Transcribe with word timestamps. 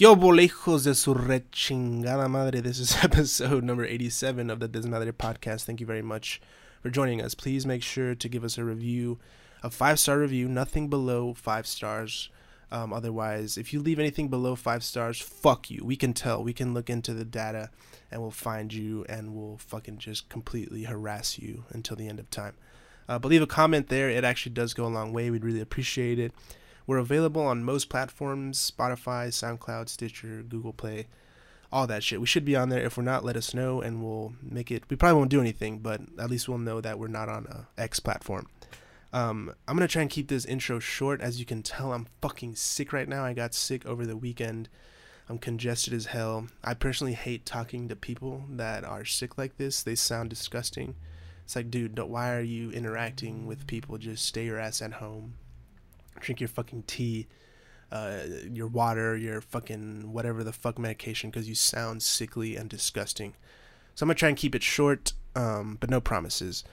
Yo, 0.00 0.14
bolejos 0.14 0.84
de 0.84 0.94
su 0.94 1.12
rechingada 1.12 2.30
madre. 2.30 2.60
This 2.60 2.78
is 2.78 2.96
episode 3.02 3.64
number 3.64 3.84
87 3.84 4.48
of 4.48 4.60
the 4.60 4.68
Desmadre 4.68 5.10
podcast. 5.10 5.64
Thank 5.64 5.80
you 5.80 5.86
very 5.88 6.02
much 6.02 6.40
for 6.80 6.88
joining 6.88 7.20
us. 7.20 7.34
Please 7.34 7.66
make 7.66 7.82
sure 7.82 8.14
to 8.14 8.28
give 8.28 8.44
us 8.44 8.56
a 8.58 8.64
review, 8.64 9.18
a 9.60 9.70
five 9.70 9.98
star 9.98 10.20
review, 10.20 10.48
nothing 10.48 10.86
below 10.86 11.34
five 11.34 11.66
stars. 11.66 12.30
Um, 12.70 12.92
otherwise, 12.92 13.58
if 13.58 13.72
you 13.72 13.80
leave 13.80 13.98
anything 13.98 14.28
below 14.28 14.54
five 14.54 14.84
stars, 14.84 15.20
fuck 15.20 15.68
you. 15.68 15.84
We 15.84 15.96
can 15.96 16.12
tell. 16.12 16.44
We 16.44 16.52
can 16.52 16.74
look 16.74 16.88
into 16.88 17.12
the 17.12 17.24
data 17.24 17.68
and 18.12 18.22
we'll 18.22 18.30
find 18.30 18.72
you 18.72 19.04
and 19.08 19.34
we'll 19.34 19.56
fucking 19.56 19.98
just 19.98 20.28
completely 20.28 20.84
harass 20.84 21.40
you 21.40 21.64
until 21.70 21.96
the 21.96 22.06
end 22.06 22.20
of 22.20 22.30
time. 22.30 22.54
Uh, 23.08 23.18
but 23.18 23.30
leave 23.30 23.42
a 23.42 23.48
comment 23.48 23.88
there. 23.88 24.08
It 24.08 24.22
actually 24.22 24.52
does 24.52 24.74
go 24.74 24.86
a 24.86 24.86
long 24.86 25.12
way. 25.12 25.28
We'd 25.28 25.44
really 25.44 25.60
appreciate 25.60 26.20
it. 26.20 26.32
We're 26.88 26.96
available 26.96 27.42
on 27.42 27.64
most 27.64 27.90
platforms 27.90 28.72
Spotify, 28.74 29.28
SoundCloud, 29.28 29.90
Stitcher, 29.90 30.42
Google 30.42 30.72
Play, 30.72 31.06
all 31.70 31.86
that 31.86 32.02
shit. 32.02 32.18
We 32.18 32.26
should 32.26 32.46
be 32.46 32.56
on 32.56 32.70
there. 32.70 32.82
If 32.82 32.96
we're 32.96 33.02
not, 33.02 33.26
let 33.26 33.36
us 33.36 33.52
know 33.52 33.82
and 33.82 34.02
we'll 34.02 34.32
make 34.40 34.70
it. 34.70 34.84
We 34.88 34.96
probably 34.96 35.18
won't 35.18 35.30
do 35.30 35.42
anything, 35.42 35.80
but 35.80 36.00
at 36.18 36.30
least 36.30 36.48
we'll 36.48 36.56
know 36.56 36.80
that 36.80 36.98
we're 36.98 37.08
not 37.08 37.28
on 37.28 37.44
a 37.44 37.68
X 37.78 38.00
platform. 38.00 38.48
Um, 39.12 39.52
I'm 39.68 39.76
gonna 39.76 39.86
try 39.86 40.00
and 40.00 40.10
keep 40.10 40.28
this 40.28 40.46
intro 40.46 40.78
short. 40.78 41.20
As 41.20 41.38
you 41.38 41.44
can 41.44 41.62
tell, 41.62 41.92
I'm 41.92 42.06
fucking 42.22 42.54
sick 42.54 42.94
right 42.94 43.06
now. 43.06 43.22
I 43.22 43.34
got 43.34 43.52
sick 43.52 43.84
over 43.84 44.06
the 44.06 44.16
weekend. 44.16 44.70
I'm 45.28 45.36
congested 45.36 45.92
as 45.92 46.06
hell. 46.06 46.48
I 46.64 46.72
personally 46.72 47.12
hate 47.12 47.44
talking 47.44 47.88
to 47.88 47.96
people 47.96 48.44
that 48.48 48.84
are 48.84 49.04
sick 49.04 49.36
like 49.36 49.58
this. 49.58 49.82
They 49.82 49.94
sound 49.94 50.30
disgusting. 50.30 50.94
It's 51.44 51.54
like, 51.54 51.70
dude, 51.70 51.98
why 51.98 52.34
are 52.34 52.40
you 52.40 52.70
interacting 52.70 53.46
with 53.46 53.66
people? 53.66 53.98
Just 53.98 54.24
stay 54.24 54.46
your 54.46 54.58
ass 54.58 54.80
at 54.80 54.94
home 54.94 55.34
drink 56.20 56.40
your 56.40 56.48
fucking 56.48 56.84
tea, 56.86 57.26
uh, 57.90 58.18
your 58.50 58.66
water, 58.66 59.16
your 59.16 59.40
fucking 59.40 60.12
whatever 60.12 60.44
the 60.44 60.52
fuck 60.52 60.78
medication 60.78 61.30
because 61.30 61.48
you 61.48 61.54
sound 61.54 62.02
sickly 62.02 62.56
and 62.56 62.68
disgusting. 62.68 63.34
So 63.94 64.04
I'm 64.04 64.08
gonna 64.08 64.16
try 64.16 64.28
and 64.28 64.38
keep 64.38 64.54
it 64.54 64.62
short, 64.62 65.12
um, 65.34 65.76
but 65.80 65.90
no 65.90 66.00
promises. 66.00 66.64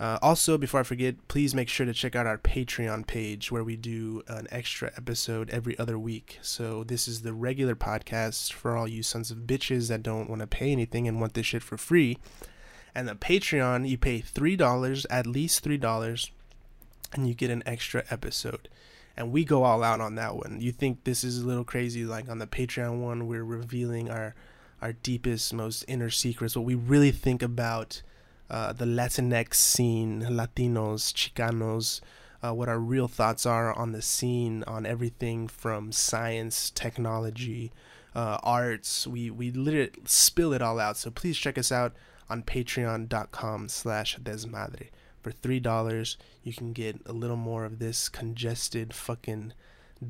Uh, 0.00 0.18
also, 0.20 0.58
before 0.58 0.80
I 0.80 0.82
forget, 0.82 1.28
please 1.28 1.54
make 1.54 1.68
sure 1.68 1.86
to 1.86 1.92
check 1.92 2.16
out 2.16 2.26
our 2.26 2.38
Patreon 2.38 3.06
page 3.06 3.52
where 3.52 3.62
we 3.62 3.76
do 3.76 4.22
an 4.26 4.48
extra 4.50 4.90
episode 4.96 5.48
every 5.50 5.78
other 5.78 5.98
week. 5.98 6.38
So 6.42 6.82
this 6.82 7.06
is 7.06 7.22
the 7.22 7.32
regular 7.32 7.76
podcast 7.76 8.52
for 8.52 8.76
all 8.76 8.88
you 8.88 9.02
sons 9.04 9.30
of 9.30 9.38
bitches 9.38 9.88
that 9.88 10.02
don't 10.02 10.28
want 10.28 10.40
to 10.40 10.46
pay 10.48 10.72
anything 10.72 11.06
and 11.06 11.20
want 11.20 11.34
this 11.34 11.46
shit 11.46 11.62
for 11.62 11.76
free. 11.76 12.18
And 12.94 13.06
the 13.06 13.14
Patreon, 13.14 13.88
you 13.88 13.96
pay 13.96 14.20
three 14.20 14.56
dollars, 14.56 15.06
at 15.08 15.26
least 15.26 15.62
three 15.62 15.78
dollars, 15.78 16.30
and 17.12 17.28
you 17.28 17.34
get 17.34 17.50
an 17.50 17.62
extra 17.64 18.04
episode 18.10 18.68
and 19.16 19.32
we 19.32 19.44
go 19.44 19.64
all 19.64 19.82
out 19.82 20.00
on 20.00 20.14
that 20.16 20.36
one. 20.36 20.60
You 20.60 20.72
think 20.72 21.04
this 21.04 21.24
is 21.24 21.40
a 21.40 21.46
little 21.46 21.64
crazy? 21.64 22.04
Like 22.04 22.28
on 22.28 22.38
the 22.38 22.46
Patreon 22.46 23.00
one, 23.00 23.26
we're 23.26 23.44
revealing 23.44 24.10
our 24.10 24.34
our 24.80 24.92
deepest, 24.92 25.54
most 25.54 25.84
inner 25.86 26.10
secrets, 26.10 26.56
what 26.56 26.64
we 26.64 26.74
really 26.74 27.12
think 27.12 27.40
about 27.40 28.02
uh, 28.50 28.72
the 28.72 28.84
Latinx 28.84 29.54
scene, 29.54 30.22
Latinos, 30.22 31.12
Chicanos, 31.12 32.00
uh, 32.42 32.52
what 32.52 32.68
our 32.68 32.80
real 32.80 33.06
thoughts 33.06 33.46
are 33.46 33.72
on 33.72 33.92
the 33.92 34.02
scene, 34.02 34.64
on 34.66 34.84
everything 34.84 35.46
from 35.46 35.92
science, 35.92 36.70
technology, 36.70 37.70
uh, 38.14 38.38
arts. 38.42 39.06
We 39.06 39.30
we 39.30 39.50
literally 39.50 39.92
spill 40.04 40.52
it 40.52 40.62
all 40.62 40.80
out. 40.80 40.96
So 40.96 41.10
please 41.10 41.38
check 41.38 41.56
us 41.56 41.70
out 41.70 41.94
on 42.28 42.42
Patreon.com/slash 42.42 44.18
Desmadre 44.18 44.88
for 45.22 45.30
three 45.30 45.60
dollars 45.60 46.16
you 46.42 46.52
can 46.52 46.72
get 46.72 47.00
a 47.06 47.12
little 47.12 47.36
more 47.36 47.64
of 47.64 47.78
this 47.78 48.08
congested 48.08 48.92
fucking 48.92 49.52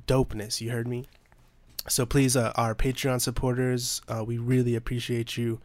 dopeness. 0.06 0.60
You 0.60 0.70
heard 0.70 0.88
me? 0.88 1.06
So 1.88 2.06
please 2.06 2.36
uh, 2.36 2.52
our 2.56 2.74
patreon 2.74 3.20
supporters 3.20 4.00
uh, 4.08 4.24
we 4.24 4.38
really 4.38 4.74
appreciate 4.74 5.36
you. 5.36 5.60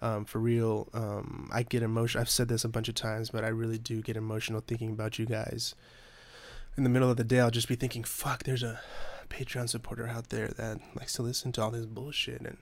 Um, 0.00 0.26
for 0.26 0.38
real 0.38 0.88
um, 0.94 1.48
i 1.50 1.64
get 1.64 1.82
emotional 1.82 2.20
i've 2.20 2.30
said 2.30 2.46
this 2.46 2.62
a 2.62 2.68
bunch 2.68 2.88
of 2.88 2.94
times 2.94 3.30
but 3.30 3.42
i 3.42 3.48
really 3.48 3.78
do 3.78 4.00
get 4.00 4.16
emotional 4.16 4.62
thinking 4.64 4.90
about 4.90 5.18
you 5.18 5.26
guys. 5.26 5.74
In 6.76 6.84
the 6.84 6.88
middle 6.88 7.10
of 7.10 7.16
the 7.16 7.24
day 7.24 7.40
i'll 7.40 7.50
just 7.50 7.66
be 7.66 7.74
thinking 7.74 8.04
fuck 8.04 8.44
there's 8.44 8.62
a 8.62 8.80
patreon 9.28 9.68
supporter 9.68 10.06
out 10.06 10.28
there 10.28 10.46
that 10.48 10.78
likes 10.94 11.14
to 11.14 11.22
listen 11.22 11.50
to 11.50 11.62
all 11.62 11.72
this 11.72 11.84
bullshit 11.84 12.42
and 12.42 12.58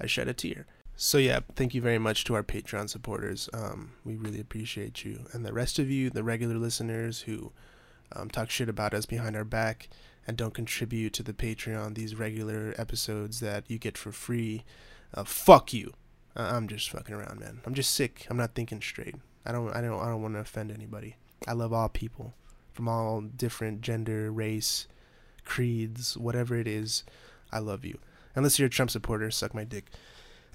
i 0.00 0.06
shed 0.06 0.26
a 0.26 0.34
tear 0.34 0.66
so 0.96 1.18
yeah, 1.18 1.40
thank 1.56 1.74
you 1.74 1.80
very 1.80 1.98
much 1.98 2.24
to 2.24 2.34
our 2.34 2.42
Patreon 2.42 2.88
supporters. 2.88 3.48
Um, 3.52 3.92
we 4.04 4.16
really 4.16 4.40
appreciate 4.40 5.04
you, 5.04 5.26
and 5.32 5.44
the 5.44 5.52
rest 5.52 5.78
of 5.78 5.90
you, 5.90 6.10
the 6.10 6.24
regular 6.24 6.56
listeners 6.56 7.22
who 7.22 7.52
um, 8.12 8.30
talk 8.30 8.50
shit 8.50 8.68
about 8.68 8.94
us 8.94 9.06
behind 9.06 9.36
our 9.36 9.44
back 9.44 9.88
and 10.26 10.36
don't 10.36 10.54
contribute 10.54 11.12
to 11.14 11.22
the 11.22 11.32
Patreon. 11.32 11.94
These 11.94 12.14
regular 12.14 12.74
episodes 12.78 13.40
that 13.40 13.70
you 13.70 13.78
get 13.78 13.98
for 13.98 14.12
free. 14.12 14.64
Uh, 15.12 15.24
fuck 15.24 15.72
you. 15.72 15.92
Uh, 16.36 16.50
I'm 16.54 16.66
just 16.68 16.90
fucking 16.90 17.14
around, 17.14 17.40
man. 17.40 17.60
I'm 17.64 17.74
just 17.74 17.92
sick. 17.92 18.26
I'm 18.28 18.36
not 18.36 18.54
thinking 18.54 18.80
straight. 18.80 19.14
I 19.46 19.52
don't. 19.52 19.74
I 19.74 19.80
don't. 19.80 20.00
I 20.00 20.08
don't 20.08 20.22
want 20.22 20.34
to 20.34 20.40
offend 20.40 20.70
anybody. 20.70 21.16
I 21.46 21.52
love 21.52 21.72
all 21.72 21.88
people, 21.88 22.34
from 22.72 22.88
all 22.88 23.20
different 23.20 23.82
gender, 23.82 24.32
race, 24.32 24.88
creeds, 25.44 26.16
whatever 26.16 26.56
it 26.56 26.66
is. 26.66 27.04
I 27.52 27.58
love 27.58 27.84
you. 27.84 27.98
Unless 28.34 28.58
you're 28.58 28.66
a 28.66 28.70
Trump 28.70 28.90
supporter, 28.90 29.30
suck 29.30 29.54
my 29.54 29.64
dick. 29.64 29.90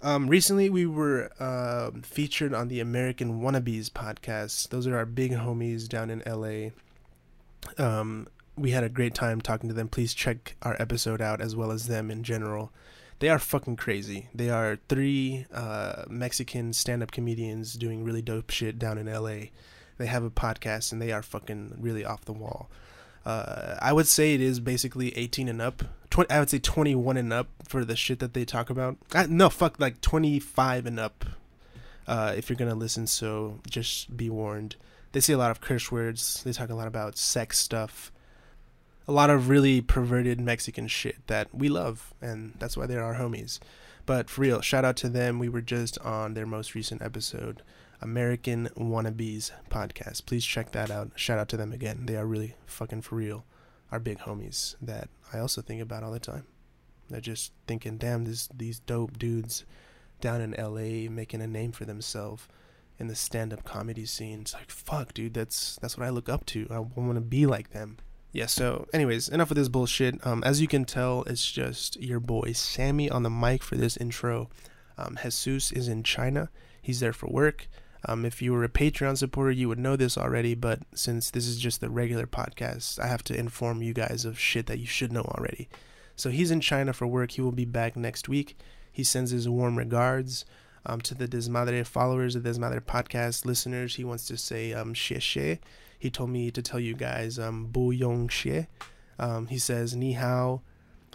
Um, 0.02 0.28
recently, 0.28 0.70
we 0.70 0.86
were 0.86 1.30
uh, 1.40 1.92
featured 2.04 2.54
on 2.54 2.70
the 2.70 2.80
American 2.80 3.42
Wannabes 3.42 3.90
podcast. 3.90 4.70
Those 4.70 4.88
are 4.88 4.96
our 4.96 5.06
big 5.06 5.32
homies 5.32 5.90
down 5.90 6.10
in 6.10 6.24
LA. 6.26 6.70
Um, 7.78 8.28
we 8.56 8.72
had 8.72 8.84
a 8.84 8.90
great 8.90 9.14
time 9.14 9.42
talking 9.42 9.70
to 9.70 9.76
them. 9.76 9.90
Please 9.90 10.14
check 10.14 10.56
our 10.62 10.76
episode 10.80 11.22
out 11.22 11.42
as 11.42 11.56
well 11.56 11.72
as 11.72 11.88
them 11.88 12.10
in 12.10 12.24
general. 12.24 12.72
They 13.20 13.28
are 13.28 13.40
fucking 13.40 13.76
crazy. 13.76 14.30
They 14.34 14.50
are 14.50 14.80
three 14.88 15.46
uh, 15.54 16.04
Mexican 16.08 16.72
stand 16.72 17.04
up 17.04 17.12
comedians 17.12 17.74
doing 17.74 18.04
really 18.06 18.22
dope 18.22 18.50
shit 18.50 18.80
down 18.80 18.98
in 18.98 19.12
LA. 19.12 19.48
They 19.98 20.06
have 20.06 20.24
a 20.24 20.30
podcast 20.30 20.94
and 20.94 21.02
they 21.02 21.12
are 21.12 21.22
fucking 21.22 21.76
really 21.80 22.06
off 22.06 22.24
the 22.24 22.32
wall. 22.34 22.70
Uh, 23.26 23.76
I 23.82 23.94
would 23.94 24.08
say 24.08 24.34
it 24.34 24.42
is 24.42 24.60
basically 24.60 25.16
18 25.18 25.48
and 25.48 25.62
up. 25.62 25.84
20, 26.10 26.32
I 26.32 26.40
would 26.40 26.50
say 26.50 26.60
21 26.60 27.18
and 27.18 27.32
up 27.32 27.48
for 27.68 27.86
the 27.86 27.96
shit 27.96 28.20
that 28.20 28.34
they 28.34 28.46
talk 28.46 28.70
about. 28.70 28.98
I, 29.14 29.28
no, 29.28 29.50
fuck, 29.50 29.80
like 29.80 30.02
25 30.02 30.86
and 30.86 31.00
up. 31.00 31.26
Uh, 32.08 32.34
if 32.36 32.50
you're 32.50 32.58
gonna 32.58 32.74
listen, 32.74 33.06
so 33.06 33.60
just 33.70 34.18
be 34.18 34.30
warned. 34.30 34.76
They 35.12 35.20
say 35.20 35.34
a 35.34 35.38
lot 35.38 35.52
of 35.52 35.62
curse 35.62 35.92
words. 35.92 36.42
They 36.44 36.52
talk 36.52 36.70
a 36.70 36.76
lot 36.76 36.88
about 36.88 37.18
sex 37.18 37.60
stuff. 37.60 38.12
A 39.08 39.12
lot 39.12 39.30
of 39.30 39.50
really 39.50 39.82
perverted 39.82 40.40
Mexican 40.40 40.88
shit 40.88 41.18
that 41.28 41.54
we 41.54 41.70
love, 41.70 42.14
and 42.22 42.54
that's 42.58 42.76
why 42.76 42.88
they're 42.88 43.04
our 43.04 43.16
homies. 43.16 43.60
But 44.08 44.28
for 44.28 44.42
real, 44.42 44.62
shout 44.62 44.86
out 44.86 44.96
to 44.98 45.10
them. 45.10 45.38
We 45.38 45.50
were 45.50 45.62
just 45.62 46.00
on 46.00 46.34
their 46.34 46.48
most 46.48 46.74
recent 46.74 47.04
episode. 47.04 47.62
American 48.02 48.70
Wannabes 48.78 49.52
podcast. 49.70 50.26
Please 50.26 50.46
check 50.46 50.72
that 50.72 50.90
out. 50.90 51.12
Shout 51.16 51.40
out 51.40 51.50
to 51.50 51.58
them 51.58 51.74
again. 51.74 52.06
They 52.06 52.16
are 52.16 52.26
really 52.26 52.56
fucking 52.66 53.02
for 53.02 53.16
real. 53.16 53.46
Our 53.92 54.00
big 54.00 54.20
homies 54.20 54.76
that 54.82 55.10
I 55.34 55.40
also 55.40 55.62
think 55.62 55.82
about 55.82 56.04
all 56.04 56.12
the 56.12 56.20
time. 56.20 56.46
They're 57.10 57.20
just 57.20 57.52
thinking, 57.68 57.98
damn, 57.98 58.26
this, 58.26 58.48
these 58.56 58.80
dope 58.80 59.18
dudes 59.18 59.66
down 60.22 60.42
in 60.42 60.52
LA 60.52 61.10
making 61.10 61.42
a 61.42 61.48
name 61.48 61.72
for 61.72 61.86
themselves 61.86 62.48
in 63.00 63.08
the 63.08 63.16
stand-up 63.16 63.64
comedy 63.64 64.06
scene. 64.06 64.42
It's 64.42 64.54
like, 64.54 64.70
fuck, 64.70 65.14
dude, 65.14 65.34
that's 65.34 65.78
that's 65.82 65.98
what 65.98 66.06
I 66.06 66.10
look 66.10 66.30
up 66.30 66.46
to. 66.48 66.68
I 66.70 66.80
want 66.80 67.16
to 67.16 67.22
be 67.22 67.46
like 67.46 67.72
them. 67.72 67.98
Yeah. 68.32 68.46
So, 68.46 68.88
anyways, 68.94 69.30
enough 69.30 69.50
of 69.50 69.58
this 69.58 69.70
bullshit. 69.70 70.26
Um, 70.26 70.44
as 70.44 70.62
you 70.62 70.68
can 70.68 70.86
tell, 70.86 71.24
it's 71.24 71.50
just 71.50 72.00
your 72.00 72.20
boy 72.20 72.52
Sammy 72.52 73.10
on 73.10 73.24
the 73.24 73.30
mic 73.30 73.64
for 73.64 73.76
this 73.76 73.98
intro. 73.98 74.50
Um, 74.98 75.18
Jesus 75.24 75.72
is 75.72 75.88
in 75.88 76.04
China. 76.04 76.50
He's 76.82 77.00
there 77.00 77.14
for 77.14 77.28
work. 77.28 77.68
Um, 78.06 78.26
if 78.26 78.42
you 78.42 78.54
were 78.54 78.64
a 78.64 78.70
Patreon 78.70 79.18
supporter, 79.18 79.52
you 79.52 79.68
would 79.68 79.80
know 79.80 79.96
this 79.96 80.18
already, 80.18 80.56
but 80.56 80.80
since 80.94 81.32
this 81.32 81.48
is 81.48 81.58
just 81.58 81.82
the 81.82 81.90
regular 81.90 82.26
podcast, 82.26 83.00
I 83.00 83.08
have 83.08 83.24
to 83.26 83.38
inform 83.38 83.82
you 83.82 83.94
guys 83.94 84.24
of 84.26 84.40
shit 84.40 84.68
that 84.68 84.80
you 84.80 84.86
should 84.86 85.12
know 85.12 85.24
already. 85.24 85.68
So 86.16 86.30
he's 86.30 86.52
in 86.52 86.62
China 86.62 86.94
for 86.94 87.08
work. 87.08 87.32
He 87.32 87.42
will 87.42 87.52
be 87.52 87.66
back 87.66 87.96
next 87.96 88.30
week. 88.30 88.58
He 88.92 89.04
sends 89.04 89.32
his 89.32 89.50
warm 89.50 89.78
regards 89.78 90.46
um, 90.86 91.02
to 91.02 91.16
the 91.16 91.28
Desmadre 91.28 91.86
followers, 91.86 92.34
the 92.34 92.40
Desmadre 92.40 92.82
podcast 92.82 93.46
listeners. 93.46 93.96
He 93.96 94.04
wants 94.04 94.26
to 94.28 94.38
say 94.38 94.74
um, 94.74 94.94
xie 94.94 95.18
xie. 95.18 95.60
He 95.98 96.10
told 96.10 96.30
me 96.30 96.52
to 96.52 96.62
tell 96.62 96.80
you 96.80 96.96
guys 96.96 97.38
um, 97.38 97.68
bu 97.68 97.92
yong 97.92 98.30
xie. 98.30 98.68
Um, 99.18 99.48
he 99.48 99.58
says 99.58 99.96
ni 99.96 100.14
hao. 100.14 100.62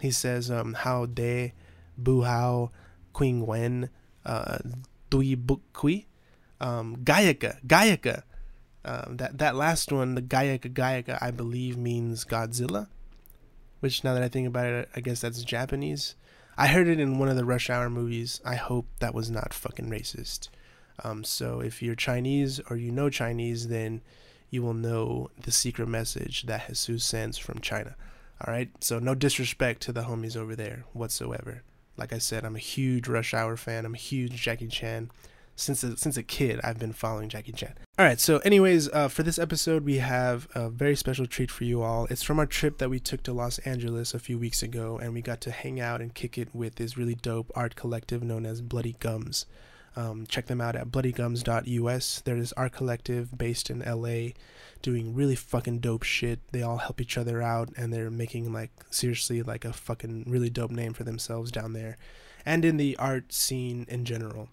He 0.01 0.11
says 0.11 0.51
um, 0.51 0.73
hao 0.73 1.07
de, 1.07 1.53
bu 1.97 2.21
hao, 2.23 2.71
qing 3.13 3.45
wen, 3.45 3.89
uh, 4.25 4.59
dui 5.09 5.35
buk 5.35 5.61
kui 5.73 6.07
um, 6.59 6.97
Gaiaka, 6.97 7.65
Gaiaka. 7.65 8.23
Um, 8.83 9.17
that 9.17 9.39
that 9.39 9.55
last 9.55 9.91
one, 9.91 10.15
the 10.15 10.21
Gaiaka 10.21 10.71
Gaiaka, 10.71 11.17
I 11.21 11.31
believe 11.31 11.77
means 11.77 12.23
Godzilla. 12.23 12.87
Which 13.79 14.03
now 14.03 14.13
that 14.13 14.23
I 14.23 14.29
think 14.29 14.47
about 14.47 14.67
it, 14.67 14.89
I 14.95 14.99
guess 14.99 15.21
that's 15.21 15.43
Japanese. 15.43 16.15
I 16.57 16.67
heard 16.67 16.87
it 16.87 16.99
in 16.99 17.19
one 17.19 17.27
of 17.29 17.35
the 17.35 17.45
Rush 17.45 17.69
Hour 17.69 17.89
movies. 17.89 18.39
I 18.45 18.55
hope 18.55 18.87
that 18.99 19.13
was 19.13 19.29
not 19.29 19.53
fucking 19.53 19.89
racist. 19.89 20.49
Um, 21.03 21.23
so 21.23 21.59
if 21.59 21.81
you're 21.83 21.95
Chinese 21.95 22.61
or 22.69 22.77
you 22.77 22.91
know 22.91 23.09
Chinese, 23.09 23.67
then 23.67 24.01
you 24.49 24.63
will 24.63 24.73
know 24.73 25.29
the 25.41 25.51
secret 25.51 25.87
message 25.87 26.43
that 26.43 26.67
Jesus 26.67 27.03
sends 27.03 27.37
from 27.37 27.59
China. 27.59 27.95
All 28.45 28.53
right. 28.53 28.69
So 28.79 28.99
no 28.99 29.15
disrespect 29.15 29.81
to 29.83 29.91
the 29.91 30.03
homies 30.03 30.37
over 30.37 30.55
there 30.55 30.85
whatsoever. 30.93 31.63
Like 31.97 32.13
I 32.13 32.17
said, 32.17 32.45
I'm 32.45 32.55
a 32.55 32.59
huge 32.59 33.07
Rush 33.07 33.33
Hour 33.33 33.57
fan. 33.57 33.85
I'm 33.85 33.93
a 33.93 33.97
huge 33.97 34.41
Jackie 34.41 34.67
Chan. 34.67 35.11
Since 35.55 35.83
a, 35.83 35.95
since 35.95 36.17
a 36.17 36.23
kid, 36.23 36.59
I've 36.63 36.79
been 36.79 36.91
following 36.91 37.29
Jackie 37.29 37.53
Chan. 37.53 37.75
All 37.97 38.05
right. 38.05 38.19
So, 38.19 38.39
anyways, 38.39 38.89
uh, 38.89 39.07
for 39.07 39.23
this 39.23 39.39
episode, 39.39 39.85
we 39.85 39.99
have 39.99 40.47
a 40.53 40.69
very 40.69 40.95
special 40.95 41.25
treat 41.25 41.49
for 41.49 41.63
you 41.63 41.81
all. 41.81 42.07
It's 42.09 42.23
from 42.23 42.39
our 42.39 42.45
trip 42.45 42.77
that 42.79 42.89
we 42.89 42.99
took 42.99 43.23
to 43.23 43.33
Los 43.33 43.59
Angeles 43.59 44.13
a 44.13 44.19
few 44.19 44.37
weeks 44.37 44.61
ago, 44.61 44.97
and 44.97 45.13
we 45.13 45.21
got 45.21 45.39
to 45.41 45.51
hang 45.51 45.79
out 45.79 46.01
and 46.01 46.13
kick 46.13 46.37
it 46.37 46.53
with 46.53 46.75
this 46.75 46.97
really 46.97 47.15
dope 47.15 47.51
art 47.55 47.75
collective 47.75 48.21
known 48.21 48.45
as 48.45 48.61
Bloody 48.61 48.97
Gums. 48.99 49.45
Um, 49.95 50.25
check 50.27 50.47
them 50.47 50.59
out 50.59 50.75
at 50.75 50.89
bloodygums.us. 50.89 52.21
They're 52.25 52.39
this 52.39 52.53
art 52.53 52.73
collective 52.73 53.37
based 53.37 53.69
in 53.69 53.79
LA 53.79 54.31
doing 54.81 55.15
really 55.15 55.35
fucking 55.35 55.79
dope 55.79 56.03
shit. 56.03 56.39
They 56.51 56.61
all 56.61 56.77
help 56.77 56.99
each 56.99 57.17
other 57.17 57.41
out 57.41 57.69
and 57.77 57.93
they're 57.93 58.11
making 58.11 58.51
like 58.51 58.71
seriously 58.89 59.41
like 59.41 59.63
a 59.63 59.71
fucking 59.71 60.25
really 60.27 60.49
dope 60.49 60.71
name 60.71 60.93
for 60.93 61.05
themselves 61.05 61.49
down 61.49 61.73
there 61.73 61.97
and 62.45 62.63
in 62.63 62.77
the 62.77 62.95
art 62.97 63.33
scene 63.33 63.85
in 63.89 64.05
general. 64.05 64.49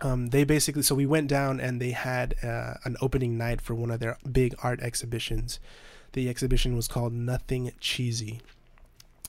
Um, 0.00 0.28
they 0.28 0.44
basically 0.44 0.82
so 0.82 0.94
we 0.94 1.06
went 1.06 1.28
down 1.28 1.58
and 1.60 1.80
they 1.80 1.90
had 1.90 2.34
uh, 2.42 2.74
an 2.84 2.96
opening 3.00 3.36
night 3.36 3.60
for 3.60 3.74
one 3.74 3.90
of 3.90 4.00
their 4.00 4.16
big 4.30 4.54
art 4.62 4.80
exhibitions. 4.80 5.58
The 6.12 6.28
exhibition 6.28 6.76
was 6.76 6.88
called 6.88 7.12
Nothing 7.12 7.72
Cheesy, 7.80 8.40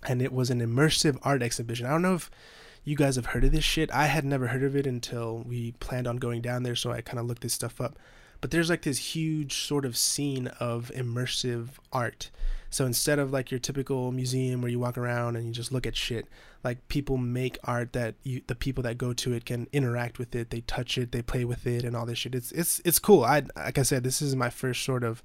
and 0.07 0.21
it 0.21 0.31
was 0.31 0.49
an 0.49 0.61
immersive 0.61 1.17
art 1.23 1.41
exhibition. 1.41 1.85
I 1.85 1.89
don't 1.89 2.01
know 2.01 2.15
if 2.15 2.29
you 2.83 2.95
guys 2.95 3.15
have 3.15 3.27
heard 3.27 3.43
of 3.43 3.51
this 3.51 3.63
shit. 3.63 3.91
I 3.91 4.05
had 4.05 4.23
never 4.23 4.47
heard 4.47 4.63
of 4.63 4.75
it 4.75 4.87
until 4.87 5.39
we 5.39 5.73
planned 5.73 6.07
on 6.07 6.17
going 6.17 6.41
down 6.41 6.63
there, 6.63 6.75
so 6.75 6.91
I 6.91 7.01
kind 7.01 7.19
of 7.19 7.25
looked 7.25 7.41
this 7.41 7.53
stuff 7.53 7.81
up. 7.81 7.97
But 8.41 8.51
there's 8.51 8.69
like 8.69 8.83
this 8.83 9.15
huge 9.15 9.65
sort 9.65 9.85
of 9.85 9.97
scene 9.97 10.47
of 10.59 10.91
immersive 10.95 11.69
art. 11.91 12.29
So 12.69 12.85
instead 12.85 13.17
of 13.19 13.31
like 13.31 13.51
your 13.51 13.59
typical 13.59 14.11
museum 14.11 14.61
where 14.61 14.69
you 14.69 14.79
walk 14.79 14.97
around 14.97 15.35
and 15.35 15.45
you 15.45 15.51
just 15.51 15.71
look 15.71 15.87
at 15.87 15.95
shit, 15.95 16.27
like 16.63 16.87
people 16.87 17.17
make 17.17 17.57
art 17.63 17.93
that 17.93 18.15
you, 18.23 18.41
the 18.45 18.55
people 18.55 18.83
that 18.83 18.97
go 18.97 19.13
to 19.13 19.33
it 19.33 19.45
can 19.45 19.67
interact 19.73 20.19
with 20.19 20.35
it, 20.35 20.51
they 20.51 20.61
touch 20.61 20.97
it, 20.97 21.11
they 21.11 21.21
play 21.21 21.43
with 21.45 21.65
it, 21.65 21.83
and 21.83 21.95
all 21.95 22.05
this 22.05 22.19
shit. 22.19 22.35
It's 22.35 22.51
it's 22.51 22.79
it's 22.85 22.99
cool. 22.99 23.23
I 23.23 23.43
like 23.55 23.77
I 23.77 23.83
said, 23.83 24.03
this 24.03 24.21
is 24.21 24.35
my 24.35 24.49
first 24.49 24.83
sort 24.83 25.03
of 25.03 25.23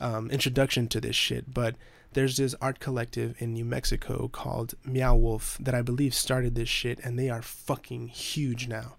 um, 0.00 0.30
introduction 0.30 0.86
to 0.88 1.00
this 1.00 1.16
shit, 1.16 1.52
but 1.52 1.74
there's 2.12 2.36
this 2.36 2.54
art 2.60 2.78
collective 2.80 3.34
in 3.38 3.52
New 3.52 3.64
Mexico 3.64 4.28
called 4.28 4.74
Meow 4.84 5.16
Wolf 5.16 5.58
that 5.60 5.74
I 5.74 5.82
believe 5.82 6.14
started 6.14 6.54
this 6.54 6.68
shit, 6.68 7.00
and 7.00 7.18
they 7.18 7.28
are 7.28 7.42
fucking 7.42 8.08
huge 8.08 8.68
now. 8.68 8.97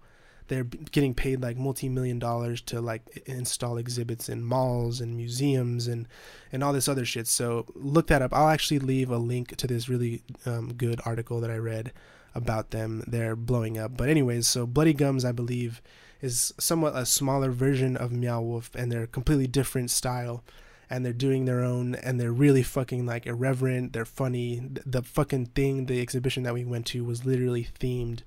They're 0.50 0.66
getting 0.66 1.14
paid 1.14 1.42
like 1.42 1.58
multi-million 1.58 2.20
dollars 2.20 2.62
to 2.64 2.82
like 2.82 3.24
install 3.26 3.78
exhibits 3.78 4.28
in 4.28 4.44
malls 4.44 5.00
and 5.00 5.16
museums 5.16 5.88
and 5.88 6.08
and 6.52 6.64
all 6.64 6.74
this 6.74 6.88
other 6.88 7.06
shit. 7.06 7.28
So 7.28 7.66
look 7.74 8.08
that 8.08 8.22
up. 8.22 8.34
I'll 8.34 8.50
actually 8.50 8.80
leave 8.80 9.10
a 9.10 9.18
link 9.18 9.56
to 9.56 9.68
this 9.68 9.88
really 9.88 10.22
um, 10.46 10.74
good 10.74 11.00
article 11.06 11.40
that 11.40 11.50
I 11.50 11.58
read 11.58 11.94
about 12.36 12.72
them. 12.72 13.04
They're 13.08 13.36
blowing 13.36 13.78
up. 13.78 13.96
But 13.96 14.10
anyways, 14.10 14.48
so 14.48 14.68
Bloody 14.68 14.94
Gums, 14.94 15.24
I 15.26 15.32
believe, 15.32 15.82
is 16.22 16.54
somewhat 16.60 16.96
a 16.96 17.06
smaller 17.06 17.52
version 17.52 17.96
of 17.96 18.12
Meow 18.12 18.42
Wolf, 18.42 18.72
and 18.76 18.92
they're 18.92 19.08
completely 19.08 19.48
different 19.48 19.90
style 19.92 20.44
and 20.90 21.06
they're 21.06 21.14
doing 21.14 21.46
their 21.46 21.64
own 21.64 21.96
and 21.96 22.20
they're 22.20 22.32
really 22.32 22.64
fucking 22.64 23.06
like 23.06 23.28
irreverent 23.28 23.94
they're 23.94 24.06
funny 24.06 24.62
the 24.86 25.04
fucking 25.04 25.46
thing 25.48 25.86
the 25.86 26.02
exhibition 26.02 26.44
that 26.44 26.54
we 26.54 26.66
went 26.66 26.86
to 26.86 27.04
was 27.04 27.26
literally 27.26 27.68
themed 27.80 28.22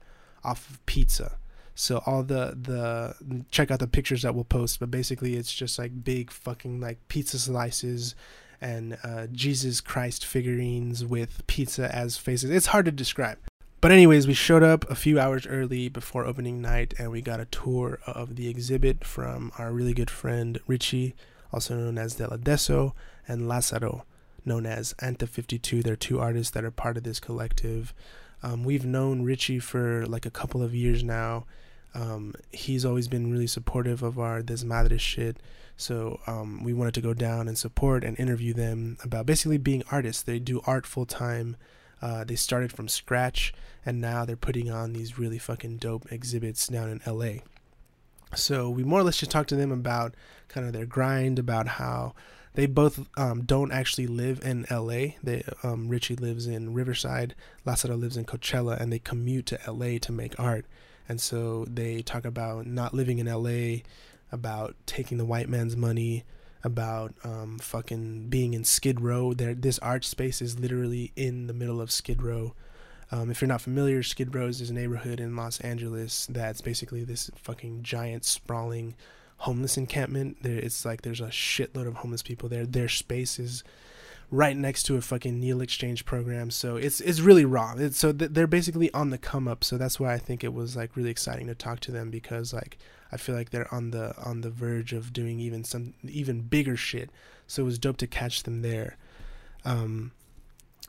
off 0.44 0.70
of 0.70 0.86
pizza 0.86 1.38
so 1.74 2.02
all 2.06 2.22
the 2.22 2.56
the 2.60 3.44
check 3.50 3.70
out 3.70 3.78
the 3.78 3.86
pictures 3.86 4.22
that 4.22 4.34
we'll 4.34 4.44
post 4.44 4.78
but 4.80 4.90
basically 4.90 5.36
it's 5.36 5.52
just 5.52 5.78
like 5.78 6.04
big 6.04 6.30
fucking 6.30 6.80
like 6.80 6.98
pizza 7.08 7.38
slices 7.38 8.14
and 8.60 8.98
uh, 9.02 9.26
jesus 9.32 9.80
christ 9.80 10.24
figurines 10.24 11.04
with 11.04 11.46
pizza 11.46 11.94
as 11.94 12.16
faces 12.16 12.50
it's 12.50 12.66
hard 12.66 12.84
to 12.84 12.92
describe 12.92 13.38
but 13.80 13.90
anyways, 13.90 14.28
we 14.28 14.34
showed 14.34 14.62
up 14.62 14.88
a 14.88 14.94
few 14.94 15.18
hours 15.18 15.44
early 15.44 15.88
before 15.88 16.24
opening 16.24 16.62
night 16.62 16.94
and 17.00 17.10
we 17.10 17.20
got 17.20 17.40
a 17.40 17.46
tour 17.46 17.98
of 18.06 18.36
the 18.36 18.48
exhibit 18.48 19.04
from 19.04 19.50
our 19.58 19.72
really 19.72 19.92
good 19.92 20.08
friend 20.08 20.60
Richie 20.68 21.16
also 21.52 21.76
known 21.76 21.98
as 21.98 22.16
Deladeso, 22.16 22.92
and 23.28 23.48
Lazaro, 23.48 24.04
known 24.44 24.66
as 24.66 24.94
Anta 24.94 25.28
52. 25.28 25.82
They're 25.82 25.96
two 25.96 26.18
artists 26.18 26.52
that 26.52 26.64
are 26.64 26.70
part 26.70 26.96
of 26.96 27.04
this 27.04 27.20
collective. 27.20 27.92
Um, 28.42 28.64
we've 28.64 28.84
known 28.84 29.22
Richie 29.22 29.58
for 29.58 30.06
like 30.06 30.26
a 30.26 30.30
couple 30.30 30.62
of 30.62 30.74
years 30.74 31.02
now. 31.04 31.44
Um, 31.94 32.34
he's 32.50 32.84
always 32.84 33.08
been 33.08 33.30
really 33.30 33.46
supportive 33.46 34.02
of 34.02 34.18
our 34.18 34.42
Desmadre 34.42 34.98
shit. 34.98 35.38
So 35.76 36.20
um, 36.26 36.62
we 36.64 36.72
wanted 36.72 36.94
to 36.94 37.00
go 37.00 37.14
down 37.14 37.48
and 37.48 37.56
support 37.58 38.04
and 38.04 38.18
interview 38.18 38.54
them 38.54 38.98
about 39.02 39.26
basically 39.26 39.58
being 39.58 39.82
artists. 39.90 40.22
They 40.22 40.38
do 40.38 40.60
art 40.66 40.86
full 40.86 41.06
time. 41.06 41.56
Uh, 42.00 42.24
they 42.24 42.34
started 42.34 42.72
from 42.72 42.88
scratch 42.88 43.54
and 43.86 44.00
now 44.00 44.24
they're 44.24 44.36
putting 44.36 44.70
on 44.70 44.92
these 44.92 45.18
really 45.18 45.38
fucking 45.38 45.76
dope 45.76 46.10
exhibits 46.10 46.66
down 46.66 46.88
in 46.88 47.00
LA. 47.06 47.42
So 48.34 48.70
we 48.70 48.82
more 48.82 49.00
or 49.00 49.02
less 49.02 49.18
just 49.18 49.30
talked 49.30 49.50
to 49.50 49.56
them 49.56 49.70
about 49.70 50.14
kind 50.48 50.66
of 50.66 50.72
their 50.72 50.86
grind, 50.86 51.38
about 51.38 51.68
how 51.68 52.14
they 52.54 52.66
both 52.66 53.08
um, 53.16 53.42
don't 53.42 53.72
actually 53.72 54.06
live 54.06 54.44
in 54.44 54.66
LA. 54.70 55.14
They 55.22 55.44
um, 55.62 55.88
Richie 55.88 56.16
lives 56.16 56.46
in 56.46 56.74
Riverside, 56.74 57.34
Lazaro 57.64 57.96
lives 57.96 58.16
in 58.16 58.24
Coachella, 58.24 58.78
and 58.78 58.92
they 58.92 58.98
commute 58.98 59.46
to 59.46 59.58
LA 59.66 59.98
to 59.98 60.12
make 60.12 60.38
art. 60.38 60.66
And 61.08 61.20
so 61.20 61.64
they 61.66 62.02
talk 62.02 62.24
about 62.24 62.66
not 62.66 62.94
living 62.94 63.18
in 63.18 63.26
LA, 63.26 63.82
about 64.30 64.76
taking 64.86 65.18
the 65.18 65.24
white 65.24 65.48
man's 65.48 65.76
money, 65.76 66.24
about 66.62 67.14
um, 67.24 67.58
fucking 67.58 68.28
being 68.28 68.54
in 68.54 68.64
Skid 68.64 69.00
Row. 69.00 69.32
There, 69.32 69.54
this 69.54 69.78
art 69.80 70.04
space 70.04 70.42
is 70.42 70.58
literally 70.58 71.12
in 71.16 71.46
the 71.46 71.54
middle 71.54 71.80
of 71.80 71.90
Skid 71.90 72.22
Row. 72.22 72.54
Um, 73.10 73.30
if 73.30 73.40
you're 73.40 73.48
not 73.48 73.60
familiar, 73.60 74.02
Skid 74.02 74.34
Row 74.34 74.46
is 74.46 74.70
a 74.70 74.72
neighborhood 74.72 75.20
in 75.20 75.36
Los 75.36 75.60
Angeles 75.60 76.26
that's 76.30 76.60
basically 76.60 77.04
this 77.04 77.30
fucking 77.36 77.82
giant 77.82 78.24
sprawling 78.24 78.94
homeless 79.42 79.76
encampment. 79.76 80.42
There, 80.42 80.58
it's 80.58 80.84
like 80.84 81.02
there's 81.02 81.20
a 81.20 81.26
shitload 81.26 81.86
of 81.88 81.94
homeless 81.94 82.22
people 82.22 82.48
there. 82.48 82.64
Their 82.64 82.88
space 82.88 83.38
is 83.38 83.64
right 84.30 84.56
next 84.56 84.84
to 84.84 84.96
a 84.96 85.00
fucking 85.00 85.38
needle 85.38 85.60
exchange 85.60 86.04
program, 86.04 86.50
so 86.50 86.76
it's 86.76 87.00
it's 87.00 87.20
really 87.20 87.44
raw. 87.44 87.74
It's, 87.76 87.98
so 87.98 88.12
th- 88.12 88.30
they're 88.32 88.46
basically 88.46 88.92
on 88.92 89.10
the 89.10 89.18
come 89.18 89.48
up. 89.48 89.64
So 89.64 89.76
that's 89.76 89.98
why 89.98 90.14
I 90.14 90.18
think 90.18 90.44
it 90.44 90.54
was 90.54 90.76
like 90.76 90.96
really 90.96 91.10
exciting 91.10 91.48
to 91.48 91.54
talk 91.54 91.80
to 91.80 91.92
them 91.92 92.10
because 92.10 92.52
like 92.52 92.78
I 93.10 93.16
feel 93.16 93.34
like 93.34 93.50
they're 93.50 93.72
on 93.74 93.90
the 93.90 94.14
on 94.24 94.42
the 94.42 94.50
verge 94.50 94.92
of 94.92 95.12
doing 95.12 95.40
even 95.40 95.64
some 95.64 95.94
even 96.04 96.42
bigger 96.42 96.76
shit. 96.76 97.10
So 97.46 97.62
it 97.62 97.66
was 97.66 97.78
dope 97.78 97.98
to 97.98 98.06
catch 98.06 98.44
them 98.44 98.62
there. 98.62 98.96
Um, 99.64 100.12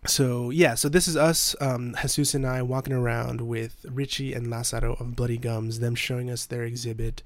so 0.06 0.52
yeah, 0.52 0.76
so 0.76 0.90
this 0.90 1.08
is 1.08 1.16
us, 1.16 1.56
um, 1.62 1.96
Jesus 2.02 2.34
and 2.36 2.46
I 2.46 2.62
walking 2.62 2.94
around 2.94 3.42
with 3.42 3.86
Richie 3.90 4.34
and 4.34 4.50
Lazaro 4.50 4.94
of 5.00 5.16
Bloody 5.16 5.38
Gums, 5.38 5.80
them 5.80 5.96
showing 5.96 6.30
us 6.30 6.46
their 6.46 6.64
exhibit. 6.64 7.24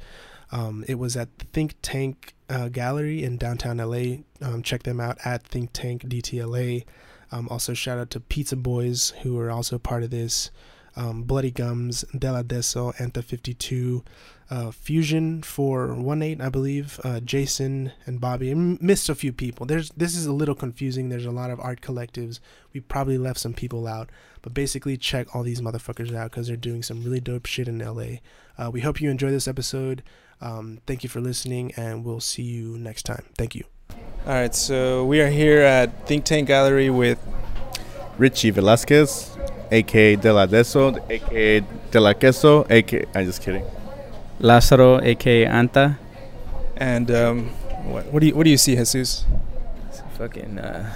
Um, 0.51 0.85
it 0.87 0.95
was 0.95 1.17
at 1.17 1.29
Think 1.53 1.75
Tank 1.81 2.33
uh, 2.49 2.69
Gallery 2.69 3.23
in 3.23 3.37
downtown 3.37 3.77
LA. 3.77 4.17
Um, 4.41 4.61
check 4.63 4.83
them 4.83 4.99
out 4.99 5.17
at 5.25 5.43
Think 5.43 5.71
Tank 5.73 6.03
DTLA. 6.03 6.85
Um, 7.31 7.47
also, 7.49 7.73
shout 7.73 7.97
out 7.97 8.09
to 8.11 8.19
Pizza 8.19 8.55
Boys, 8.55 9.09
who 9.23 9.37
are 9.39 9.51
also 9.51 9.77
part 9.77 10.03
of 10.03 10.09
this. 10.09 10.49
Um, 10.95 11.23
Bloody 11.23 11.51
Gums, 11.51 12.05
Deladeso, 12.15 12.95
Anta 12.95 13.23
52, 13.23 14.03
uh, 14.49 14.71
Fusion 14.71 15.43
for 15.43 15.93
one 15.93 16.23
eight, 16.23 16.41
I 16.41 16.49
believe. 16.49 16.99
Uh, 17.03 17.19
Jason 17.19 17.91
and 18.05 18.19
Bobby. 18.19 18.49
I 18.49 18.53
missed 18.55 19.09
a 19.09 19.13
few 19.13 19.31
people. 19.33 19.65
There's 19.65 19.89
this 19.91 20.15
is 20.15 20.25
a 20.25 20.31
little 20.31 20.55
confusing. 20.55 21.09
There's 21.09 21.25
a 21.25 21.31
lot 21.31 21.51
of 21.51 21.59
art 21.59 21.81
collectives. 21.81 22.39
We 22.73 22.79
probably 22.79 23.17
left 23.17 23.39
some 23.39 23.53
people 23.53 23.85
out, 23.85 24.09
but 24.41 24.53
basically 24.53 24.97
check 24.97 25.35
all 25.35 25.43
these 25.43 25.61
motherfuckers 25.61 26.15
out 26.15 26.31
because 26.31 26.47
they're 26.47 26.55
doing 26.55 26.81
some 26.81 27.03
really 27.03 27.19
dope 27.19 27.45
shit 27.45 27.67
in 27.67 27.79
LA. 27.79 28.19
Uh, 28.57 28.71
we 28.71 28.81
hope 28.81 29.01
you 29.01 29.09
enjoy 29.11 29.29
this 29.29 29.47
episode. 29.47 30.01
Um, 30.41 30.79
thank 30.85 31.03
you 31.03 31.09
for 31.09 31.19
listening, 31.19 31.71
and 31.75 32.05
we'll 32.05 32.19
see 32.19 32.43
you 32.43 32.77
next 32.77 33.03
time. 33.03 33.25
Thank 33.37 33.55
you. 33.55 33.63
All 34.25 34.33
right, 34.33 34.53
so 34.53 35.05
we 35.05 35.21
are 35.21 35.29
here 35.29 35.61
at 35.61 36.07
Think 36.07 36.25
Tank 36.25 36.47
Gallery 36.47 36.89
with 36.89 37.19
Richie 38.17 38.49
Velasquez, 38.51 39.37
aka 39.71 40.15
De 40.15 40.33
La 40.33 40.45
Deso, 40.45 40.99
aka 41.09 41.59
De 41.91 41.99
La 41.99 42.13
Queso, 42.13 42.65
aka. 42.69 43.05
I'm 43.15 43.25
just 43.25 43.41
kidding. 43.41 43.65
Lazaro, 44.39 44.99
aka 44.99 45.45
Anta. 45.45 45.97
And 46.75 47.09
um, 47.09 47.49
what, 47.85 48.05
what, 48.07 48.19
do 48.19 48.27
you 48.27 48.35
what 48.35 48.43
do 48.43 48.49
you 48.49 48.57
see, 48.57 48.75
Jesus? 48.75 49.25
It's 49.89 50.01
fucking 50.17 50.59
uh, 50.59 50.93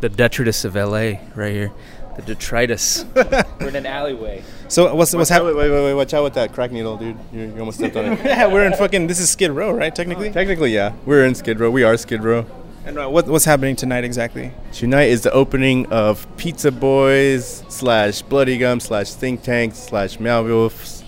the 0.00 0.08
detritus 0.08 0.64
of 0.64 0.74
LA 0.74 1.18
right 1.34 1.52
here. 1.52 1.72
The 2.16 2.22
detritus. 2.22 3.04
we're 3.14 3.68
in 3.68 3.76
an 3.76 3.86
alleyway. 3.86 4.42
So 4.68 4.94
what's 4.94 5.14
what's 5.14 5.30
happening? 5.30 5.56
Wait, 5.56 5.70
wait, 5.70 5.84
wait, 5.84 5.94
watch 5.94 6.12
out 6.12 6.24
with 6.24 6.34
that 6.34 6.52
crack 6.52 6.72
needle, 6.72 6.96
dude. 6.96 7.16
You, 7.32 7.42
you 7.42 7.58
almost 7.58 7.78
stepped 7.78 7.96
on 7.96 8.04
it. 8.04 8.18
yeah, 8.24 8.46
we're 8.46 8.66
in 8.66 8.72
fucking. 8.74 9.06
This 9.06 9.20
is 9.20 9.30
Skid 9.30 9.52
Row, 9.52 9.72
right? 9.72 9.94
Technically. 9.94 10.30
Technically, 10.30 10.72
yeah. 10.74 10.92
We're 11.06 11.24
in 11.24 11.34
Skid 11.34 11.60
Row. 11.60 11.70
We 11.70 11.82
are 11.84 11.96
Skid 11.96 12.22
Row. 12.24 12.46
And 12.84 12.98
uh, 12.98 13.08
what 13.08 13.26
what's 13.26 13.44
happening 13.44 13.76
tonight 13.76 14.04
exactly? 14.04 14.52
Tonight 14.72 15.10
is 15.10 15.22
the 15.22 15.30
opening 15.32 15.86
of 15.86 16.26
Pizza 16.36 16.72
Boys 16.72 17.62
slash 17.68 18.22
Bloody 18.22 18.58
Gum 18.58 18.80
slash 18.80 19.12
Think 19.12 19.42
Tank 19.42 19.74
slash 19.74 20.18
Meow 20.18 20.42
Wolf's 20.44 21.04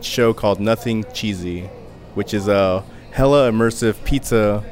show 0.00 0.32
called 0.32 0.60
Nothing 0.60 1.04
Cheesy, 1.12 1.62
which 2.14 2.34
is 2.34 2.46
a 2.46 2.84
hella 3.12 3.50
immersive 3.50 4.04
pizza 4.04 4.64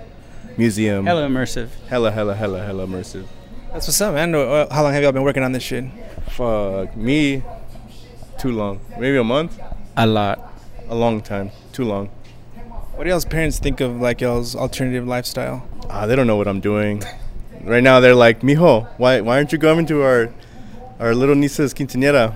museum. 0.57 1.07
Hella 1.07 1.27
immersive. 1.27 1.69
Hella, 1.89 2.11
hella, 2.11 2.35
hella, 2.35 2.63
hella 2.63 2.87
immersive. 2.87 3.27
That's 3.73 3.87
what's 3.89 4.01
up, 4.01 4.15
man. 4.15 4.35
Uh, 4.35 4.73
How 4.73 4.83
long 4.83 4.93
have 4.93 5.03
y'all 5.03 5.13
been 5.13 5.23
working 5.23 5.43
on 5.43 5.53
this 5.53 5.63
shit? 5.63 5.85
Fuck 6.31 6.97
me, 6.97 7.43
too 8.39 8.53
long. 8.53 8.81
Maybe 8.99 9.17
a 9.17 9.25
month. 9.25 9.59
A 9.97 10.07
lot. 10.07 10.53
A 10.89 10.95
long 10.95 11.21
time. 11.21 11.51
Too 11.73 11.85
long. 11.85 12.09
What 12.95 13.05
do 13.05 13.11
y'all's 13.11 13.25
parents 13.27 13.59
think 13.59 13.81
of 13.81 14.01
like 14.01 14.21
y'all's 14.21 14.57
alternative 14.57 15.07
lifestyle? 15.07 15.69
Ah, 15.91 16.07
they 16.07 16.17
don't 16.17 16.27
know 16.27 16.37
what 16.37 16.49
I'm 16.49 16.61
doing. 16.61 17.03
Right 17.63 17.83
now, 17.83 18.01
they're 18.01 18.15
like, 18.15 18.41
"Mijo, 18.41 18.87
why 18.97 19.21
why 19.21 19.37
aren't 19.37 19.53
you 19.53 19.59
coming 19.59 19.85
to 19.87 20.03
our 20.03 20.33
our 20.99 21.15
little 21.15 21.35
niece's 21.35 21.75
quinceañera?" 21.75 22.35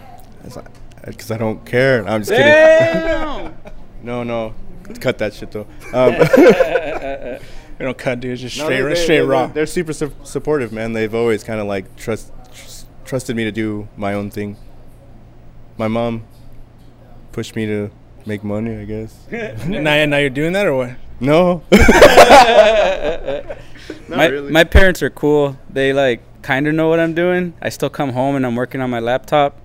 Because 1.05 1.31
I 1.31 1.39
don't 1.39 1.65
care. 1.65 2.07
I'm 2.07 2.21
just 2.23 2.31
kidding. 2.33 3.55
no, 4.03 4.23
no, 4.23 4.55
cut 5.01 5.17
that 5.19 5.33
shit 5.33 5.51
though. 5.53 5.67
Um, 5.95 6.15
We 7.81 7.87
don't 7.87 7.97
cut, 7.97 8.21
dude. 8.21 8.33
It's 8.33 8.43
just 8.43 8.59
no, 8.59 8.65
straight, 8.65 8.83
they- 8.83 8.89
they- 8.91 8.95
straight 8.95 9.27
they're- 9.27 9.47
They're 9.49 9.65
super 9.67 9.95
su- 9.95 10.13
supportive, 10.23 10.71
man. 10.71 10.93
They've 10.93 11.15
always 11.15 11.43
kind 11.43 11.61
of 11.61 11.67
like 11.67 11.97
trust, 11.97 12.31
trust 12.53 12.87
trusted 13.07 13.35
me 13.35 13.45
to 13.45 13.51
do 13.51 13.89
my 13.97 14.13
own 14.13 14.31
thing. 14.31 14.57
My 15.79 15.89
mom 15.89 16.25
pushed 17.33 17.57
me 17.57 17.65
to 17.65 17.91
make 18.27 18.45
money, 18.45 18.77
I 18.77 18.85
guess. 18.85 19.17
now, 19.67 20.05
now 20.05 20.19
you're 20.19 20.29
doing 20.29 20.53
that 20.53 20.67
or 20.67 20.77
what? 20.77 20.91
No. 21.21 21.63
my 24.09 24.27
really. 24.27 24.51
my 24.53 24.65
parents 24.65 25.03
are 25.03 25.09
cool. 25.11 25.57
They 25.71 25.95
like 25.95 26.21
kind 26.43 26.67
of 26.67 26.75
know 26.75 26.89
what 26.91 27.01
I'm 27.01 27.15
doing. 27.15 27.55
I 27.63 27.71
still 27.71 27.89
come 27.91 28.11
home 28.13 28.37
and 28.37 28.45
I'm 28.45 28.57
working 28.57 28.83
on 28.83 28.91
my 28.91 29.01
laptop. 29.01 29.57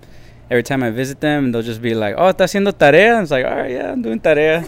Every 0.49 0.63
time 0.63 0.83
I 0.83 0.89
visit 0.91 1.19
them, 1.19 1.51
they'll 1.51 1.63
just 1.63 1.81
be 1.81 1.95
like, 1.95 2.15
"Oh, 2.17 2.31
está 2.31 2.45
haciendo 2.45 2.71
tarea." 2.71 3.17
I 3.17 3.19
was 3.21 3.31
like, 3.31 3.45
"All 3.45 3.55
right, 3.57 3.71
yeah, 3.71 3.91
I'm 3.91 4.01
doing 4.01 4.19
tarea." 4.21 4.63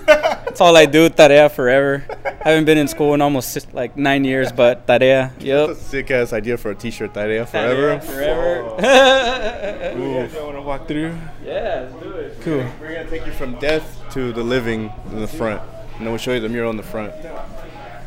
That's 0.48 0.62
all 0.62 0.76
I 0.78 0.86
do, 0.86 1.10
tarea 1.10 1.50
forever. 1.52 2.04
I 2.24 2.50
haven't 2.50 2.66
been 2.66 2.78
in 2.78 2.88
school 2.88 3.14
in 3.14 3.22
almost 3.22 3.74
like 3.74 3.98
nine 3.98 4.24
years, 4.24 4.52
but 4.52 4.88
tarea. 4.88 5.32
Yep. 5.40 5.68
That's 5.68 5.82
a 5.82 5.84
sick 5.84 6.10
ass 6.12 6.32
idea 6.34 6.58
for 6.58 6.72
a 6.72 6.76
T-shirt. 6.76 7.14
Tarea 7.14 7.46
forever. 7.46 8.00
Forever. 8.00 8.76
I 8.80 10.44
want 10.44 10.56
to 10.56 10.62
walk 10.62 10.88
through. 10.88 11.16
yeah, 11.46 11.90
let's 11.92 12.04
do 12.04 12.12
it. 12.12 12.38
Cool. 12.42 12.66
We're 12.80 12.94
gonna 12.96 13.10
take 13.10 13.26
you 13.26 13.34
from 13.34 13.60
death 13.60 14.02
to 14.14 14.32
the 14.32 14.44
living 14.44 14.92
in 15.12 15.20
the 15.20 15.28
front, 15.28 15.62
and 15.98 16.02
then 16.02 16.10
we'll 16.10 16.18
show 16.18 16.34
you 16.34 16.40
the 16.40 16.50
mural 16.50 16.72
in 16.72 16.78
the 16.78 16.84
front. 16.84 17.14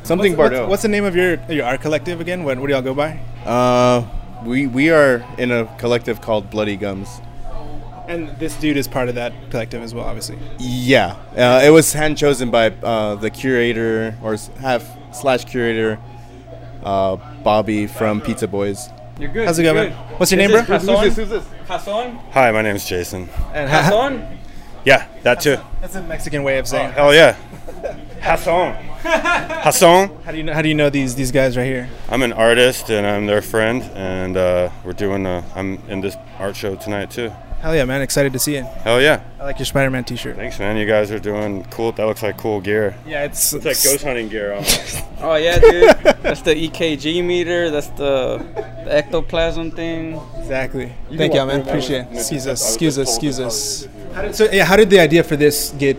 Something 0.03 0.35
What's, 0.37 0.55
Bardot. 0.55 0.61
what's, 0.63 0.71
what's 0.71 0.83
the 0.83 0.89
name 0.89 1.05
of 1.05 1.15
your 1.15 1.39
your 1.49 1.67
art 1.67 1.83
collective 1.83 2.21
again? 2.21 2.43
What, 2.45 2.59
what 2.59 2.67
do 2.69 2.73
y'all 2.73 2.83
go 2.83 2.95
by? 2.95 3.21
uh, 3.45 4.03
we 4.45 4.67
we 4.67 4.89
are 4.91 5.23
in 5.37 5.51
a 5.53 5.67
collective 5.79 6.21
called 6.23 6.51
Bloody 6.51 6.77
Gums. 6.77 7.21
And 8.11 8.29
this 8.41 8.57
dude 8.57 8.77
is 8.77 8.89
part 8.89 9.09
of 9.09 9.15
that 9.15 9.33
collective 9.51 9.85
as 9.85 9.95
well, 9.95 10.05
obviously. 10.05 10.37
Yeah, 10.59 11.15
uh, 11.37 11.63
it 11.65 11.71
was 11.71 11.93
hand 11.93 12.19
chosen 12.19 12.51
by 12.51 12.71
uh, 12.83 13.15
the 13.15 13.31
curator 13.31 14.17
or 14.21 14.37
half 14.59 14.85
slash 15.15 15.45
curator, 15.45 15.97
uh, 16.83 17.15
Bobby 17.45 17.87
from 17.87 18.21
Pizza 18.21 18.49
Boys. 18.49 18.89
You're 19.21 19.31
good. 19.31 19.47
How's 19.47 19.61
it 19.61 19.63
going, 19.63 19.91
man? 19.91 19.93
What's 20.19 20.33
your 20.33 20.39
name, 20.39 20.51
This 20.51 20.67
bro? 20.67 20.77
is 20.77 20.83
Hassan. 20.83 21.05
Who's 21.11 21.29
this? 21.29 21.47
Hassan. 21.69 22.17
Hi, 22.33 22.51
my 22.51 22.63
name's 22.63 22.85
Jason. 22.85 23.29
And 23.55 23.71
ha- 23.71 23.83
Hassan. 23.85 24.39
Yeah, 24.85 25.07
that 25.23 25.41
too. 25.41 25.59
that's 25.81 25.95
a 25.95 26.03
Mexican 26.03 26.43
way 26.43 26.59
of 26.59 26.67
saying. 26.67 26.91
Hell 26.91 27.15
yeah. 27.15 27.35
Hassan. 28.23 28.75
Hassan. 29.05 30.11
How 30.25 30.33
do 30.33 30.37
you 30.37 30.43
know? 30.43 30.53
How 30.53 30.63
do 30.63 30.69
you 30.69 30.75
know 30.75 30.91
these 30.91 31.15
these 31.15 31.31
guys 31.31 31.57
right 31.57 31.65
here? 31.65 31.89
I'm 32.09 32.23
an 32.23 32.33
artist 32.33 32.91
and 32.91 33.07
I'm 33.07 33.27
their 33.27 33.41
friend, 33.43 33.85
and 33.95 34.37
uh, 34.37 34.71
we're 34.85 34.95
doing. 34.95 35.27
A, 35.27 35.45
I'm 35.55 35.79
in 35.89 36.01
this 36.01 36.17
art 36.41 36.57
show 36.57 36.75
tonight 36.75 37.13
too. 37.13 37.31
Hell 37.61 37.77
yeah, 37.77 37.85
man! 37.85 38.01
Excited 38.01 38.33
to 38.33 38.39
see 38.39 38.55
it. 38.57 38.65
Hell 38.65 39.03
yeah. 39.03 39.23
I 39.39 39.45
like 39.45 39.59
your 39.59 39.67
Spider-Man 39.67 40.05
T-shirt. 40.05 40.35
Thanks, 40.37 40.59
man. 40.59 40.79
You 40.79 40.87
guys 40.87 41.11
are 41.11 41.19
doing 41.19 41.65
cool. 41.65 41.93
That 41.93 42.07
looks 42.07 42.23
like 42.23 42.39
cool 42.39 42.59
gear. 42.61 42.95
Yeah, 43.07 43.25
it's, 43.25 43.53
It's 43.53 43.65
like 43.67 43.77
ghost 43.85 44.03
hunting 44.03 44.29
gear. 44.29 44.59
Oh 45.23 45.35
yeah, 45.35 45.59
dude. 45.59 45.83
That's 46.23 46.41
the 46.41 46.55
EKG 46.55 47.23
meter. 47.23 47.71
That's 47.71 47.89
the, 47.89 48.39
the 48.87 48.91
ectoplasm 48.97 49.71
thing. 49.73 50.19
Exactly. 50.39 50.95
You 51.11 51.19
Thank 51.19 51.35
y'all, 51.35 51.45
man. 51.45 51.61
through. 51.61 51.73
Appreciate 51.73 52.07
it. 52.07 52.13
Excuse 52.15 52.47
us. 52.47 52.67
Excuse 52.67 52.97
us. 52.99 53.09
Excuse 53.11 53.39
us. 53.39 53.87
How 54.15 54.23
did, 54.23 54.35
so 54.35 54.49
yeah, 54.51 54.65
how 54.65 54.77
did 54.77 54.89
the 54.89 54.99
idea 54.99 55.23
for 55.23 55.37
this 55.37 55.75
get? 55.79 55.99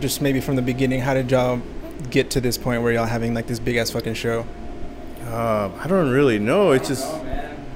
Just 0.00 0.20
maybe 0.20 0.40
from 0.40 0.56
the 0.56 0.62
beginning, 0.62 1.00
how 1.00 1.14
did 1.14 1.30
y'all 1.30 1.62
get 2.10 2.30
to 2.30 2.40
this 2.40 2.58
point 2.58 2.82
where 2.82 2.92
y'all 2.92 3.06
having 3.06 3.32
like 3.32 3.46
this 3.46 3.60
big 3.60 3.76
ass 3.76 3.92
fucking 3.92 4.14
show? 4.14 4.44
Uh, 5.22 5.70
I 5.78 5.86
don't 5.86 6.10
really 6.10 6.40
know. 6.40 6.72
It's 6.72 6.88
just 6.88 7.06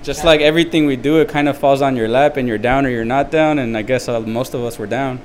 Just 0.02 0.24
like 0.24 0.40
everything 0.40 0.86
we 0.86 0.96
do, 0.96 1.20
it 1.20 1.28
kind 1.28 1.48
of 1.48 1.56
falls 1.56 1.80
on 1.80 1.96
your 1.96 2.08
lap, 2.08 2.36
and 2.36 2.48
you're 2.48 2.58
down 2.58 2.86
or 2.86 2.88
you're 2.90 3.04
not 3.04 3.30
down. 3.30 3.58
And 3.58 3.76
I 3.76 3.82
guess 3.82 4.08
uh, 4.08 4.20
most 4.20 4.52
of 4.54 4.62
us 4.64 4.78
were 4.78 4.86
down. 4.88 5.20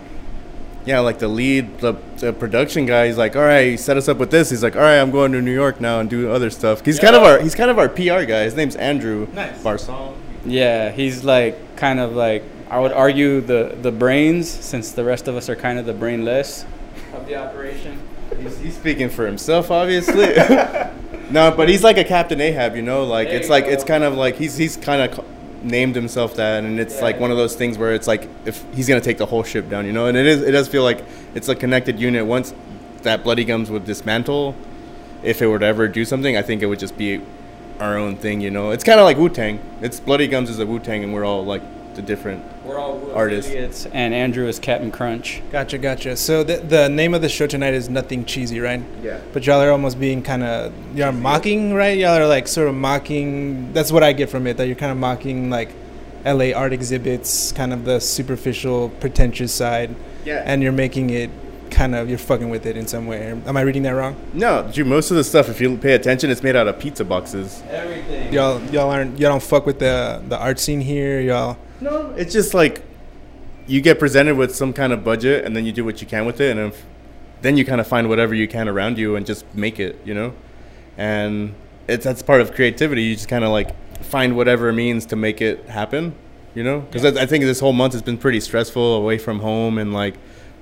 yeah, 0.85 0.99
like 0.99 1.19
the 1.19 1.27
lead, 1.27 1.79
the, 1.79 1.93
the 2.17 2.31
production 2.31 2.85
guy. 2.85 3.07
He's 3.07 3.17
like, 3.17 3.35
all 3.35 3.41
right, 3.41 3.67
he 3.71 3.77
set 3.77 3.97
us 3.97 4.07
up 4.07 4.17
with 4.17 4.31
this. 4.31 4.49
He's 4.49 4.63
like, 4.63 4.75
all 4.75 4.81
right, 4.83 4.99
I'm 4.99 5.11
going 5.11 5.31
to 5.33 5.41
New 5.41 5.53
York 5.53 5.81
now 5.81 5.99
and 5.99 6.09
do 6.09 6.31
other 6.31 6.49
stuff. 6.49 6.85
He's 6.85 6.99
kind 6.99 7.15
of 7.15 7.23
our 7.23 7.39
he's 7.39 7.55
kind 7.55 7.69
of 7.69 7.77
our 7.79 7.89
PR 7.89 8.23
guy. 8.23 8.43
His 8.43 8.55
name's 8.55 8.75
Andrew 8.77 9.27
Nice. 9.33 9.61
Barson. 9.63 10.15
Yeah, 10.45 10.91
he's 10.91 11.23
like 11.25 11.75
kind 11.75 11.99
of 11.99 12.13
like 12.13 12.43
I 12.69 12.79
would 12.79 12.93
argue 12.93 13.41
the 13.41 13.75
the 13.81 13.91
brains, 13.91 14.47
since 14.49 14.91
the 14.91 15.03
rest 15.03 15.27
of 15.27 15.35
us 15.35 15.49
are 15.49 15.55
kind 15.55 15.77
of 15.79 15.85
the 15.85 15.93
brainless 15.93 16.65
of 17.13 17.25
the 17.25 17.35
operation. 17.35 17.99
He's, 18.39 18.57
he's 18.59 18.75
speaking 18.75 19.09
for 19.09 19.25
himself, 19.25 19.71
obviously. 19.71 20.35
no, 21.31 21.51
but 21.55 21.69
he's 21.69 21.83
like 21.83 21.97
a 21.97 22.03
Captain 22.03 22.39
Ahab, 22.41 22.75
you 22.75 22.81
know. 22.81 23.03
Like 23.03 23.27
There 23.29 23.37
it's 23.37 23.49
like 23.49 23.65
go. 23.65 23.71
it's 23.71 23.83
kind 23.83 24.03
of 24.03 24.15
like 24.15 24.35
he's 24.35 24.57
he's 24.57 24.77
kind 24.77 25.01
of 25.01 25.25
named 25.63 25.95
himself 25.95 26.35
that, 26.35 26.63
and 26.63 26.79
it's 26.79 27.01
like 27.01 27.15
Yeah. 27.15 27.21
one 27.21 27.31
of 27.31 27.37
those 27.37 27.55
things 27.55 27.77
where 27.77 27.93
it's 27.93 28.07
like 28.07 28.27
if 28.45 28.63
he's 28.73 28.87
gonna 28.87 29.01
take 29.01 29.17
the 29.17 29.25
whole 29.25 29.43
ship 29.43 29.69
down, 29.69 29.85
you 29.85 29.91
know. 29.93 30.05
And 30.07 30.17
it 30.17 30.25
is 30.25 30.41
it 30.43 30.51
does 30.51 30.67
feel 30.67 30.83
like 30.83 31.03
it's 31.35 31.49
a 31.49 31.55
connected 31.55 31.99
unit. 31.99 32.25
Once 32.25 32.53
that 33.03 33.23
Bloody 33.23 33.43
Gums 33.45 33.69
would 33.71 33.85
dismantle, 33.85 34.55
if 35.23 35.41
it 35.41 35.47
were 35.47 35.59
to 35.59 35.65
ever 35.65 35.87
do 35.87 36.05
something, 36.05 36.37
I 36.37 36.41
think 36.41 36.61
it 36.61 36.67
would 36.67 36.79
just 36.79 36.97
be 36.97 37.21
our 37.79 37.97
own 37.97 38.15
thing, 38.17 38.41
you 38.41 38.49
know. 38.51 38.71
It's 38.71 38.83
kind 38.83 38.99
of 38.99 39.03
like 39.05 39.17
Wu 39.17 39.29
Tang. 39.29 39.59
It's 39.81 39.99
Bloody 39.99 40.27
Gums 40.27 40.49
is 40.49 40.59
a 40.59 40.65
Wu 40.65 40.79
Tang, 40.79 41.03
and 41.03 41.13
we're 41.13 41.25
all 41.25 41.43
like 41.45 41.61
the 41.97 42.01
different. 42.01 42.43
We're 42.63 42.79
all 42.79 43.11
Artists. 43.13 43.51
idiots, 43.51 43.85
and 43.91 44.13
Andrew 44.13 44.47
is 44.47 44.57
Captain 44.59 44.91
Crunch. 44.91 45.41
Gotcha, 45.51 45.77
gotcha. 45.77 46.15
So 46.15 46.43
the 46.43 46.57
the 46.57 46.87
name 46.87 47.13
of 47.13 47.21
the 47.21 47.27
show 47.29 47.45
tonight 47.47 47.73
is 47.73 47.89
nothing 47.89 48.23
cheesy, 48.23 48.61
right? 48.61 48.81
Yeah. 49.03 49.19
But 49.33 49.45
y'all 49.45 49.59
are 49.61 49.71
almost 49.71 49.99
being 49.99 50.23
kind 50.23 50.43
of 50.43 50.73
y'all 50.95 51.09
are 51.09 51.11
mocking, 51.11 51.73
right? 51.73 51.97
Y'all 51.97 52.17
are 52.17 52.27
like 52.27 52.47
sort 52.47 52.69
of 52.69 52.75
mocking. 52.75 53.73
That's 53.73 53.91
what 53.91 54.03
I 54.03 54.13
get 54.13 54.29
from 54.29 54.47
it. 54.47 54.55
That 54.57 54.67
you're 54.67 54.75
kind 54.77 54.91
of 54.93 54.97
mocking 54.97 55.49
like 55.49 55.69
L.A. 56.23 56.53
art 56.53 56.71
exhibits, 56.73 57.51
kind 57.51 57.73
of 57.73 57.83
the 57.85 57.99
superficial, 57.99 58.89
pretentious 58.99 59.53
side, 59.53 59.95
Yeah. 60.25 60.43
and 60.45 60.61
you're 60.63 60.71
making 60.71 61.09
it 61.09 61.29
kind 61.69 61.93
of 61.95 62.07
you're 62.09 62.17
fucking 62.17 62.49
with 62.49 62.65
it 62.65 62.75
in 62.77 62.87
some 62.87 63.07
way. 63.07 63.27
Am 63.45 63.57
I 63.57 63.61
reading 63.61 63.83
that 63.83 63.91
wrong? 63.91 64.15
No, 64.33 64.69
dude, 64.73 64.87
most 64.87 65.11
of 65.11 65.17
the 65.17 65.23
stuff, 65.23 65.49
if 65.49 65.59
you 65.61 65.77
pay 65.77 65.93
attention, 65.93 66.29
it's 66.31 66.41
made 66.41 66.55
out 66.55 66.65
of 66.67 66.79
pizza 66.79 67.03
boxes. 67.03 67.61
Everything. 67.69 68.31
Y'all 68.33 68.61
y'all 68.71 68.89
aren't 68.89 69.19
y'all 69.19 69.31
don't 69.31 69.43
fuck 69.43 69.65
with 69.65 69.79
the 69.79 70.21
the 70.27 70.37
art 70.37 70.59
scene 70.59 70.81
here. 70.81 71.19
Y'all 71.21 71.57
No, 71.81 72.11
it's 72.17 72.33
just 72.33 72.53
like 72.53 72.83
you 73.67 73.81
get 73.81 73.99
presented 73.99 74.35
with 74.35 74.55
some 74.55 74.73
kind 74.73 74.93
of 74.93 75.03
budget, 75.03 75.45
and 75.45 75.55
then 75.55 75.65
you 75.65 75.71
do 75.71 75.83
what 75.85 76.01
you 76.01 76.07
can 76.07 76.25
with 76.25 76.39
it, 76.41 76.57
and 76.57 76.73
if, 76.73 76.85
then 77.41 77.57
you 77.57 77.65
kind 77.65 77.79
of 77.81 77.87
find 77.87 78.09
whatever 78.09 78.33
you 78.33 78.47
can 78.47 78.67
around 78.67 78.97
you 78.97 79.15
and 79.15 79.25
just 79.25 79.45
make 79.53 79.79
it, 79.79 79.99
you 80.05 80.13
know. 80.13 80.33
And 80.97 81.53
it's 81.87 82.03
that's 82.03 82.21
part 82.21 82.41
of 82.41 82.53
creativity. 82.53 83.03
You 83.03 83.15
just 83.15 83.27
kind 83.27 83.43
of 83.43 83.51
like 83.51 83.69
find 84.03 84.35
whatever 84.35 84.71
means 84.73 85.05
to 85.07 85.15
make 85.15 85.41
it 85.41 85.67
happen, 85.69 86.15
you 86.55 86.63
know. 86.63 86.79
Because 86.81 87.05
I, 87.05 87.23
I 87.23 87.25
think 87.25 87.43
this 87.43 87.59
whole 87.59 87.73
month 87.73 87.93
has 87.93 88.01
been 88.01 88.17
pretty 88.17 88.39
stressful, 88.39 88.95
away 88.95 89.17
from 89.17 89.39
home 89.39 89.77
and 89.77 89.93
like 89.93 90.15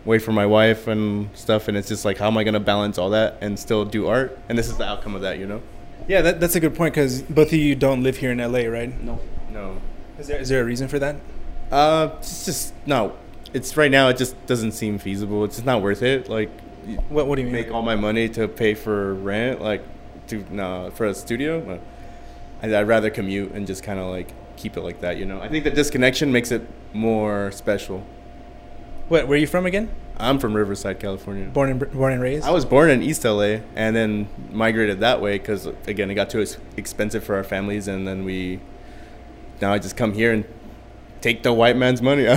away 0.06 0.20
from 0.20 0.36
my 0.36 0.46
wife 0.46 0.88
and 0.88 1.30
stuff. 1.36 1.68
And 1.68 1.78
it's 1.78 1.88
just 1.88 2.06
like, 2.06 2.18
how 2.18 2.28
am 2.28 2.38
I 2.38 2.44
gonna 2.44 2.60
balance 2.60 2.98
all 2.98 3.12
that 3.12 3.38
and 3.42 3.58
still 3.58 3.86
do 3.86 4.08
art? 4.08 4.38
And 4.50 4.58
this 4.58 4.68
is 4.68 4.78
the 4.78 4.86
outcome 4.86 5.16
of 5.16 5.22
that, 5.22 5.40
you 5.40 5.46
know. 5.48 5.62
yeah, 6.08 6.22
that, 6.22 6.40
that's 6.40 6.56
a 6.56 6.60
good 6.60 6.76
point 6.76 6.94
because 6.94 7.22
both 7.24 7.48
of 7.48 7.54
you 7.54 7.76
don't 7.76 8.04
live 8.04 8.18
here 8.18 8.32
in 8.32 8.40
L.A., 8.40 8.68
right? 8.68 9.02
No. 9.02 9.20
No. 9.52 9.82
Is 10.20 10.28
there 10.28 10.40
is 10.40 10.50
there 10.50 10.62
a 10.62 10.66
reason 10.66 10.88
for 10.88 11.00
that? 11.00 11.16
Uh, 11.72 12.10
it's 12.20 12.46
just 12.46 12.74
no. 12.86 13.16
It's 13.54 13.76
right 13.78 13.92
now. 13.92 14.10
It 14.10 14.18
just 14.18 14.36
doesn't 14.48 14.74
seem 14.74 14.98
feasible. 14.98 15.44
It's 15.46 15.56
just 15.56 15.66
not 15.66 15.82
worth 15.82 16.02
it. 16.04 16.30
Like, 16.30 16.50
What 17.10 17.28
what 17.28 17.36
do 17.36 17.42
you 17.42 17.48
mean? 17.48 17.54
make 17.54 17.72
all 17.72 17.82
my 17.82 17.96
money 17.96 18.28
to 18.30 18.48
pay 18.48 18.74
for 18.74 19.14
rent, 19.16 19.62
like, 19.62 19.84
to 20.28 20.44
no 20.52 20.92
for 20.94 21.06
a 21.08 21.14
studio. 21.14 21.80
I'd, 22.62 22.74
I'd 22.74 22.88
rather 22.88 23.10
commute 23.10 23.52
and 23.52 23.66
just 23.68 23.84
kind 23.84 24.00
of 24.00 24.08
like 24.08 24.34
keep 24.58 24.78
it 24.78 24.82
like 24.82 25.02
that. 25.02 25.18
You 25.18 25.26
know. 25.26 25.42
I 25.42 25.48
think 25.50 25.64
the 25.64 25.72
disconnection 25.72 26.32
makes 26.32 26.52
it 26.52 26.62
more 26.94 27.52
special. 27.52 28.04
What 29.10 29.28
where 29.28 29.36
are 29.38 29.40
you 29.40 29.48
from 29.48 29.66
again? 29.66 29.90
I'm 30.18 30.40
from 30.40 30.56
Riverside, 30.56 31.00
California. 31.00 31.46
Born 31.48 31.70
and 31.70 31.92
born 31.92 32.14
and 32.14 32.22
raised. 32.22 32.46
I 32.46 32.52
was 32.52 32.64
born 32.66 32.90
in 32.90 33.04
East 33.04 33.26
LA 33.26 33.58
and 33.76 33.94
then 33.96 34.30
migrated 34.52 35.02
that 35.02 35.20
way 35.22 35.38
because 35.38 35.66
again 35.88 36.10
it 36.10 36.16
got 36.16 36.30
too 36.30 36.46
expensive 36.78 37.24
for 37.24 37.36
our 37.36 37.44
families, 37.44 37.88
and 37.88 38.08
then 38.08 38.24
we 38.26 38.60
now 39.62 39.74
I 39.74 39.80
just 39.80 39.98
come 39.98 40.14
here 40.14 40.34
and 40.34 40.46
take 41.22 41.44
the 41.44 41.54
white 41.54 41.78
man's 41.78 42.02
money. 42.02 42.28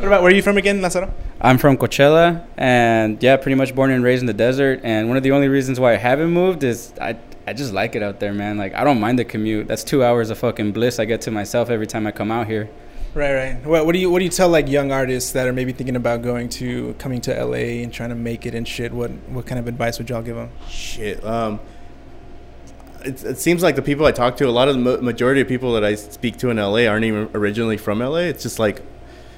What 0.00 0.06
about 0.06 0.22
where 0.22 0.32
are 0.32 0.34
you 0.34 0.40
from 0.40 0.56
again, 0.56 0.80
Lazaro? 0.80 1.12
I'm 1.42 1.58
from 1.58 1.76
Coachella, 1.76 2.42
and 2.56 3.22
yeah, 3.22 3.36
pretty 3.36 3.54
much 3.54 3.74
born 3.74 3.90
and 3.90 4.02
raised 4.02 4.22
in 4.22 4.26
the 4.26 4.32
desert. 4.32 4.80
And 4.82 5.08
one 5.08 5.18
of 5.18 5.22
the 5.22 5.32
only 5.32 5.48
reasons 5.48 5.78
why 5.78 5.92
I 5.92 5.96
haven't 5.96 6.30
moved 6.30 6.64
is 6.64 6.94
I 6.98 7.18
I 7.46 7.52
just 7.52 7.74
like 7.74 7.94
it 7.96 8.02
out 8.02 8.18
there, 8.18 8.32
man. 8.32 8.56
Like 8.56 8.74
I 8.74 8.82
don't 8.82 8.98
mind 8.98 9.18
the 9.18 9.26
commute. 9.26 9.68
That's 9.68 9.84
two 9.84 10.02
hours 10.02 10.30
of 10.30 10.38
fucking 10.38 10.72
bliss 10.72 10.98
I 10.98 11.04
get 11.04 11.20
to 11.22 11.30
myself 11.30 11.68
every 11.68 11.86
time 11.86 12.06
I 12.06 12.12
come 12.12 12.30
out 12.30 12.46
here. 12.46 12.70
Right, 13.12 13.34
right. 13.34 13.66
What, 13.66 13.84
what 13.84 13.92
do 13.92 13.98
you 13.98 14.10
what 14.10 14.20
do 14.20 14.24
you 14.24 14.30
tell 14.30 14.48
like 14.48 14.68
young 14.68 14.90
artists 14.90 15.32
that 15.32 15.46
are 15.46 15.52
maybe 15.52 15.72
thinking 15.72 15.96
about 15.96 16.22
going 16.22 16.48
to 16.50 16.94
coming 16.94 17.20
to 17.22 17.44
LA 17.44 17.82
and 17.82 17.92
trying 17.92 18.10
to 18.10 18.14
make 18.14 18.46
it 18.46 18.54
and 18.54 18.66
shit? 18.66 18.92
What 18.92 19.10
what 19.28 19.46
kind 19.46 19.58
of 19.58 19.66
advice 19.66 19.98
would 19.98 20.08
y'all 20.08 20.22
give 20.22 20.36
them? 20.36 20.50
Shit. 20.68 21.22
Um, 21.24 21.60
it, 23.04 23.24
it 23.24 23.38
seems 23.38 23.62
like 23.62 23.76
the 23.76 23.82
people 23.82 24.06
I 24.06 24.12
talk 24.12 24.36
to, 24.38 24.48
a 24.48 24.50
lot 24.50 24.68
of 24.68 24.74
the 24.74 25.02
majority 25.02 25.40
of 25.40 25.48
people 25.48 25.72
that 25.74 25.84
I 25.84 25.94
speak 25.94 26.36
to 26.38 26.50
in 26.50 26.56
LA 26.56 26.86
aren't 26.86 27.04
even 27.04 27.28
originally 27.34 27.76
from 27.76 28.00
LA. 28.00 28.28
It's 28.28 28.42
just 28.42 28.58
like 28.58 28.82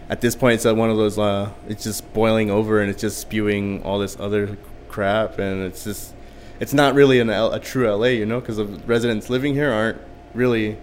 at 0.08 0.20
this 0.20 0.36
point, 0.36 0.54
it's 0.54 0.66
at 0.66 0.76
one 0.76 0.90
of 0.90 0.96
those. 0.96 1.18
Uh, 1.18 1.50
it's 1.68 1.84
just 1.84 2.12
boiling 2.12 2.50
over 2.50 2.80
and 2.80 2.90
it's 2.90 3.00
just 3.00 3.18
spewing 3.18 3.82
all 3.82 3.98
this 3.98 4.18
other 4.20 4.58
crap, 4.88 5.38
and 5.38 5.62
it's 5.62 5.84
just 5.84 6.14
it's 6.60 6.74
not 6.74 6.94
really 6.94 7.18
an 7.18 7.30
L, 7.30 7.52
a 7.52 7.58
true 7.58 7.90
LA, 7.90 8.08
you 8.08 8.26
know, 8.26 8.38
because 8.38 8.58
the 8.58 8.66
residents 8.86 9.30
living 9.30 9.54
here 9.54 9.70
aren't 9.70 9.98
really 10.34 10.76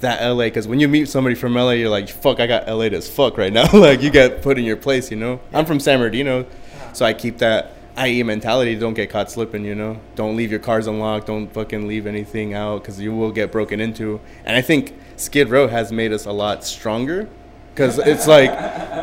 that 0.00 0.24
LA. 0.24 0.44
Because 0.44 0.68
when 0.68 0.80
you 0.80 0.88
meet 0.88 1.08
somebody 1.08 1.34
from 1.34 1.54
LA, 1.54 1.72
you're 1.72 1.90
like, 1.90 2.08
fuck, 2.08 2.40
I 2.40 2.46
got 2.46 2.68
LA 2.68 2.84
as 2.84 3.10
fuck 3.10 3.36
right 3.36 3.52
now. 3.52 3.68
like 3.72 4.00
you 4.00 4.10
get 4.10 4.42
put 4.42 4.58
in 4.58 4.64
your 4.64 4.76
place, 4.76 5.10
you 5.10 5.16
know. 5.16 5.40
I'm 5.52 5.66
from 5.66 5.80
San 5.80 5.98
Bernardino, 5.98 6.46
so 6.92 7.04
I 7.04 7.14
keep 7.14 7.38
that 7.38 7.72
IE 8.06 8.22
mentality. 8.22 8.74
Don't 8.76 8.94
get 8.94 9.10
caught 9.10 9.30
slipping, 9.30 9.64
you 9.64 9.74
know. 9.74 10.00
Don't 10.14 10.36
leave 10.36 10.50
your 10.50 10.60
cars 10.60 10.86
unlocked. 10.86 11.26
Don't 11.26 11.52
fucking 11.52 11.86
leave 11.88 12.06
anything 12.06 12.54
out 12.54 12.82
because 12.82 13.00
you 13.00 13.14
will 13.14 13.32
get 13.32 13.50
broken 13.52 13.80
into. 13.80 14.20
And 14.44 14.56
I 14.56 14.60
think 14.60 14.94
Skid 15.16 15.48
Row 15.50 15.68
has 15.68 15.90
made 15.92 16.12
us 16.12 16.24
a 16.26 16.32
lot 16.32 16.64
stronger 16.64 17.28
because 17.74 17.98
it's 17.98 18.26
like 18.26 18.50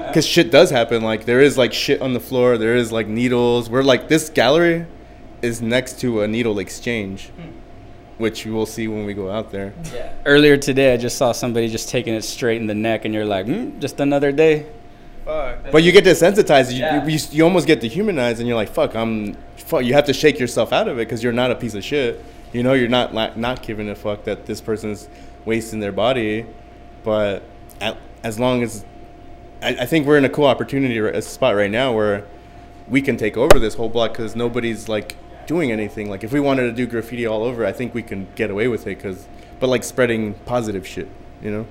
because 0.07 0.25
shit 0.25 0.51
does 0.51 0.69
happen 0.69 1.01
like 1.01 1.25
there 1.25 1.39
is 1.41 1.57
like 1.57 1.71
shit 1.71 2.01
on 2.01 2.13
the 2.13 2.19
floor 2.19 2.57
there 2.57 2.75
is 2.75 2.91
like 2.91 3.07
needles 3.07 3.69
we're 3.69 3.81
like 3.81 4.09
this 4.09 4.29
gallery 4.29 4.85
is 5.41 5.61
next 5.61 5.97
to 6.01 6.21
a 6.23 6.27
needle 6.27 6.59
exchange 6.59 7.31
which 8.17 8.45
you 8.45 8.51
will 8.53 8.65
see 8.65 8.87
when 8.89 9.05
we 9.05 9.13
go 9.13 9.29
out 9.31 9.49
there 9.51 9.73
Yeah. 9.93 10.11
Earlier 10.25 10.57
today, 10.57 10.93
I 10.93 10.97
just 10.97 11.17
saw 11.17 11.31
somebody 11.31 11.67
just 11.69 11.87
taking 11.89 12.13
it 12.13 12.23
straight 12.23 12.59
in 12.61 12.67
the 12.67 12.73
neck, 12.73 13.03
and 13.05 13.13
you're 13.13 13.25
like, 13.25 13.45
mm, 13.45 13.77
just 13.79 13.99
another 13.99 14.31
day. 14.31 14.65
Fuck. 15.25 15.71
but 15.71 15.81
you 15.83 15.91
get 15.91 16.05
desensitized. 16.05 16.71
You, 16.71 16.79
Yeah. 16.79 17.05
you, 17.05 17.19
you 17.31 17.43
almost 17.43 17.65
get 17.67 17.79
dehumanized 17.81 18.39
and 18.39 18.47
you're 18.47 18.55
like 18.55 18.69
fuck 18.69 18.95
i'm 18.95 19.35
fuck 19.57 19.83
you 19.83 19.93
have 19.93 20.05
to 20.05 20.13
shake 20.13 20.39
yourself 20.39 20.71
out 20.71 20.87
of 20.87 20.97
it 20.97 21.07
because 21.07 21.23
you're 21.23 21.33
not 21.33 21.49
a 21.51 21.55
piece 21.55 21.73
of 21.73 21.83
shit. 21.83 22.23
You 22.53 22.63
know 22.63 22.73
you're 22.73 22.87
not 22.89 23.13
la- 23.13 23.33
not 23.35 23.63
giving 23.63 23.89
a 23.89 23.95
fuck 23.95 24.23
that 24.25 24.45
this 24.45 24.61
person's 24.61 25.09
wasting 25.43 25.79
their 25.79 25.91
body. 25.91 26.45
But 27.03 27.43
at, 27.81 27.97
as 28.23 28.39
long 28.39 28.63
as 28.63 28.85
I, 29.61 29.69
I 29.81 29.85
think 29.85 30.05
we're 30.07 30.17
in 30.17 30.25
a 30.25 30.29
cool 30.29 30.45
opportunity 30.45 30.97
a 30.99 31.21
spot 31.21 31.55
right 31.55 31.71
now 31.71 31.93
where 31.93 32.25
we 32.87 33.01
can 33.01 33.17
take 33.17 33.35
over 33.35 33.57
this 33.59 33.73
whole 33.75 33.89
block 33.89 34.11
because 34.11 34.35
nobody's 34.35 34.87
like 34.87 35.15
doing 35.47 35.71
anything. 35.71 36.09
Like 36.09 36.23
if 36.23 36.31
we 36.31 36.39
wanted 36.39 36.63
to 36.63 36.71
do 36.71 36.85
graffiti 36.87 37.25
all 37.25 37.43
over 37.43 37.65
i 37.65 37.71
think 37.71 37.93
we 37.93 38.01
can 38.03 38.27
get 38.35 38.49
away 38.51 38.67
with 38.67 38.83
it 38.87 38.95
because 38.97 39.27
but 39.59 39.67
like 39.67 39.83
spreading 39.83 40.33
positive 40.45 40.85
shit 40.87 41.07
you 41.41 41.49
know 41.51 41.65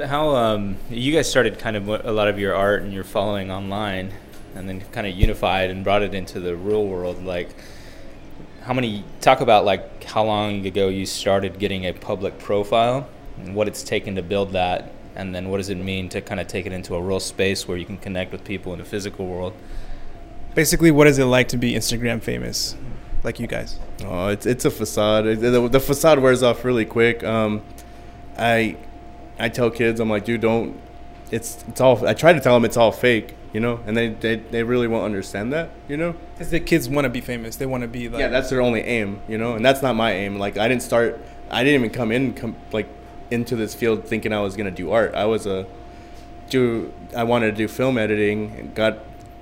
How 0.00 0.34
um, 0.36 0.76
you 0.90 1.12
guys 1.12 1.28
started 1.28 1.58
kind 1.58 1.76
of 1.76 1.88
a 1.88 2.12
lot 2.12 2.28
of 2.28 2.38
your 2.38 2.54
art 2.54 2.82
and 2.82 2.92
your 2.92 3.04
following 3.04 3.50
online, 3.50 4.12
and 4.54 4.68
then 4.68 4.80
kind 4.92 5.06
of 5.06 5.14
unified 5.14 5.70
and 5.70 5.84
brought 5.84 6.02
it 6.02 6.14
into 6.14 6.40
the 6.40 6.56
real 6.56 6.86
world. 6.86 7.22
Like, 7.24 7.50
how 8.62 8.72
many 8.72 9.04
talk 9.20 9.40
about 9.40 9.64
like 9.64 10.04
how 10.04 10.24
long 10.24 10.64
ago 10.66 10.88
you 10.88 11.04
started 11.04 11.58
getting 11.58 11.84
a 11.84 11.92
public 11.92 12.38
profile 12.38 13.08
and 13.38 13.54
what 13.54 13.68
it's 13.68 13.82
taken 13.82 14.14
to 14.14 14.22
build 14.22 14.52
that, 14.52 14.92
and 15.14 15.34
then 15.34 15.50
what 15.50 15.58
does 15.58 15.68
it 15.68 15.76
mean 15.76 16.08
to 16.10 16.20
kind 16.20 16.40
of 16.40 16.46
take 16.46 16.64
it 16.64 16.72
into 16.72 16.94
a 16.94 17.02
real 17.02 17.20
space 17.20 17.68
where 17.68 17.76
you 17.76 17.84
can 17.84 17.98
connect 17.98 18.32
with 18.32 18.44
people 18.44 18.72
in 18.72 18.78
the 18.78 18.84
physical 18.84 19.26
world. 19.26 19.52
Basically, 20.54 20.90
what 20.90 21.06
is 21.06 21.18
it 21.18 21.24
like 21.24 21.48
to 21.48 21.56
be 21.56 21.74
Instagram 21.74 22.22
famous, 22.22 22.76
like 23.24 23.40
you 23.40 23.46
guys? 23.46 23.78
Oh, 24.04 24.28
it's 24.28 24.46
it's 24.46 24.64
a 24.64 24.70
facade. 24.70 25.24
The, 25.24 25.68
the 25.68 25.80
facade 25.80 26.18
wears 26.18 26.42
off 26.42 26.64
really 26.64 26.84
quick. 26.84 27.22
Um, 27.24 27.62
I 28.38 28.76
I 29.38 29.48
tell 29.48 29.70
kids, 29.70 30.00
I'm 30.00 30.10
like, 30.10 30.24
dude, 30.24 30.40
don't. 30.40 30.80
It's 31.30 31.64
it's 31.68 31.80
all. 31.80 32.06
I 32.06 32.14
try 32.14 32.32
to 32.32 32.40
tell 32.40 32.54
them 32.54 32.64
it's 32.64 32.76
all 32.76 32.92
fake, 32.92 33.34
you 33.52 33.60
know, 33.60 33.80
and 33.86 33.96
they 33.96 34.08
they, 34.08 34.36
they 34.36 34.62
really 34.62 34.86
won't 34.86 35.04
understand 35.04 35.52
that, 35.52 35.70
you 35.88 35.96
know. 35.96 36.14
Because 36.34 36.50
the 36.50 36.60
kids 36.60 36.88
want 36.88 37.06
to 37.06 37.08
be 37.08 37.20
famous. 37.20 37.56
They 37.56 37.66
want 37.66 37.82
to 37.82 37.88
be 37.88 38.08
like. 38.08 38.20
Yeah, 38.20 38.28
that's 38.28 38.50
their 38.50 38.60
only 38.60 38.82
aim, 38.82 39.20
you 39.28 39.38
know, 39.38 39.54
and 39.54 39.64
that's 39.64 39.82
not 39.82 39.96
my 39.96 40.12
aim. 40.12 40.38
Like 40.38 40.58
I 40.58 40.68
didn't 40.68 40.82
start. 40.82 41.20
I 41.50 41.64
didn't 41.64 41.80
even 41.80 41.90
come 41.90 42.12
in 42.12 42.34
come, 42.34 42.56
like 42.70 42.88
into 43.30 43.56
this 43.56 43.74
field 43.74 44.04
thinking 44.04 44.32
I 44.32 44.40
was 44.40 44.56
gonna 44.56 44.70
do 44.70 44.90
art. 44.90 45.14
I 45.14 45.24
was 45.24 45.46
a 45.46 45.66
do. 46.50 46.92
I 47.16 47.24
wanted 47.24 47.52
to 47.52 47.56
do 47.56 47.68
film 47.68 47.96
editing 47.96 48.54
and 48.58 48.74
got 48.74 48.98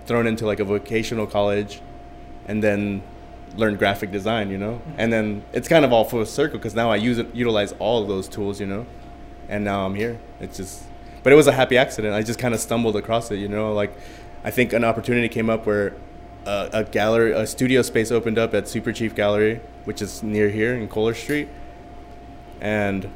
thrown 0.07 0.27
into 0.27 0.47
like 0.47 0.61
a 0.61 0.64
vocational 0.64 1.27
college, 1.27 1.81
and 2.47 2.62
then 2.62 3.03
learned 3.57 3.79
graphic 3.79 4.11
design, 4.12 4.51
you 4.51 4.59
know. 4.59 4.75
Mm-hmm. 4.75 4.93
And 4.99 5.12
then 5.12 5.45
it's 5.53 5.69
kind 5.69 5.85
of 5.85 5.93
all 5.93 6.05
full 6.05 6.25
circle 6.25 6.59
because 6.59 6.75
now 6.75 6.91
I 6.91 6.97
use 6.97 7.19
it, 7.19 7.35
utilize 7.35 7.73
all 7.79 8.03
of 8.03 8.09
those 8.09 8.29
tools, 8.29 8.61
you 8.61 8.67
know, 8.67 8.87
and 9.51 9.65
now 9.65 9.85
I'm 9.85 9.95
here. 9.97 10.19
It's 10.41 10.57
just, 10.57 10.85
but 11.23 11.33
it 11.33 11.37
was 11.37 11.49
a 11.49 11.53
happy 11.53 11.77
accident. 11.77 12.15
I 12.15 12.23
just 12.23 12.39
kind 12.39 12.55
of 12.55 12.61
stumbled 12.61 12.97
across 12.97 13.31
it, 13.31 13.37
you 13.37 13.49
know. 13.49 13.75
Like, 13.75 13.93
I 14.45 14.51
think 14.51 14.73
an 14.73 14.85
opportunity 14.85 15.29
came 15.29 15.51
up 15.51 15.67
where 15.67 15.95
uh, 16.47 16.71
a 16.73 16.85
gallery, 16.85 17.33
a 17.33 17.47
studio 17.47 17.83
space 17.83 18.11
opened 18.11 18.39
up 18.39 18.55
at 18.55 18.69
Super 18.69 18.93
Chief 18.93 19.15
Gallery, 19.15 19.61
which 19.85 20.01
is 20.01 20.23
near 20.23 20.49
here 20.49 20.75
in 20.75 20.89
Kohler 20.89 21.15
Street, 21.15 21.49
and 22.61 23.11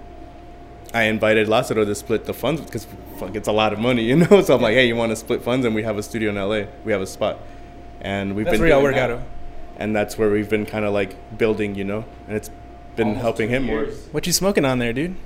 I 0.93 1.05
invited 1.05 1.47
Lázaro 1.49 1.87
to 1.87 1.95
split 1.95 2.25
the 2.25 2.35
funds 2.35 2.61
because 2.61 2.87
fuck, 3.17 3.35
it's 3.35 3.49
a 3.49 3.53
lot 3.53 3.73
of 3.73 3.79
money, 3.79 4.03
you 4.11 4.17
know. 4.17 4.43
So 4.43 4.57
I'm 4.57 4.61
like, 4.61 4.75
hey, 4.75 4.87
you 4.87 4.97
want 4.97 5.11
to 5.11 5.17
split 5.17 5.43
funds? 5.43 5.65
And 5.65 5.75
we 5.75 5.85
have 5.85 5.97
a 5.97 6.03
studio 6.03 6.31
in 6.31 6.37
LA. 6.37 6.71
We 6.85 6.93
have 6.93 7.01
a 7.01 7.07
spot, 7.07 7.39
and 8.01 8.35
we've 8.35 8.45
That's 8.45 8.55
been 8.55 8.61
where 8.63 8.71
y'all 8.71 8.81
doing 8.81 8.93
work 8.93 8.97
that. 8.97 9.11
out. 9.11 9.23
And 9.77 9.95
that's 9.95 10.17
where 10.19 10.31
we've 10.31 10.49
been 10.49 10.67
kind 10.67 10.85
of 10.85 10.93
like 10.93 11.17
building, 11.37 11.75
you 11.75 11.83
know, 11.83 12.05
and 12.29 12.37
it's 12.37 12.51
been 12.95 13.17
helping 13.17 13.49
him 13.49 13.65
more. 13.65 13.87
What 14.13 14.25
you 14.27 14.33
smoking 14.33 14.65
on 14.65 14.79
there, 14.79 14.93
dude? 14.93 15.17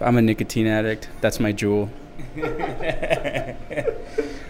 I'm 0.00 0.16
a 0.16 0.22
nicotine 0.22 0.66
addict. 0.66 1.08
That's 1.20 1.40
my 1.40 1.52
JUUL. 1.52 1.88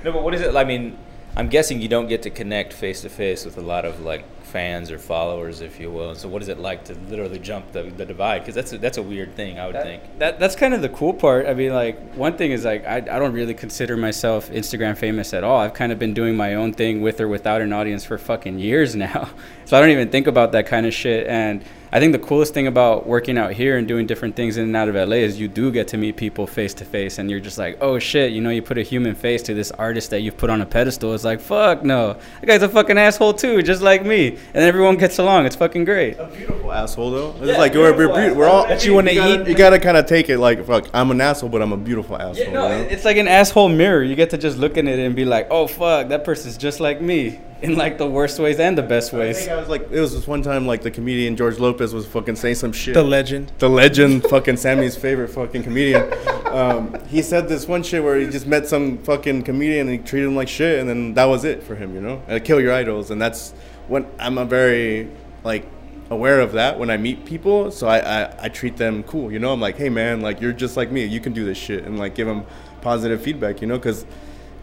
No, 0.05 0.13
but 0.13 0.23
what 0.23 0.35
is 0.35 0.43
it? 0.43 0.55
I 0.55 0.65
mean, 0.65 0.99
I'm 1.35 1.49
guessing 1.49 1.81
you 1.81 1.89
don't 1.89 2.09
get 2.09 2.23
to 2.23 2.31
connect 2.31 2.75
face 2.75 3.01
to 3.01 3.09
face 3.09 3.47
with 3.47 3.57
a 3.57 3.63
lot 3.63 3.87
of 3.87 4.01
like 4.01 4.25
fans 4.43 4.91
or 4.91 4.99
followers, 4.99 5.63
if 5.63 5.81
you 5.81 5.91
will. 5.91 6.15
So, 6.15 6.29
what 6.29 6.43
is 6.43 6.49
it 6.49 6.59
like 6.59 6.85
to 6.85 6.95
literally 7.09 7.39
jump 7.39 7.73
the, 7.73 7.85
the 7.85 8.05
divide? 8.05 8.41
Because 8.41 8.55
that's 8.55 8.73
a, 8.75 8.79
that's 8.79 8.99
a 8.99 9.03
weird 9.03 9.35
thing, 9.35 9.59
I 9.59 9.67
would 9.67 9.83
think. 9.83 10.03
That 10.19 10.39
that's 10.39 10.55
kind 10.55 10.75
of 10.75 10.83
the 10.83 10.91
cool 10.91 11.15
part. 11.15 11.47
I 11.47 11.55
mean, 11.55 11.73
like 11.73 11.99
one 12.15 12.37
thing 12.37 12.53
is 12.53 12.67
like 12.67 12.87
I, 12.87 12.97
I 12.97 13.01
don't 13.01 13.33
really 13.33 13.55
consider 13.55 13.97
myself 13.97 14.51
Instagram 14.51 14.95
famous 14.95 15.33
at 15.33 15.43
all. 15.43 15.59
I've 15.59 15.75
kind 15.75 15.91
of 15.91 15.99
been 15.99 16.13
doing 16.13 16.37
my 16.37 16.55
own 16.55 16.75
thing 16.75 17.01
with 17.01 17.19
or 17.19 17.27
without 17.27 17.63
an 17.63 17.73
audience 17.73 18.05
for 18.05 18.19
fucking 18.19 18.59
years 18.59 18.95
now. 19.07 19.31
So 19.65 19.79
I 19.79 19.81
don't 19.81 19.91
even 19.91 20.11
think 20.11 20.27
about 20.27 20.53
that 20.53 20.67
kind 20.67 20.85
of 20.85 20.93
shit. 20.93 21.27
And 21.27 21.65
I 21.95 22.01
think 22.01 22.13
the 22.13 22.19
coolest 22.19 22.53
thing 22.55 22.67
about 22.67 23.07
working 23.07 23.39
out 23.39 23.53
here 23.53 23.79
and 23.79 23.87
doing 23.87 24.05
different 24.09 24.35
things 24.35 24.57
in 24.57 24.65
and 24.65 24.75
out 24.75 24.89
of 24.89 24.97
LA 24.97 25.19
is 25.19 25.39
you 25.39 25.47
do 25.47 25.71
get 25.71 25.87
to 25.89 25.97
meet 25.97 26.17
people 26.17 26.45
face 26.45 26.75
to 26.75 26.85
face, 26.85 27.19
and 27.19 27.31
you're 27.31 27.39
just 27.39 27.57
like, 27.57 27.79
oh 27.81 28.01
shit, 28.01 28.33
you 28.33 28.41
know, 28.41 28.51
you 28.51 28.63
put 28.63 28.79
a 28.79 28.83
human 28.83 29.15
face 29.15 29.43
to 29.43 29.55
this 29.55 29.71
artist 29.71 30.11
that 30.11 30.19
you've 30.19 30.37
put 30.37 30.51
on 30.51 30.61
a 30.61 30.67
pedestal. 30.67 31.15
It's 31.15 31.23
like, 31.23 31.41
fuck 31.41 31.85
no, 31.85 32.15
that 32.41 32.47
guy's 32.49 32.63
a 32.63 32.69
fucking 32.69 32.99
asshole 32.99 33.35
too, 33.35 33.63
just 33.63 33.81
like 33.81 34.05
me. 34.05 34.31
And 34.55 34.65
everyone 34.65 34.97
gets 34.97 35.21
along. 35.21 35.47
It's 35.47 35.55
fucking 35.55 35.85
great. 35.85 36.19
A 36.19 36.27
beautiful 36.27 36.73
asshole 36.73 37.13
though. 37.13 37.31
It's 37.39 37.53
Yeah, 37.53 37.59
like 37.59 37.75
we're, 37.75 37.97
we're, 37.97 38.09
beautiful 38.13 38.39
we're 38.39 38.49
all. 38.49 38.67
That 38.67 38.85
you 38.85 38.93
wanna 38.93 39.15
gotta- 39.15 39.43
eat? 39.43 39.47
You 39.47 39.55
gotta 39.55 39.79
kind 39.79 39.97
of 39.97 40.07
take 40.07 40.29
it 40.29 40.39
like 40.39 40.67
fuck. 40.67 40.89
I'm 40.93 41.13
an 41.13 41.21
asshole, 41.21 41.49
but 41.49 41.63
I'm 41.63 41.73
a 41.73 41.77
beautiful 41.77 42.17
asshole. 42.21 42.45
Yeah, 42.45 42.53
no, 42.55 42.73
you 42.77 42.83
know? 42.83 42.89
it's 42.91 43.05
like 43.05 43.19
an 43.19 43.29
asshole 43.29 43.69
mirror. 43.69 44.03
You 44.03 44.17
get 44.17 44.31
to 44.31 44.39
just 44.39 44.59
look 44.59 44.77
in 44.77 44.89
it 44.89 44.99
and 44.99 45.15
be 45.15 45.25
like, 45.25 45.47
oh 45.49 45.69
fuck, 45.69 46.09
that 46.09 46.25
person's 46.25 46.57
just 46.57 46.81
like 46.81 47.01
me 47.01 47.39
in 47.63 47.77
like 47.77 47.99
the 47.99 48.07
worst 48.07 48.39
ways 48.39 48.59
and 48.59 48.77
the 48.77 48.83
best 48.83 49.15
I 49.15 49.19
ways. 49.19 49.39
think 49.39 49.51
I 49.51 49.57
was 49.57 49.69
like, 49.69 49.91
it 49.91 50.01
was 50.01 50.15
this 50.15 50.27
one 50.27 50.43
time 50.43 50.67
like 50.67 50.83
the 50.83 50.91
comedian 50.91 51.37
George 51.37 51.59
Lopez 51.59 51.95
was 51.95 52.07
fucking 52.07 52.37
saying 52.37 52.57
some 52.57 52.73
shit. 52.73 52.95
The 52.95 53.03
legend. 53.03 53.53
the 53.59 53.69
legend, 53.71 54.25
fucking 54.25 54.57
Sammy's 54.57 54.97
favorite 54.97 55.29
fucking 55.29 55.63
comedian. 55.63 56.13
Um, 56.47 56.99
he 57.07 57.23
said 57.23 57.49
this 57.49 57.67
one 57.67 57.83
shit 57.83 58.03
where 58.05 58.19
he 58.19 58.27
just 58.27 58.47
met 58.47 58.67
some 58.67 58.99
fucking 58.99 59.43
comedian 59.43 59.89
and 59.89 59.99
he 59.99 60.05
treated 60.05 60.27
him 60.29 60.37
like 60.37 60.49
shit, 60.49 60.79
and 60.79 60.89
then 60.89 61.15
that 61.15 61.25
was 61.25 61.45
it 61.45 61.63
for 61.63 61.75
him, 61.75 61.95
you 61.95 62.01
know. 62.01 62.23
Uh, 62.29 62.39
kill 62.43 62.61
your 62.61 62.73
idols, 62.73 63.11
and 63.11 63.21
that's 63.21 63.53
when 63.89 64.07
I'm 64.19 64.39
a 64.39 64.45
very 64.45 65.09
like 65.43 65.67
aware 66.11 66.41
of 66.41 66.53
that 66.53 66.79
when 66.79 66.91
I 66.91 66.97
meet 66.97 67.25
people. 67.25 67.71
So 67.71 67.89
I, 67.89 67.99
I 68.25 68.35
I 68.45 68.49
treat 68.49 68.77
them 68.77 69.03
cool, 69.05 69.33
you 69.33 69.39
know. 69.39 69.53
I'm 69.53 69.61
like, 69.61 69.77
hey 69.77 69.89
man, 69.89 70.21
like 70.21 70.41
you're 70.41 70.53
just 70.53 70.77
like 70.77 70.91
me, 70.93 71.05
you 71.05 71.21
can 71.21 71.33
do 71.33 71.45
this 71.45 71.59
shit, 71.59 71.85
and 71.85 71.99
like 71.99 72.15
give 72.15 72.27
them 72.27 72.45
positive 72.83 73.23
feedback, 73.23 73.61
you 73.63 73.67
know, 73.67 73.79
because 73.79 74.05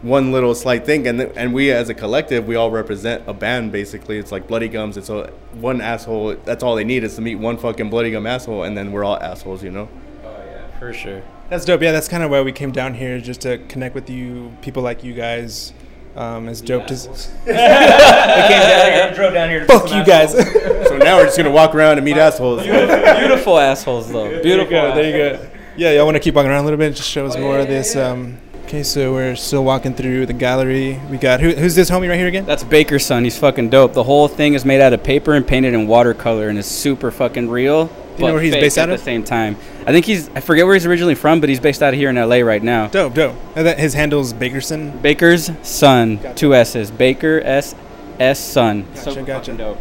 one 0.02 0.32
little 0.32 0.54
slight 0.54 0.84
thing 0.84 1.06
and 1.06 1.20
and 1.20 1.54
we 1.54 1.70
as 1.70 1.88
a 1.88 1.94
collective 1.94 2.46
we 2.46 2.56
all 2.56 2.70
represent 2.72 3.22
a 3.28 3.32
band 3.32 3.70
basically 3.70 4.18
it's 4.18 4.32
like 4.32 4.48
bloody 4.48 4.68
gums 4.68 4.96
it's 4.96 5.08
a 5.08 5.26
one 5.52 5.80
asshole 5.80 6.34
that's 6.44 6.62
all 6.64 6.74
they 6.74 6.82
need 6.82 7.04
is 7.04 7.14
to 7.14 7.20
meet 7.20 7.36
one 7.36 7.56
fucking 7.56 7.88
bloody 7.88 8.10
gum 8.10 8.26
asshole 8.26 8.64
and 8.64 8.76
then 8.76 8.90
we're 8.90 9.04
all 9.04 9.16
assholes 9.22 9.62
you 9.62 9.70
know 9.70 9.88
Oh 10.24 10.44
yeah, 10.44 10.78
for 10.78 10.92
sure. 10.92 11.22
That's 11.48 11.64
dope. 11.64 11.82
Yeah, 11.82 11.92
that's 11.92 12.08
kind 12.08 12.22
of 12.22 12.30
why 12.30 12.40
we 12.42 12.52
came 12.52 12.72
down 12.72 12.94
here, 12.94 13.20
just 13.20 13.42
to 13.42 13.58
connect 13.68 13.94
with 13.94 14.08
you, 14.08 14.56
people 14.62 14.82
like 14.82 15.04
you 15.04 15.12
guys. 15.12 15.74
Um, 16.16 16.48
it's 16.48 16.60
dope 16.60 16.86
to. 16.86 16.94
drove 19.14 19.34
down 19.34 19.50
here 19.50 19.60
to 19.60 19.66
Fuck 19.66 19.90
you 19.90 20.04
guys. 20.04 20.32
so 20.88 20.96
now 20.98 21.16
we're 21.16 21.24
just 21.24 21.36
gonna 21.36 21.50
walk 21.50 21.74
around 21.74 21.98
and 21.98 22.04
meet 22.04 22.16
assholes 22.16 22.62
Beautiful 22.62 23.58
assholes 23.58 24.10
though. 24.12 24.42
Beautiful. 24.42 24.70
There 24.70 24.78
you 24.78 24.92
go. 24.92 24.94
There 24.94 25.32
you 25.32 25.36
go. 25.38 25.48
Yeah, 25.76 25.92
y'all 25.92 26.04
want 26.04 26.16
to 26.16 26.20
keep 26.20 26.34
walking 26.34 26.50
around 26.50 26.60
a 26.60 26.64
little 26.64 26.78
bit? 26.78 26.94
Just 26.94 27.08
show 27.08 27.26
us 27.26 27.36
more 27.36 27.58
of 27.58 27.66
this. 27.66 27.96
Um, 27.96 28.38
okay, 28.72 28.82
so 28.82 29.12
we're 29.12 29.36
still 29.36 29.62
walking 29.62 29.92
through 29.92 30.24
the 30.24 30.32
gallery. 30.32 30.98
We 31.10 31.18
got 31.18 31.40
who, 31.40 31.50
who's 31.50 31.74
this 31.74 31.90
homie 31.90 32.08
right 32.08 32.18
here 32.18 32.26
again? 32.26 32.46
That's 32.46 32.64
Baker's 32.64 33.04
son. 33.04 33.22
He's 33.22 33.38
fucking 33.38 33.68
dope. 33.68 33.92
The 33.92 34.02
whole 34.02 34.28
thing 34.28 34.54
is 34.54 34.64
made 34.64 34.80
out 34.80 34.94
of 34.94 35.04
paper 35.04 35.34
and 35.34 35.46
painted 35.46 35.74
in 35.74 35.86
watercolor 35.86 36.48
and 36.48 36.58
is 36.58 36.64
super 36.64 37.10
fucking 37.10 37.50
real. 37.50 37.90
you 38.16 38.24
know 38.24 38.32
where 38.32 38.40
he's 38.42 38.54
fake 38.54 38.62
based 38.62 38.78
at 38.78 38.88
out 38.88 38.96
the 38.96 39.04
same 39.04 39.24
time. 39.24 39.58
I 39.86 39.92
think 39.92 40.06
he's. 40.06 40.30
I 40.30 40.40
forget 40.40 40.64
where 40.64 40.72
he's 40.72 40.86
originally 40.86 41.14
from, 41.14 41.40
but 41.40 41.50
he's 41.50 41.60
based 41.60 41.82
out 41.82 41.92
of 41.92 41.98
here 42.00 42.08
in 42.08 42.16
LA 42.16 42.36
right 42.36 42.62
now. 42.62 42.86
Dope, 42.86 43.12
dope. 43.12 43.36
And 43.54 43.66
that 43.66 43.78
his 43.78 43.92
handle's 43.92 44.32
Bakerson. 44.32 45.02
Baker's 45.02 45.50
son, 45.62 46.18
two 46.34 46.54
S's. 46.54 46.90
Baker 46.90 47.42
S 47.44 47.74
S 48.18 48.40
son. 48.40 48.86
Gotcha, 48.94 49.12
So 49.12 49.24
gotcha. 49.24 49.52
dope. 49.52 49.78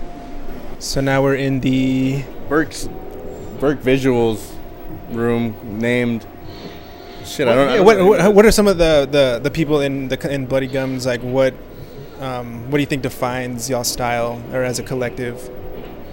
So 0.79 0.99
now 0.99 1.23
we're 1.23 1.35
in 1.35 1.61
the 1.61 2.25
Burke's 2.49 2.89
Burke 3.57 3.79
Visuals 3.79 4.53
room 5.11 5.55
named. 5.79 6.25
Shit, 7.25 7.47
I 7.47 7.55
don't 7.55 7.69
Yeah, 7.69 7.75
know. 7.77 7.83
what, 7.83 7.99
what 8.05 8.33
what 8.35 8.45
are 8.45 8.51
some 8.51 8.67
of 8.67 8.77
the, 8.77 9.07
the, 9.09 9.39
the 9.41 9.51
people 9.51 9.81
in 9.81 10.07
the 10.07 10.33
in 10.33 10.45
Bloody 10.45 10.67
Gums 10.67 11.05
like? 11.05 11.21
What 11.21 11.53
um, 12.19 12.69
what 12.69 12.77
do 12.77 12.81
you 12.81 12.87
think 12.87 13.01
defines 13.03 13.69
y'all 13.69 13.83
style 13.83 14.41
or 14.53 14.63
as 14.63 14.79
a 14.79 14.83
collective? 14.83 15.49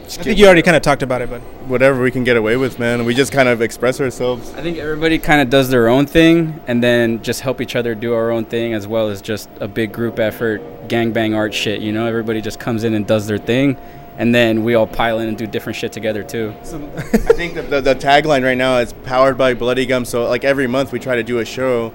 I 0.05 0.23
think 0.23 0.39
you 0.39 0.47
already 0.47 0.63
kind 0.63 0.75
of 0.75 0.83
talked 0.83 1.03
about 1.03 1.21
it, 1.21 1.29
but 1.29 1.43
whatever 1.69 2.01
we 2.03 2.11
can 2.11 2.25
get 2.25 2.39
away 2.39 2.57
with, 2.57 2.79
man. 2.79 3.05
We 3.05 3.13
just 3.13 3.31
kind 3.31 3.47
of 3.47 3.61
express 3.61 4.01
ourselves. 4.01 4.55
I 4.55 4.63
think 4.63 4.79
everybody 4.79 5.19
kind 5.19 5.43
of 5.43 5.51
does 5.51 5.69
their 5.69 5.87
own 5.89 6.07
thing 6.07 6.59
and 6.67 6.83
then 6.83 7.23
just 7.23 7.43
help 7.43 7.61
each 7.61 7.77
other 7.77 7.95
do 7.95 8.15
our 8.15 8.31
own 8.31 8.47
thing 8.47 8.73
as 8.73 8.87
well 8.87 9.09
as 9.11 9.21
just 9.21 9.51
a 9.61 9.69
big 9.69 9.93
group 9.93 10.19
effort, 10.19 10.63
gangbang 10.89 11.37
art 11.37 11.53
shit. 11.53 11.83
You 11.83 11.93
know, 11.93 12.07
everybody 12.07 12.41
just 12.41 12.59
comes 12.59 12.85
in 12.85 12.95
and 12.95 13.07
does 13.07 13.27
their 13.27 13.37
thing, 13.37 13.77
and 14.19 14.35
then 14.35 14.65
we 14.65 14.75
all 14.75 14.87
pile 14.87 15.21
in 15.21 15.29
and 15.29 15.39
do 15.39 15.47
different 15.47 15.77
shit 15.77 15.93
together 15.93 16.25
too. 16.25 16.53
So, 16.65 16.85
I 16.97 17.33
think 17.33 17.55
the, 17.55 17.63
the, 17.63 17.81
the 17.81 17.95
tagline 17.95 18.43
right 18.43 18.59
now 18.59 18.79
is 18.79 18.93
powered 18.93 19.39
by 19.39 19.55
Bloody 19.55 19.87
Gums. 19.87 20.09
So 20.09 20.29
like 20.29 20.45
every 20.45 20.67
month 20.67 20.93
we 20.93 20.99
try 20.99 21.17
to 21.17 21.23
do 21.23 21.39
a 21.39 21.45
show, 21.45 21.95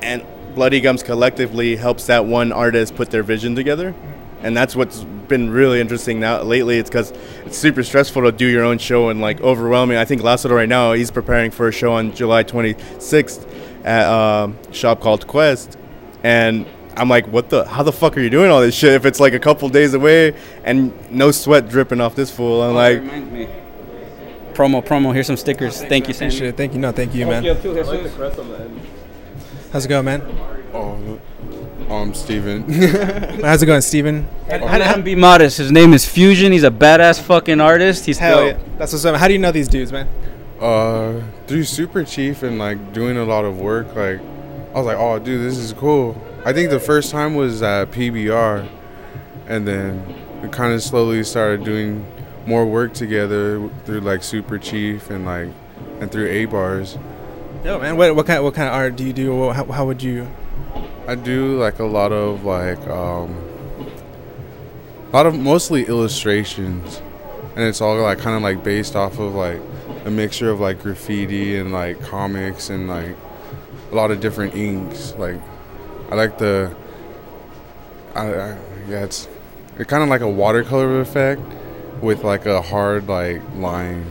and 0.00 0.24
Bloody 0.54 0.80
Gums 0.80 1.02
collectively 1.02 1.76
helps 1.76 2.06
that 2.06 2.24
one 2.24 2.52
artist 2.52 2.94
put 2.94 3.10
their 3.10 3.24
vision 3.24 3.56
together, 3.56 3.94
and 4.42 4.56
that's 4.56 4.76
what's 4.76 5.02
been 5.02 5.50
really 5.50 5.80
interesting 5.80 6.20
now 6.20 6.40
lately. 6.42 6.78
It's 6.78 6.88
because 6.88 7.12
it's 7.44 7.58
super 7.58 7.82
stressful 7.82 8.22
to 8.22 8.32
do 8.32 8.46
your 8.46 8.64
own 8.64 8.78
show 8.78 9.08
and 9.08 9.20
like 9.20 9.40
overwhelming. 9.40 9.96
I 9.96 10.04
think 10.04 10.22
Lazaro 10.22 10.54
right 10.54 10.68
now 10.68 10.92
he's 10.92 11.10
preparing 11.10 11.50
for 11.50 11.66
a 11.66 11.72
show 11.72 11.92
on 11.92 12.14
July 12.14 12.44
26th 12.44 13.46
at 13.84 14.06
a 14.06 14.52
shop 14.72 15.00
called 15.00 15.26
Quest, 15.26 15.76
and 16.22 16.64
I'm 17.00 17.08
like, 17.08 17.26
what 17.26 17.48
the? 17.50 17.64
How 17.64 17.82
the 17.82 17.92
fuck 17.92 18.16
are 18.16 18.20
you 18.20 18.30
doing 18.30 18.50
all 18.50 18.60
this 18.60 18.74
shit 18.74 18.92
if 18.92 19.04
it's 19.06 19.20
like 19.20 19.32
a 19.32 19.38
couple 19.38 19.68
days 19.68 19.94
away 19.94 20.34
and 20.64 20.92
no 21.10 21.30
sweat 21.30 21.68
dripping 21.68 22.00
off 22.00 22.14
this 22.14 22.30
fool? 22.30 22.62
I'm 22.62 22.74
like. 22.74 22.98
reminds 22.98 23.32
me. 23.32 23.48
Promo, 24.52 24.84
promo. 24.84 25.14
Here's 25.14 25.26
some 25.26 25.36
stickers. 25.36 25.82
Thank 25.82 26.08
you, 26.08 26.14
Sandy. 26.14 26.36
Appreciate. 26.36 26.56
Thank 26.56 26.74
you. 26.74 26.80
No, 26.80 26.92
thank 26.92 27.14
you, 27.14 27.26
man. 27.26 27.44
How's 29.72 29.84
it 29.84 29.88
going, 29.88 30.04
man? 30.04 30.22
Oh, 30.74 31.20
um, 31.88 32.12
Steven. 32.12 32.62
How's 33.42 33.62
it 33.62 33.66
going, 33.66 33.80
Steven? 33.80 34.28
Let 34.48 34.82
him 34.94 35.02
be 35.02 35.14
modest. 35.14 35.58
His 35.58 35.72
name 35.72 35.94
is 35.94 36.04
Fusion. 36.04 36.52
He's 36.52 36.64
a 36.64 36.70
badass 36.70 37.20
fucking 37.22 37.60
artist. 37.60 38.04
He's 38.06 38.18
Hell 38.18 38.46
yeah. 38.46 38.58
That's 38.76 38.92
what's 38.92 39.04
up. 39.04 39.16
How 39.16 39.26
do 39.26 39.32
you 39.32 39.38
know 39.38 39.52
these 39.52 39.68
dudes, 39.68 39.92
man? 39.92 40.08
uh, 40.60 41.22
through 41.46 41.64
Super 41.64 42.04
Chief 42.04 42.42
and 42.42 42.58
like 42.58 42.92
doing 42.92 43.16
a 43.16 43.24
lot 43.24 43.44
of 43.44 43.58
work, 43.58 43.88
like 43.96 44.20
I 44.20 44.74
was 44.74 44.86
like, 44.86 44.98
oh, 44.98 45.18
dude, 45.18 45.40
this 45.40 45.56
is 45.56 45.72
cool. 45.72 46.20
I 46.44 46.52
think 46.52 46.70
the 46.70 46.80
first 46.80 47.10
time 47.10 47.34
was 47.34 47.62
at 47.62 47.90
PBR, 47.90 48.66
and 49.46 49.68
then 49.68 50.40
we 50.42 50.48
kind 50.48 50.72
of 50.72 50.82
slowly 50.82 51.22
started 51.22 51.64
doing 51.64 52.06
more 52.46 52.64
work 52.64 52.94
together 52.94 53.68
through 53.84 54.00
like 54.00 54.22
Super 54.22 54.58
Chief 54.58 55.10
and 55.10 55.26
like 55.26 55.48
and 56.00 56.10
through 56.10 56.28
A 56.28 56.46
bars. 56.46 56.96
Yo, 57.62 57.78
man. 57.78 57.96
What 57.96 58.16
what 58.16 58.26
kind 58.26 58.42
what 58.42 58.54
kind 58.54 58.68
of 58.68 58.74
art 58.74 58.96
do 58.96 59.04
you 59.04 59.12
do? 59.12 59.50
How, 59.50 59.64
how 59.66 59.86
would 59.86 60.02
you? 60.02 60.28
I 61.06 61.14
do 61.14 61.58
like 61.58 61.78
a 61.78 61.84
lot 61.84 62.12
of 62.12 62.44
like 62.44 62.80
um 62.88 63.36
a 65.10 65.16
lot 65.16 65.26
of 65.26 65.38
mostly 65.38 65.84
illustrations 65.86 67.02
and 67.56 67.64
it's 67.64 67.80
all 67.80 68.00
like 68.00 68.18
kind 68.18 68.36
of 68.36 68.42
like 68.42 68.62
based 68.62 68.94
off 68.94 69.18
of 69.18 69.34
like 69.34 69.60
a 70.04 70.10
mixture 70.10 70.50
of 70.50 70.60
like 70.60 70.80
graffiti 70.80 71.56
and 71.56 71.72
like 71.72 72.00
comics 72.00 72.70
and 72.70 72.88
like 72.88 73.16
a 73.90 73.94
lot 73.94 74.10
of 74.10 74.20
different 74.20 74.54
inks 74.54 75.14
like 75.16 75.40
I 76.10 76.14
like 76.14 76.38
the 76.38 76.74
I, 78.14 78.26
I 78.26 78.58
yeah 78.88 79.04
it's 79.04 79.28
it's 79.78 79.88
kind 79.88 80.02
of 80.02 80.08
like 80.08 80.20
a 80.20 80.28
watercolor 80.28 81.00
effect 81.00 81.40
with 82.02 82.24
like 82.24 82.46
a 82.46 82.60
hard 82.62 83.08
like 83.08 83.40
line 83.54 84.04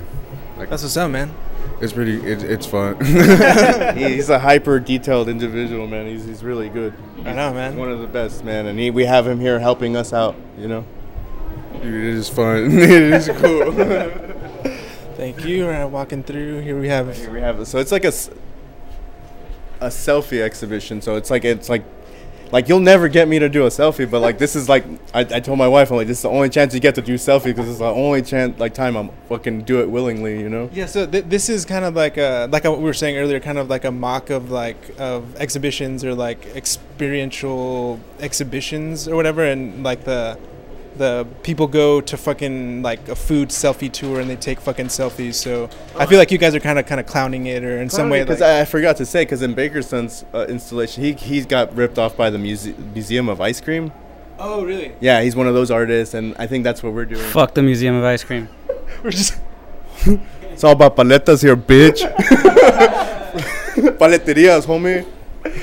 That's 0.57 0.83
what's 0.83 0.95
up, 0.97 1.11
man. 1.11 1.33
it's 1.81 1.91
pretty 1.93 2.15
it, 2.25 2.43
it's 2.43 2.65
fun 2.65 2.95
he's 3.97 4.29
a 4.29 4.39
hyper 4.49 4.79
detailed 4.79 5.27
individual, 5.29 5.87
man. 5.87 6.07
He's, 6.07 6.25
he's 6.25 6.43
really 6.43 6.69
good. 6.69 6.93
I 7.25 7.33
know, 7.33 7.53
man. 7.53 7.75
One 7.77 7.91
of 7.91 7.99
the 7.99 8.07
best, 8.07 8.43
man. 8.43 8.67
And 8.67 8.79
he, 8.79 8.91
we 8.91 9.05
have 9.05 9.27
him 9.27 9.39
here 9.39 9.59
helping 9.59 9.95
us 9.97 10.13
out, 10.13 10.35
you 10.57 10.67
know? 10.67 10.85
Dude, 11.81 11.93
it 11.93 12.13
is 12.15 12.29
fun 12.29 12.71
it 12.71 12.89
is 12.89 13.29
cool 13.35 13.71
Thank 15.15 15.43
you. 15.45 15.65
We're 15.65 15.85
walking 15.87 16.23
through. 16.23 16.61
Here 16.61 16.79
we 16.79 16.87
have. 16.87 17.13
Here 17.15 17.29
we 17.31 17.41
have 17.41 17.59
it. 17.59 17.65
So 17.65 17.77
it's 17.79 17.91
like 17.91 18.05
a, 18.05 18.07
s- 18.07 18.29
a 19.81 19.87
selfie 19.87 20.41
exhibition. 20.41 21.01
So 21.01 21.15
it's 21.15 21.29
like, 21.29 21.45
it's 21.45 21.69
like, 21.69 21.83
like 22.51 22.67
you'll 22.67 22.79
never 22.79 23.07
get 23.07 23.27
me 23.27 23.37
to 23.39 23.47
do 23.47 23.65
a 23.65 23.69
selfie, 23.69 24.09
but 24.09 24.21
like 24.21 24.39
this 24.39 24.55
is 24.55 24.67
like, 24.67 24.83
I, 25.13 25.19
I 25.19 25.39
told 25.39 25.59
my 25.59 25.67
wife, 25.67 25.91
I'm 25.91 25.97
like, 25.97 26.07
this 26.07 26.17
is 26.17 26.23
the 26.23 26.29
only 26.29 26.49
chance 26.49 26.73
you 26.73 26.79
get 26.79 26.95
to 26.95 27.01
do 27.01 27.13
selfie 27.13 27.45
because 27.45 27.69
it's 27.69 27.79
the 27.79 27.85
only 27.85 28.21
chance, 28.21 28.59
like 28.59 28.73
time 28.73 28.95
I'm 28.95 29.09
fucking 29.27 29.63
do 29.63 29.81
it 29.81 29.89
willingly, 29.89 30.39
you 30.39 30.49
know? 30.49 30.69
Yeah, 30.73 30.87
so 30.87 31.05
th- 31.05 31.25
this 31.25 31.47
is 31.49 31.63
kind 31.63 31.85
of 31.85 31.95
like 31.95 32.17
a 32.17 32.49
like 32.51 32.63
what 32.63 32.79
we 32.79 32.85
were 32.85 32.93
saying 32.93 33.17
earlier, 33.17 33.39
kind 33.39 33.59
of 33.59 33.69
like 33.69 33.85
a 33.85 33.91
mock 33.91 34.31
of 34.31 34.49
like 34.49 34.95
of 34.97 35.35
exhibitions 35.35 36.03
or 36.03 36.15
like 36.15 36.43
experiential 36.55 37.99
exhibitions 38.19 39.07
or 39.07 39.15
whatever, 39.15 39.43
and 39.45 39.83
like 39.83 40.05
the 40.05 40.39
the 40.97 41.25
people 41.43 41.67
go 41.67 42.01
to 42.01 42.17
fucking 42.17 42.81
like 42.81 43.07
a 43.09 43.15
food 43.15 43.49
selfie 43.49 43.91
tour 43.91 44.19
and 44.19 44.29
they 44.29 44.35
take 44.35 44.59
fucking 44.59 44.87
selfies. 44.87 45.35
So 45.35 45.69
I 45.97 46.05
feel 46.05 46.17
like 46.17 46.31
you 46.31 46.37
guys 46.37 46.55
are 46.55 46.59
kind 46.59 46.79
of 46.79 46.85
kind 46.85 46.99
of 46.99 47.05
clowning 47.07 47.45
it 47.47 47.63
or 47.63 47.81
in 47.81 47.89
some 47.89 48.09
way. 48.09 48.21
Because 48.23 48.41
Like, 48.41 48.49
I, 48.49 48.61
I 48.61 48.65
forgot 48.65 48.97
to 48.97 49.05
say, 49.05 49.21
because 49.23 49.41
in 49.41 49.53
Bakerson's 49.53 50.25
uh, 50.33 50.45
installation, 50.49 51.03
he 51.03 51.13
he 51.13 51.41
got 51.41 51.75
ripped 51.75 51.97
off 51.99 52.17
by 52.17 52.29
the 52.29 52.37
muse- 52.37 52.73
Museum 52.93 53.29
of 53.29 53.39
Ice 53.41 53.61
Cream. 53.61 53.91
oh, 54.39 54.63
really? 54.65 54.93
Yeah, 55.01 55.21
he's 55.21 55.35
one 55.35 55.47
of 55.47 55.53
those 55.53 55.69
artists, 55.71 56.13
and 56.13 56.35
I 56.39 56.47
think 56.47 56.63
that's 56.63 56.81
what 56.81 56.93
we're 56.93 57.05
doing. 57.05 57.21
Fuck 57.31 57.53
the 57.55 57.61
Museum 57.61 57.95
of 57.95 58.03
Ice 58.03 58.23
Cream. 58.23 58.47
We're 59.03 59.11
just 59.11 59.35
It's 60.51 60.63
all 60.63 60.73
about 60.73 60.95
paletas 60.97 61.41
here, 61.41 61.55
bitch. 61.55 62.01
Paleterias, 63.99 64.65
homie. 64.65 65.05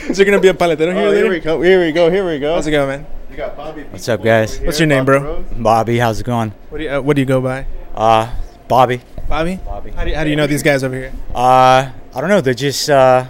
is 0.09 0.17
there 0.17 0.25
gonna 0.25 0.41
be 0.41 0.49
a 0.49 0.55
paletero 0.55 0.95
here 0.95 1.07
Oh, 1.09 1.12
here 1.12 1.29
we 1.29 1.41
go. 1.41 1.61
Here 1.61 1.81
we 1.85 1.93
go. 1.93 2.11
Here 2.11 2.27
we 2.27 2.39
go. 2.39 2.55
How's 2.55 2.67
it 2.67 2.71
going, 2.71 2.89
man? 2.89 3.07
You 3.37 3.42
got 3.42 3.55
Bobby. 3.55 3.83
What's 3.83 4.09
up, 4.09 4.25
guys? 4.25 4.59
What's 4.61 4.81
your 4.81 4.87
name, 4.87 5.05
bro? 5.05 5.44
Bobby, 5.59 5.99
how's 5.99 6.18
it 6.20 6.25
going? 6.25 6.55
What 6.70 6.79
do 6.79 6.85
you 6.85 6.90
uh, 6.90 7.03
what 7.03 7.16
do 7.16 7.20
you 7.20 7.27
go 7.27 7.42
by? 7.42 7.66
Uh, 7.94 8.35
Bobby. 8.66 9.03
Bobby. 9.29 9.57
Bobby. 9.57 9.90
How 9.90 10.05
do 10.05 10.09
you, 10.09 10.16
how 10.16 10.25
do 10.25 10.31
you 10.31 10.37
know 10.37 10.46
these 10.46 10.62
guys 10.62 10.83
over 10.83 10.94
here? 10.94 11.12
Uh, 11.35 11.90
I 12.14 12.20
don't 12.22 12.31
know. 12.31 12.40
They 12.40 12.55
just 12.55 12.88
uh, 12.88 13.27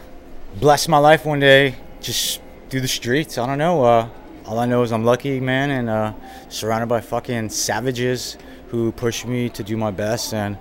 blessed 0.61 0.89
my 0.89 0.99
life 0.99 1.25
one 1.25 1.41
day, 1.41 1.75
just 2.01 2.41
through 2.71 2.83
the 2.83 2.87
streets. 2.87 3.37
I 3.37 3.49
don't 3.49 3.59
know. 3.59 3.83
Uh, 3.83 4.09
all 4.45 4.61
I 4.61 4.67
know 4.67 4.85
is 4.85 4.93
I'm 4.93 5.05
lucky, 5.05 5.41
man, 5.41 5.73
and 5.73 5.91
uh, 5.91 6.13
surrounded 6.51 6.87
by 6.87 7.01
fucking 7.01 7.49
savages 7.49 8.39
who 8.69 8.93
push 8.93 9.25
me 9.25 9.49
to 9.49 9.65
do 9.65 9.77
my 9.77 9.91
best, 9.91 10.33
and 10.33 10.57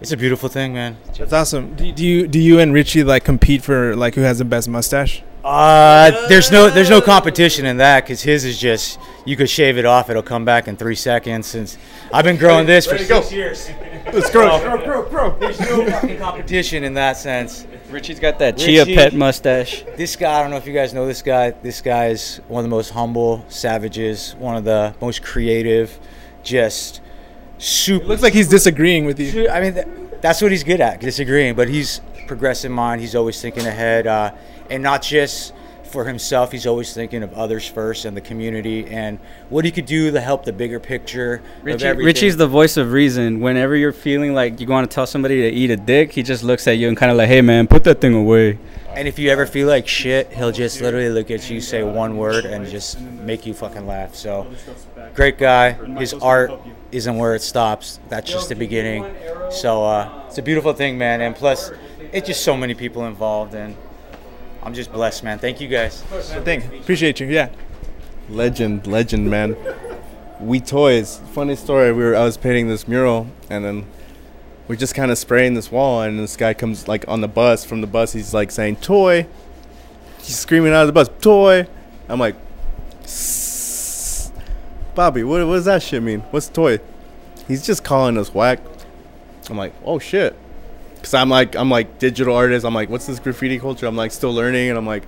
it's 0.00 0.10
a 0.10 0.16
beautiful 0.16 0.48
thing, 0.48 0.74
man. 0.74 0.96
That's 1.16 1.32
awesome. 1.32 1.76
Do, 1.76 1.92
do 1.92 2.04
you 2.04 2.26
do 2.26 2.40
you 2.40 2.58
and 2.58 2.74
Richie 2.74 3.04
like 3.04 3.22
compete 3.22 3.62
for 3.62 3.94
like 3.94 4.16
who 4.16 4.22
has 4.22 4.38
the 4.38 4.44
best 4.44 4.68
mustache? 4.68 5.22
Uh, 5.42 6.28
there's 6.28 6.50
no 6.50 6.68
there's 6.68 6.90
no 6.90 7.00
competition 7.00 7.64
in 7.64 7.78
that 7.78 8.04
because 8.04 8.20
his 8.22 8.44
is 8.44 8.58
just 8.58 8.98
you 9.24 9.36
could 9.36 9.48
shave 9.48 9.78
it 9.78 9.86
off, 9.86 10.10
it'll 10.10 10.22
come 10.22 10.44
back 10.44 10.68
in 10.68 10.76
three 10.76 10.94
seconds. 10.94 11.46
Since 11.46 11.78
I've 12.12 12.24
been 12.24 12.36
growing 12.36 12.66
this 12.66 12.86
for 12.86 12.98
six 12.98 13.32
years. 13.32 13.70
Let's 14.12 14.30
grow, 14.30 14.58
grow, 14.60 14.84
grow, 14.84 15.08
grow. 15.08 15.38
There's 15.38 15.60
no 15.60 15.88
fucking 15.88 16.18
competition 16.18 16.84
in 16.84 16.94
that 16.94 17.16
sense. 17.16 17.66
Richie's 17.90 18.20
got 18.20 18.38
that 18.40 18.58
chia 18.58 18.84
pet 18.84 19.14
mustache. 19.14 19.84
This 19.96 20.14
guy, 20.14 20.38
I 20.38 20.42
don't 20.42 20.50
know 20.50 20.56
if 20.56 20.66
you 20.66 20.74
guys 20.74 20.92
know 20.92 21.06
this 21.06 21.22
guy. 21.22 21.50
This 21.50 21.80
guy 21.80 22.08
is 22.08 22.40
one 22.48 22.60
of 22.60 22.70
the 22.70 22.74
most 22.74 22.90
humble 22.90 23.44
savages, 23.48 24.34
one 24.36 24.56
of 24.56 24.64
the 24.64 24.94
most 25.00 25.22
creative, 25.22 25.98
just 26.42 27.00
super. 27.58 28.04
Looks 28.04 28.22
like 28.22 28.34
he's 28.34 28.48
disagreeing 28.48 29.06
with 29.06 29.18
you. 29.18 29.48
I 29.48 29.60
mean, 29.60 29.74
th- 29.74 29.86
that's 30.20 30.42
what 30.42 30.50
he's 30.50 30.64
good 30.64 30.80
at, 30.80 31.00
disagreeing. 31.00 31.54
But 31.54 31.68
he's 31.68 32.00
progressive 32.26 32.70
mind. 32.70 33.00
He's 33.00 33.14
always 33.14 33.40
thinking 33.40 33.66
ahead, 33.66 34.06
uh, 34.06 34.32
and 34.68 34.82
not 34.82 35.02
just 35.02 35.52
for 35.90 36.04
himself. 36.04 36.52
He's 36.52 36.66
always 36.66 36.92
thinking 36.94 37.22
of 37.22 37.34
others 37.34 37.66
first 37.66 38.04
and 38.04 38.16
the 38.16 38.20
community 38.20 38.86
and 38.86 39.18
what 39.48 39.64
he 39.64 39.70
could 39.70 39.86
do 39.86 40.10
to 40.10 40.20
help 40.20 40.44
the 40.44 40.52
bigger 40.52 40.78
picture 40.78 41.34
of 41.34 41.64
Richie, 41.64 41.84
everything. 41.84 42.06
Richie's 42.06 42.36
the 42.36 42.46
voice 42.46 42.76
of 42.76 42.92
reason. 42.92 43.40
Whenever 43.40 43.74
you're 43.76 43.92
feeling 43.92 44.34
like 44.34 44.60
you 44.60 44.66
want 44.66 44.88
to 44.88 44.94
tell 44.94 45.06
somebody 45.06 45.42
to 45.42 45.48
eat 45.48 45.70
a 45.70 45.76
dick, 45.76 46.12
he 46.12 46.22
just 46.22 46.44
looks 46.44 46.66
at 46.68 46.78
you 46.78 46.88
and 46.88 46.96
kind 46.96 47.10
of 47.10 47.18
like, 47.18 47.28
"Hey, 47.28 47.40
man, 47.40 47.66
put 47.66 47.84
that 47.84 48.00
thing 48.00 48.14
away." 48.14 48.58
And 48.94 49.06
if 49.06 49.18
you 49.18 49.30
ever 49.30 49.46
feel 49.46 49.68
like 49.68 49.86
shit, 49.86 50.32
he'll 50.32 50.50
just 50.50 50.80
literally 50.80 51.10
look 51.10 51.30
at 51.30 51.48
you, 51.48 51.60
say 51.60 51.82
one 51.84 52.16
word, 52.16 52.44
and 52.44 52.66
just 52.66 53.00
make 53.00 53.46
you 53.46 53.54
fucking 53.54 53.86
laugh. 53.86 54.16
So, 54.16 54.48
great 55.14 55.38
guy. 55.38 55.72
His 55.98 56.14
art 56.14 56.52
isn't 56.92 57.16
where 57.16 57.34
it 57.34 57.42
stops. 57.42 58.00
That's 58.08 58.30
just 58.30 58.48
the 58.48 58.54
beginning. 58.54 59.06
So, 59.50 59.84
uh, 59.84 60.24
it's 60.28 60.38
a 60.38 60.42
beautiful 60.42 60.72
thing, 60.72 60.98
man. 60.98 61.20
And 61.20 61.34
plus, 61.34 61.70
it's 62.12 62.26
just 62.26 62.42
so 62.42 62.56
many 62.56 62.74
people 62.74 63.06
involved, 63.06 63.54
and 63.54 63.76
I'm 64.62 64.74
just 64.74 64.92
blessed, 64.92 65.24
man. 65.24 65.38
Thank 65.38 65.60
you 65.60 65.68
guys. 65.68 66.02
Thank 66.02 66.64
Appreciate 66.66 67.20
you. 67.20 67.26
Yeah. 67.26 67.50
Legend, 68.28 68.86
legend, 68.86 69.28
man. 69.30 69.56
We 70.40 70.60
toys. 70.60 71.20
Funny 71.32 71.56
story. 71.56 71.92
We 71.92 72.02
were 72.02 72.16
I 72.16 72.24
was 72.24 72.36
painting 72.36 72.68
this 72.68 72.86
mural, 72.88 73.26
and 73.48 73.64
then 73.64 73.86
we're 74.68 74.76
just 74.76 74.94
kind 74.94 75.10
of 75.10 75.18
spraying 75.18 75.54
this 75.54 75.70
wall, 75.70 76.02
and 76.02 76.18
this 76.18 76.36
guy 76.36 76.54
comes 76.54 76.88
like 76.88 77.04
on 77.08 77.20
the 77.20 77.28
bus 77.28 77.64
from 77.64 77.80
the 77.80 77.86
bus. 77.86 78.12
He's 78.12 78.32
like 78.32 78.50
saying 78.50 78.76
toy. 78.76 79.26
He's 80.18 80.38
screaming 80.38 80.72
out 80.72 80.82
of 80.82 80.86
the 80.86 80.92
bus, 80.92 81.08
toy. 81.20 81.66
I'm 82.08 82.20
like. 82.20 82.36
Bobby, 85.00 85.24
what, 85.24 85.46
what 85.46 85.54
does 85.54 85.64
that 85.64 85.82
shit 85.82 86.02
mean? 86.02 86.20
What's 86.30 86.50
toy? 86.50 86.78
He's 87.48 87.64
just 87.64 87.82
calling 87.82 88.18
us 88.18 88.34
whack. 88.34 88.60
I'm 89.48 89.56
like, 89.56 89.72
oh 89.82 89.98
shit, 89.98 90.36
because 90.96 91.14
I'm 91.14 91.30
like 91.30 91.56
I'm 91.56 91.70
like 91.70 91.98
digital 91.98 92.36
artist. 92.36 92.66
I'm 92.66 92.74
like, 92.74 92.90
what's 92.90 93.06
this 93.06 93.18
graffiti 93.18 93.58
culture? 93.58 93.86
I'm 93.86 93.96
like 93.96 94.12
still 94.12 94.30
learning, 94.34 94.68
and 94.68 94.76
I'm 94.76 94.86
like, 94.86 95.04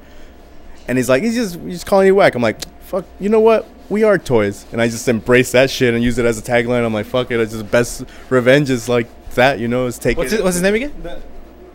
and 0.88 0.96
he's 0.96 1.10
like, 1.10 1.22
he's 1.22 1.34
just 1.34 1.56
he's 1.60 1.74
just 1.74 1.84
calling 1.86 2.06
you 2.06 2.14
whack. 2.14 2.34
I'm 2.34 2.40
like, 2.40 2.56
fuck, 2.84 3.04
you 3.20 3.28
know 3.28 3.40
what? 3.40 3.68
We 3.90 4.02
are 4.02 4.16
toys, 4.16 4.64
and 4.72 4.80
I 4.80 4.88
just 4.88 5.06
embrace 5.08 5.52
that 5.52 5.68
shit 5.68 5.92
and 5.92 6.02
use 6.02 6.16
it 6.16 6.24
as 6.24 6.38
a 6.38 6.42
tagline. 6.42 6.86
I'm 6.86 6.94
like, 6.94 7.04
fuck 7.04 7.30
it, 7.30 7.38
it's 7.38 7.52
just 7.52 7.70
best 7.70 8.06
revenge 8.30 8.70
is 8.70 8.88
like 8.88 9.08
that, 9.34 9.58
you 9.60 9.68
know, 9.68 9.84
is 9.84 9.98
take 9.98 10.16
What's, 10.16 10.32
it. 10.32 10.36
his, 10.36 10.42
what's 10.42 10.54
his 10.56 10.62
name 10.62 10.74
again? 10.74 10.94
The, 11.02 11.20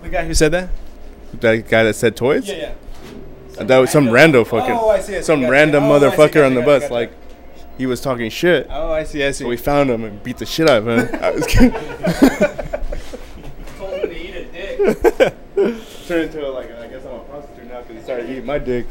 the 0.01 0.09
guy 0.09 0.25
who 0.25 0.33
said 0.33 0.53
that? 0.53 0.69
that 1.33 1.69
guy 1.69 1.83
that 1.83 1.93
said 1.93 2.15
toys. 2.15 2.49
yeah. 2.49 2.73
And 3.59 3.69
that 3.69 3.77
was 3.77 3.91
some 3.91 4.07
rando 4.07 4.43
fucking, 4.45 4.71
Oh, 4.75 4.89
I 4.89 5.01
see, 5.01 5.17
I 5.17 5.19
see, 5.19 5.23
some 5.23 5.41
gotcha. 5.41 5.51
random 5.51 5.83
Oh, 5.83 5.93
I 5.93 5.99
see, 5.99 6.05
motherfucker 6.07 6.17
gotcha, 6.33 6.45
on 6.47 6.53
the 6.55 6.61
gotcha, 6.61 6.65
bus. 6.65 6.81
gotcha. 6.81 6.93
Like, 6.95 7.11
he 7.77 7.85
was 7.85 8.01
talking 8.01 8.29
shit. 8.29 8.67
Oh, 8.69 8.91
I 8.91 9.03
see, 9.03 9.23
I 9.23 9.31
see. 9.31 9.43
So 9.43 9.49
we 9.49 9.57
found 9.57 9.89
him 9.89 10.03
and 10.03 10.21
beat 10.23 10.37
the 10.37 10.45
shit 10.45 10.69
out 10.69 10.85
of 10.85 10.87
him. 10.87 11.19
I 11.23 11.31
was 11.31 11.45
kidding. 11.47 11.71
Told 13.77 13.93
him 13.93 14.09
to 14.09 14.15
eat 14.15 14.35
a 14.35 14.45
dick. 14.45 15.33
Turned 16.07 16.23
into 16.33 16.49
like, 16.49 16.71
I 16.71 16.87
guess 16.87 17.05
I'm 17.05 17.13
a 17.15 17.19
prostitute 17.19 17.67
now 17.67 17.81
because 17.81 17.95
he 17.97 18.01
started 18.03 18.29
eating 18.29 18.45
my 18.45 18.57
dick. 18.59 18.85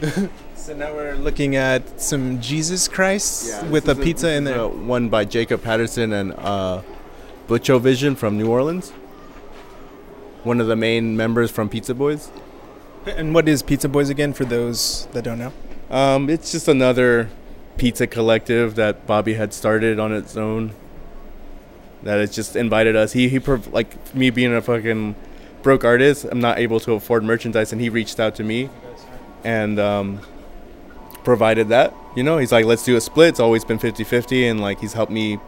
so 0.54 0.74
now 0.76 0.92
we're 0.94 1.14
looking 1.16 1.56
at 1.56 2.00
some 2.00 2.40
Jesus 2.40 2.86
Christ 2.86 3.48
Yeah, 3.48 3.64
with 3.70 3.84
a 3.88 3.94
this 3.94 3.98
is 3.98 4.04
pizza 4.04 4.32
in 4.32 4.44
there. 4.44 4.66
one 4.68 5.08
by 5.08 5.24
Jacob 5.24 5.62
Patterson 5.62 6.12
and 6.12 6.34
uh, 6.34 6.82
Butcho 7.48 7.80
Vision 7.80 8.14
from 8.14 8.36
New 8.36 8.48
Orleans. 8.50 8.90
One 10.44 10.60
of 10.60 10.66
the 10.66 10.76
main 10.76 11.16
members 11.16 11.50
from 11.50 11.68
Pizza 11.68 11.94
Boys. 11.94 12.30
And 13.06 13.34
what 13.34 13.48
is 13.48 13.62
Pizza 13.62 13.88
Boys 13.88 14.10
again 14.10 14.32
for 14.34 14.44
those 14.44 15.06
that 15.12 15.24
don't 15.24 15.38
know? 15.38 15.52
Um, 15.90 16.28
it's 16.28 16.52
just 16.52 16.68
another 16.68 17.30
pizza 17.78 18.06
collective 18.06 18.74
that 18.74 19.06
Bobby 19.06 19.34
had 19.34 19.54
started 19.54 19.98
on 19.98 20.12
its 20.12 20.36
own. 20.36 20.74
That 22.02 22.20
has 22.20 22.34
just 22.34 22.54
invited 22.54 22.94
us. 22.94 23.12
He 23.12 23.28
he 23.28 23.38
like 23.38 24.14
me 24.14 24.30
being 24.30 24.52
a 24.52 24.60
fucking 24.60 25.16
broke 25.62 25.84
artist. 25.84 26.26
I'm 26.30 26.40
not 26.40 26.58
able 26.58 26.80
to 26.80 26.92
afford 26.92 27.24
merchandise, 27.24 27.72
and 27.72 27.80
he 27.80 27.88
reached 27.88 28.20
out 28.20 28.34
to 28.36 28.44
me, 28.44 28.70
and 29.42 29.80
um, 29.80 30.20
provided 31.24 31.68
that. 31.70 31.94
You 32.14 32.22
know, 32.22 32.38
he's 32.38 32.52
like, 32.52 32.64
let's 32.64 32.84
do 32.84 32.96
a 32.96 33.00
split. 33.00 33.30
It's 33.30 33.40
always 33.40 33.64
been 33.64 33.78
50-50, 33.78 34.50
and 34.50 34.60
like 34.60 34.80
he's 34.80 34.92
helped 34.92 35.12
me 35.12 35.38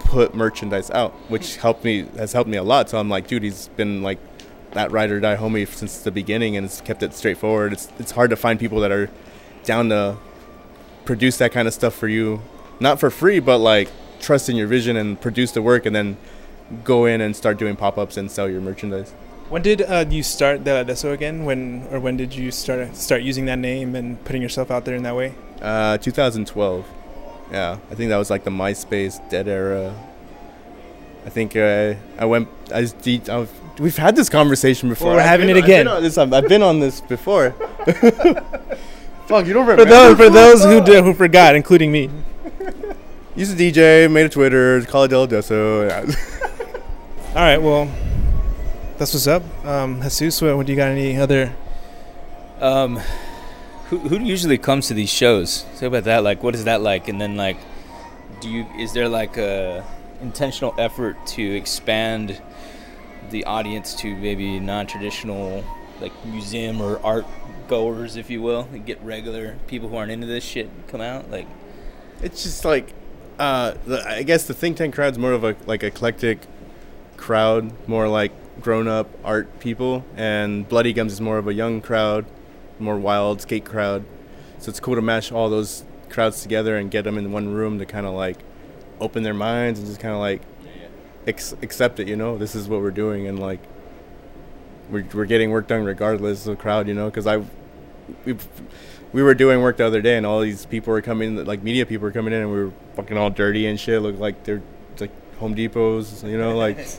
put 0.00 0.34
merchandise 0.34 0.90
out, 0.90 1.12
which 1.28 1.56
helped 1.56 1.84
me 1.84 2.06
has 2.16 2.32
helped 2.32 2.50
me 2.50 2.56
a 2.56 2.62
lot. 2.62 2.90
So 2.90 2.98
I'm 2.98 3.08
like, 3.08 3.26
dude, 3.26 3.42
he's 3.42 3.68
been 3.68 4.02
like 4.02 4.18
that 4.72 4.92
ride 4.92 5.10
or 5.10 5.20
die 5.20 5.36
homie 5.36 5.66
since 5.66 5.98
the 5.98 6.10
beginning, 6.10 6.56
and 6.56 6.64
it's 6.64 6.80
kept 6.80 7.02
it 7.02 7.12
straightforward. 7.14 7.72
It's 7.72 7.88
it's 7.98 8.12
hard 8.12 8.30
to 8.30 8.36
find 8.36 8.58
people 8.60 8.80
that 8.80 8.92
are 8.92 9.10
down 9.64 9.88
to 9.88 10.16
produce 11.08 11.38
that 11.38 11.50
kind 11.52 11.66
of 11.66 11.72
stuff 11.72 11.94
for 11.94 12.06
you, 12.06 12.42
not 12.80 13.00
for 13.00 13.08
free, 13.08 13.40
but 13.40 13.56
like 13.56 13.88
trust 14.20 14.50
in 14.50 14.56
your 14.56 14.66
vision 14.66 14.94
and 14.94 15.18
produce 15.18 15.50
the 15.52 15.62
work, 15.62 15.86
and 15.86 15.96
then 15.96 16.18
go 16.84 17.06
in 17.06 17.22
and 17.22 17.34
start 17.34 17.58
doing 17.58 17.74
pop 17.76 17.96
ups 17.96 18.18
and 18.18 18.30
sell 18.30 18.46
your 18.46 18.60
merchandise. 18.60 19.10
When 19.48 19.62
did 19.62 19.80
uh, 19.80 20.04
you 20.10 20.22
start 20.22 20.64
Deladeso 20.64 21.14
again? 21.14 21.46
When 21.46 21.88
or 21.90 21.98
when 21.98 22.18
did 22.18 22.34
you 22.34 22.50
start 22.50 22.94
start 22.94 23.22
using 23.22 23.46
that 23.46 23.58
name 23.58 23.96
and 23.96 24.22
putting 24.26 24.42
yourself 24.42 24.70
out 24.70 24.84
there 24.84 24.94
in 24.96 25.02
that 25.04 25.16
way? 25.16 25.32
Uh, 25.62 25.96
2012. 25.96 26.84
Yeah, 27.50 27.78
I 27.90 27.94
think 27.94 28.10
that 28.10 28.18
was 28.18 28.28
like 28.28 28.44
the 28.44 28.50
MySpace 28.50 29.16
dead 29.30 29.48
era. 29.48 29.94
I 31.24 31.30
think 31.30 31.56
uh, 31.56 31.94
I 32.18 32.26
went. 32.26 32.48
I 32.74 32.82
was 32.82 32.92
deep. 32.92 33.30
I 33.30 33.38
was, 33.38 33.48
we've 33.78 33.96
had 33.96 34.14
this 34.14 34.28
conversation 34.28 34.90
before. 34.90 35.06
Well, 35.08 35.16
we're 35.16 35.22
I've 35.22 35.28
having 35.40 35.46
been- 35.46 35.56
it 35.56 35.60
I've 35.64 35.66
been 35.66 35.80
again. 35.80 35.88
on 35.96 36.02
this- 36.02 36.18
I've, 36.18 36.32
I've 36.34 36.48
been 36.48 36.62
on 36.62 36.80
this 36.80 37.00
before. 37.00 37.54
Fuck, 39.28 39.46
you 39.46 39.52
don't 39.52 39.66
For 39.66 39.84
those 39.84 40.16
for 40.16 40.30
those 40.30 40.64
who 40.64 40.82
did, 40.82 41.04
who 41.04 41.12
forgot, 41.12 41.54
including 41.54 41.92
me. 41.92 42.08
Used 43.36 43.58
to 43.58 43.62
DJ, 43.62 44.10
made 44.10 44.24
a 44.24 44.28
Twitter, 44.30 44.82
call 44.86 45.04
it 45.04 45.08
Del 45.08 45.28
Deso. 45.28 45.84
All 47.28 47.34
right, 47.34 47.58
well, 47.58 47.92
that's 48.96 49.12
what's 49.12 49.26
up. 49.26 49.42
Um, 49.66 50.00
Jesus, 50.00 50.40
what, 50.40 50.56
what 50.56 50.64
do 50.64 50.72
you 50.72 50.76
got? 50.76 50.88
Any 50.88 51.18
other? 51.18 51.54
Um, 52.58 53.02
who 53.90 53.98
who 53.98 54.18
usually 54.18 54.56
comes 54.56 54.88
to 54.88 54.94
these 54.94 55.10
shows? 55.10 55.66
Say 55.74 55.88
about 55.88 56.04
that. 56.04 56.24
Like, 56.24 56.42
what 56.42 56.54
is 56.54 56.64
that 56.64 56.80
like? 56.80 57.08
And 57.08 57.20
then 57.20 57.36
like, 57.36 57.58
do 58.40 58.48
you 58.48 58.66
is 58.78 58.94
there 58.94 59.10
like 59.10 59.36
a 59.36 59.84
intentional 60.22 60.74
effort 60.78 61.18
to 61.26 61.42
expand 61.42 62.40
the 63.28 63.44
audience 63.44 63.94
to 63.96 64.16
maybe 64.16 64.58
non-traditional 64.58 65.62
like 66.00 66.12
museum 66.24 66.80
or 66.80 66.98
art 67.04 67.26
goers, 67.68 68.16
if 68.16 68.30
you 68.30 68.42
will, 68.42 68.68
and 68.72 68.84
get 68.84 69.00
regular 69.02 69.56
people 69.66 69.88
who 69.88 69.96
aren't 69.96 70.10
into 70.10 70.26
this 70.26 70.44
shit 70.44 70.68
come 70.88 71.00
out? 71.00 71.30
Like, 71.30 71.46
it's 72.22 72.42
just 72.42 72.64
like 72.64 72.92
uh, 73.38 73.74
the, 73.86 74.06
I 74.06 74.22
guess 74.22 74.44
the 74.44 74.54
think 74.54 74.76
tank 74.76 74.94
crowd's 74.94 75.18
more 75.18 75.32
of 75.32 75.44
a 75.44 75.56
like 75.66 75.82
eclectic 75.82 76.40
crowd, 77.16 77.72
more 77.88 78.08
like 78.08 78.32
grown 78.60 78.88
up 78.88 79.08
art 79.24 79.60
people, 79.60 80.04
and 80.16 80.68
Bloody 80.68 80.92
Gums 80.92 81.12
is 81.12 81.20
more 81.20 81.38
of 81.38 81.46
a 81.46 81.54
young 81.54 81.80
crowd, 81.80 82.26
more 82.78 82.98
wild 82.98 83.40
skate 83.40 83.64
crowd. 83.64 84.04
So 84.58 84.70
it's 84.70 84.80
cool 84.80 84.96
to 84.96 85.02
mash 85.02 85.30
all 85.30 85.48
those 85.48 85.84
crowds 86.08 86.42
together 86.42 86.76
and 86.76 86.90
get 86.90 87.04
them 87.04 87.16
in 87.16 87.30
one 87.30 87.52
room 87.52 87.78
to 87.78 87.86
kind 87.86 88.06
of 88.06 88.14
like 88.14 88.38
open 89.00 89.22
their 89.22 89.34
minds 89.34 89.78
and 89.78 89.86
just 89.86 90.00
kind 90.00 90.14
of 90.14 90.20
like 90.20 90.42
ex- 91.26 91.54
accept 91.62 92.00
it. 92.00 92.08
You 92.08 92.16
know, 92.16 92.36
this 92.38 92.54
is 92.54 92.68
what 92.68 92.80
we're 92.80 92.90
doing, 92.90 93.26
and 93.26 93.38
like 93.38 93.60
we're 94.90 95.06
we're 95.12 95.24
getting 95.24 95.50
work 95.50 95.66
done 95.68 95.84
regardless 95.84 96.46
of 96.46 96.56
the 96.56 96.62
crowd. 96.62 96.88
You 96.88 96.94
know, 96.94 97.06
because 97.06 97.26
I 97.26 97.44
we 98.24 98.36
we 99.12 99.22
were 99.22 99.34
doing 99.34 99.62
work 99.62 99.78
the 99.78 99.86
other 99.86 100.02
day, 100.02 100.16
and 100.16 100.26
all 100.26 100.40
these 100.40 100.66
people 100.66 100.92
were 100.92 101.02
coming, 101.02 101.44
like 101.44 101.62
media 101.62 101.86
people 101.86 102.04
were 102.04 102.12
coming 102.12 102.32
in, 102.32 102.42
and 102.42 102.52
we 102.52 102.64
were 102.64 102.72
fucking 102.96 103.16
all 103.16 103.30
dirty 103.30 103.66
and 103.66 103.78
shit. 103.78 104.02
Looked 104.02 104.18
like 104.18 104.44
they're 104.44 104.62
like 104.98 105.10
Home 105.36 105.54
Depots, 105.54 106.22
you 106.28 106.38
know, 106.38 106.56
like. 106.56 106.86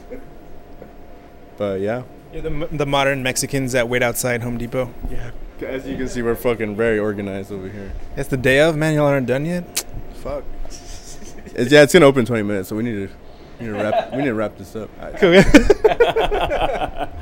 But 1.60 1.82
yeah. 1.82 2.04
You're 2.32 2.41
the, 2.41 2.69
the 2.71 2.86
modern 2.86 3.21
Mexicans 3.21 3.73
that 3.73 3.89
wait 3.89 4.02
outside 4.02 4.41
Home 4.43 4.58
Depot. 4.58 4.93
Yeah. 5.12 5.32
As 5.62 5.86
you 5.86 5.97
can 5.97 6.08
see, 6.08 6.21
we're 6.21 6.36
fucking 6.36 6.78
very 6.78 6.97
organized 6.97 7.52
over 7.52 7.67
here. 7.67 7.91
It's 8.15 8.30
the 8.30 8.38
day 8.38 8.62
of, 8.62 8.78
man. 8.78 8.93
Y'all 8.93 9.08
aren't 9.08 9.28
done 9.28 9.45
yet. 9.45 9.84
Fuck. 10.23 10.45
It's, 10.67 11.69
yeah, 11.69 11.84
it's 11.84 11.91
gonna 11.91 12.06
open 12.06 12.21
in 12.21 12.25
20 12.28 12.43
minutes, 12.43 12.69
so 12.69 12.78
we 12.78 12.84
need 12.84 13.10
to, 13.10 13.10
we 13.60 13.65
need 13.65 13.73
to 13.73 13.84
wrap, 13.84 14.12
we 14.12 14.19
need 14.19 14.25
to 14.25 14.34
wrap 14.36 14.58
this 14.58 14.73
up. 14.73 14.89
All 15.02 15.12
right. 15.12 17.10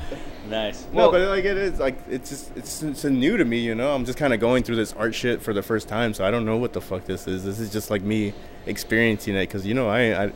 nice. 0.48 0.86
No, 0.92 1.10
but 1.10 1.28
like 1.28 1.44
it 1.44 1.56
is 1.56 1.78
like 1.78 1.98
it's 2.08 2.30
just 2.30 2.56
it's, 2.56 2.82
it's 2.82 3.04
new 3.04 3.36
to 3.36 3.44
me, 3.44 3.58
you 3.58 3.74
know. 3.74 3.94
I'm 3.94 4.04
just 4.04 4.18
kind 4.18 4.32
of 4.32 4.40
going 4.40 4.62
through 4.62 4.76
this 4.76 4.92
art 4.94 5.14
shit 5.14 5.42
for 5.42 5.52
the 5.52 5.62
first 5.62 5.88
time, 5.88 6.14
so 6.14 6.24
I 6.24 6.30
don't 6.30 6.44
know 6.44 6.56
what 6.56 6.72
the 6.72 6.80
fuck 6.80 7.04
this 7.04 7.26
is. 7.26 7.44
This 7.44 7.58
is 7.58 7.70
just 7.70 7.90
like 7.90 8.02
me 8.02 8.34
experiencing 8.66 9.34
it 9.34 9.46
because 9.46 9.66
you 9.66 9.74
know 9.74 9.88
I, 9.88 10.24
I 10.24 10.32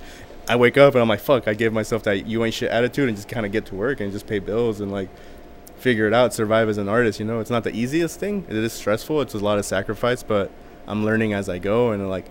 I 0.49 0.57
wake 0.57 0.77
up 0.77 0.95
and 0.95 1.03
I'm 1.03 1.09
like 1.09 1.21
fuck. 1.21 1.49
I 1.49 1.55
gave 1.55 1.73
myself 1.73 2.03
that 2.05 2.27
you 2.27 2.45
ain't 2.45 2.55
shit 2.55 2.71
attitude 2.71 3.09
and 3.09 3.17
just 3.17 3.29
kind 3.29 3.47
of 3.47 3.53
get 3.53 3.67
to 3.67 3.75
work 3.75 4.01
and 4.01 4.13
just 4.13 4.27
pay 4.27 4.39
bills 4.39 4.81
and 4.81 4.91
like 4.93 5.09
figure 5.77 6.07
it 6.07 6.15
out, 6.15 6.33
survive 6.33 6.69
as 6.69 6.79
an 6.79 6.89
artist. 6.89 7.19
You 7.19 7.27
know, 7.27 7.41
it's 7.41 7.51
not 7.51 7.65
the 7.65 7.75
easiest 7.75 8.21
thing. 8.21 8.47
It 8.49 8.57
is 8.57 8.73
stressful. 8.73 9.21
It's 9.21 9.35
a 9.35 9.39
lot 9.39 9.59
of 9.59 9.65
sacrifice, 9.65 10.23
but 10.23 10.51
I'm 10.87 11.05
learning 11.05 11.33
as 11.33 11.49
I 11.49 11.59
go 11.59 11.91
and 11.91 12.09
like 12.09 12.27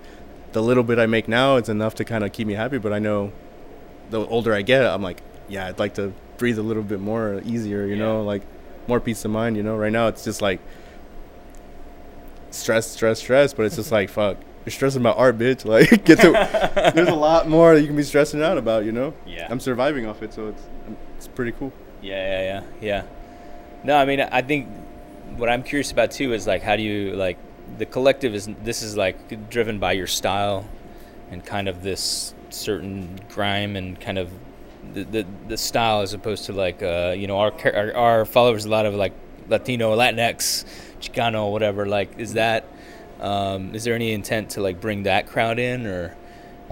the 0.53 0.61
little 0.61 0.83
bit 0.83 0.99
I 0.99 1.05
make 1.05 1.27
now, 1.27 1.57
it's 1.57 1.69
enough 1.69 1.95
to 1.95 2.05
kind 2.05 2.23
of 2.23 2.31
keep 2.31 2.47
me 2.47 2.53
happy. 2.53 2.77
But 2.77 2.93
I 2.93 2.99
know 2.99 3.31
the 4.09 4.25
older 4.27 4.53
I 4.53 4.61
get, 4.61 4.85
I'm 4.85 5.01
like, 5.01 5.21
yeah, 5.47 5.67
I'd 5.67 5.79
like 5.79 5.95
to 5.95 6.13
breathe 6.41 6.57
a 6.57 6.63
little 6.63 6.81
bit 6.81 6.99
more 6.99 7.39
easier, 7.45 7.85
you 7.85 7.95
know, 7.95 8.23
like 8.23 8.41
more 8.87 8.99
peace 8.99 9.23
of 9.23 9.29
mind, 9.29 9.55
you 9.55 9.61
know. 9.61 9.77
Right 9.77 9.91
now, 9.91 10.07
it's 10.07 10.23
just 10.23 10.41
like 10.41 10.59
stress, 12.49 12.89
stress, 12.89 13.19
stress, 13.19 13.53
but 13.53 13.67
it's 13.67 13.75
just 13.75 13.91
like 13.91 14.09
fuck. 14.09 14.37
You're 14.65 14.71
stressing 14.71 15.01
about 15.01 15.19
art, 15.19 15.37
bitch. 15.37 15.65
Like, 15.73 16.03
get 16.03 16.19
to. 16.21 16.31
there's 16.95 17.09
a 17.09 17.13
lot 17.13 17.47
more 17.47 17.75
that 17.75 17.81
you 17.81 17.87
can 17.87 17.95
be 17.95 18.01
stressing 18.01 18.41
out 18.41 18.57
about, 18.57 18.85
you 18.85 18.91
know. 18.91 19.13
Yeah. 19.27 19.47
I'm 19.51 19.59
surviving 19.59 20.07
off 20.07 20.23
it, 20.23 20.33
so 20.33 20.47
it's 20.47 20.63
um, 20.87 20.97
it's 21.15 21.27
pretty 21.27 21.51
cool. 21.51 21.71
Yeah, 22.01 22.15
yeah, 22.15 22.41
yeah, 22.41 22.63
yeah. 22.81 23.03
No, 23.83 23.95
I 23.95 24.05
mean, 24.05 24.19
I 24.19 24.41
think 24.41 24.67
what 25.37 25.47
I'm 25.47 25.61
curious 25.61 25.91
about 25.91 26.09
too 26.09 26.33
is 26.33 26.47
like, 26.47 26.63
how 26.63 26.75
do 26.75 26.81
you 26.81 27.13
like 27.13 27.37
the 27.77 27.85
collective 27.85 28.33
is 28.33 28.49
this 28.63 28.81
is 28.81 28.97
like 28.97 29.49
driven 29.51 29.77
by 29.77 29.91
your 29.91 30.07
style 30.07 30.65
and 31.29 31.45
kind 31.45 31.69
of 31.69 31.83
this 31.83 32.33
certain 32.49 33.19
grime 33.29 33.75
and 33.75 34.01
kind 34.01 34.17
of 34.17 34.31
the 34.93 35.03
the, 35.03 35.25
the 35.47 35.57
style 35.57 36.01
as 36.01 36.13
opposed 36.13 36.45
to 36.45 36.53
like 36.53 36.81
uh, 36.83 37.13
you 37.17 37.27
know 37.27 37.37
our, 37.39 37.53
our 37.73 37.93
our 37.95 38.25
followers 38.25 38.65
a 38.65 38.69
lot 38.69 38.85
of 38.85 38.93
like 38.95 39.13
Latino, 39.47 39.95
Latinx, 39.97 40.65
Chicano, 41.01 41.51
whatever. 41.51 41.85
Like, 41.85 42.17
is 42.19 42.33
that 42.33 42.65
um, 43.19 43.75
is 43.75 43.83
there 43.83 43.95
any 43.95 44.11
intent 44.13 44.51
to 44.51 44.61
like 44.61 44.79
bring 44.81 45.03
that 45.03 45.27
crowd 45.27 45.59
in 45.59 45.85
or? 45.85 46.15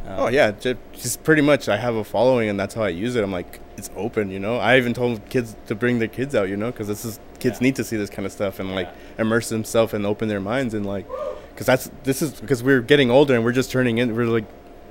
um, 0.06 0.16
Oh 0.18 0.28
yeah, 0.30 0.52
ju- 0.52 0.78
just 0.94 1.24
pretty 1.24 1.42
much. 1.42 1.68
I 1.70 1.78
have 1.78 1.96
a 1.96 2.04
following, 2.04 2.50
and 2.50 2.60
that's 2.60 2.74
how 2.74 2.84
I 2.84 2.90
use 2.90 3.16
it. 3.16 3.24
I'm 3.24 3.32
like, 3.32 3.60
it's 3.78 3.90
open, 3.96 4.30
you 4.32 4.40
know. 4.40 4.58
I 4.58 4.78
even 4.78 4.94
told 4.94 5.28
kids 5.30 5.56
to 5.68 5.76
bring 5.76 6.00
their 6.00 6.08
kids 6.08 6.34
out, 6.36 6.48
you 6.50 6.58
know, 6.58 6.72
because 6.72 6.88
this 6.88 7.04
is 7.06 7.20
kids 7.40 7.60
Yeah. 7.60 7.66
need 7.68 7.76
to 7.78 7.84
see 7.84 7.98
this 7.98 8.10
kind 8.10 8.26
of 8.26 8.32
stuff 8.32 8.60
and 8.60 8.74
like 8.76 8.90
immerse 9.18 9.50
themselves 9.50 9.94
and 9.94 10.06
open 10.06 10.28
their 10.28 10.42
minds 10.42 10.74
and 10.74 10.86
like, 10.86 11.06
because 11.54 11.66
that's 11.68 11.90
this 12.04 12.22
is 12.22 12.40
because 12.40 12.64
we're 12.64 12.82
getting 12.82 13.12
older 13.12 13.36
and 13.36 13.44
we're 13.44 13.52
just 13.52 13.72
turning 13.72 13.98
in, 13.98 14.16
we're 14.16 14.26
like 14.26 14.46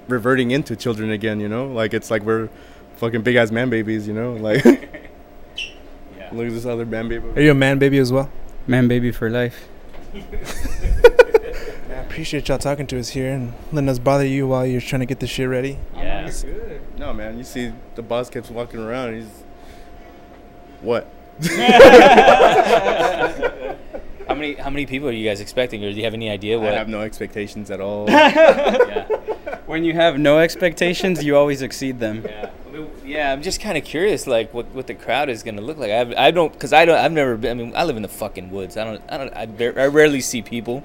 reverting 0.09 0.51
into 0.51 0.77
children 0.77 1.11
again, 1.11 1.41
you 1.41 1.49
know. 1.49 1.67
Like 1.69 1.95
it's 1.95 2.11
like 2.11 2.23
we're 2.23 2.49
fucking 2.99 3.23
big 3.23 3.37
ass 3.37 3.51
man 3.51 3.71
babies, 3.71 4.07
you 4.07 4.15
know. 4.15 4.35
Like 4.35 4.65
Yeah. 4.65 4.77
look 6.33 6.47
at 6.47 6.53
this 6.53 6.67
other 6.67 6.85
man 6.85 7.09
baby. 7.09 7.27
Are 7.37 7.41
you 7.41 7.53
a 7.53 7.55
man 7.55 7.79
baby 7.79 7.99
as 7.99 8.13
well? 8.13 8.31
Man, 8.67 8.87
baby 8.87 9.11
for 9.13 9.31
life. 9.31 9.67
I 10.15 10.19
appreciate 12.01 12.49
y'all 12.49 12.59
talking 12.59 12.87
to 12.89 12.99
us 12.99 13.11
here 13.11 13.33
and 13.33 13.55
letting 13.73 13.89
us 13.89 13.99
bother 13.99 14.27
you 14.27 14.47
while 14.47 14.67
you're 14.67 14.81
trying 14.83 15.01
to 15.01 15.07
get 15.07 15.21
this 15.21 15.31
shit 15.31 15.49
ready. 15.49 15.79
Yeah. 15.95 16.31
No, 16.99 17.15
man. 17.15 17.39
You 17.39 17.45
see, 17.45 17.73
the 17.95 18.03
boss 18.03 18.29
keeps 18.29 18.51
walking 18.51 18.81
around. 18.81 19.15
He's 19.15 19.29
what? 20.83 21.07
How 24.29 24.35
many 24.35 24.55
how 24.55 24.69
many 24.69 24.85
people 24.85 25.09
are 25.09 25.13
you 25.13 25.27
guys 25.27 25.41
expecting, 25.41 25.83
or 25.83 25.91
do 25.91 25.97
you 25.97 26.05
have 26.05 26.13
any 26.13 26.29
idea 26.29 26.61
I 26.61 26.73
have 26.73 26.89
no 26.89 27.01
expectations 27.01 27.71
at 27.71 27.81
all. 27.81 28.11
yeah. 28.11 29.07
When 29.67 29.85
you 29.85 29.95
have 29.95 30.19
no 30.19 30.39
expectations, 30.39 31.25
you 31.25 31.37
always 31.37 31.63
exceed 31.63 32.01
them. 32.01 32.25
Yeah, 32.25 32.41
I 32.41 32.45
mean, 32.47 32.53
yeah. 33.09 33.33
I'm 33.33 33.43
just 33.43 33.61
kind 33.61 33.77
of 33.79 33.85
curious, 33.85 34.27
like 34.27 34.53
what, 34.55 34.67
what 34.75 34.87
the 34.87 34.95
crowd 34.95 35.29
is 35.29 35.43
gonna 35.43 35.61
look 35.63 35.79
like. 35.79 35.91
I, 35.91 36.27
I 36.27 36.31
don't, 36.31 36.57
cause 36.59 36.73
I 36.73 36.85
don't, 36.85 36.97
I've 36.99 37.13
never 37.13 37.37
been. 37.37 37.51
I 37.51 37.65
mean, 37.65 37.73
I 37.77 37.85
live 37.85 37.97
in 37.97 38.03
the 38.03 38.09
fucking 38.09 38.51
woods. 38.51 38.77
I 38.77 38.85
don't, 38.85 39.03
I 39.09 39.17
don't, 39.19 39.37
I, 39.37 39.47
bar- 39.47 39.79
I 39.79 39.87
rarely 39.87 40.21
see 40.21 40.43
people, 40.43 40.85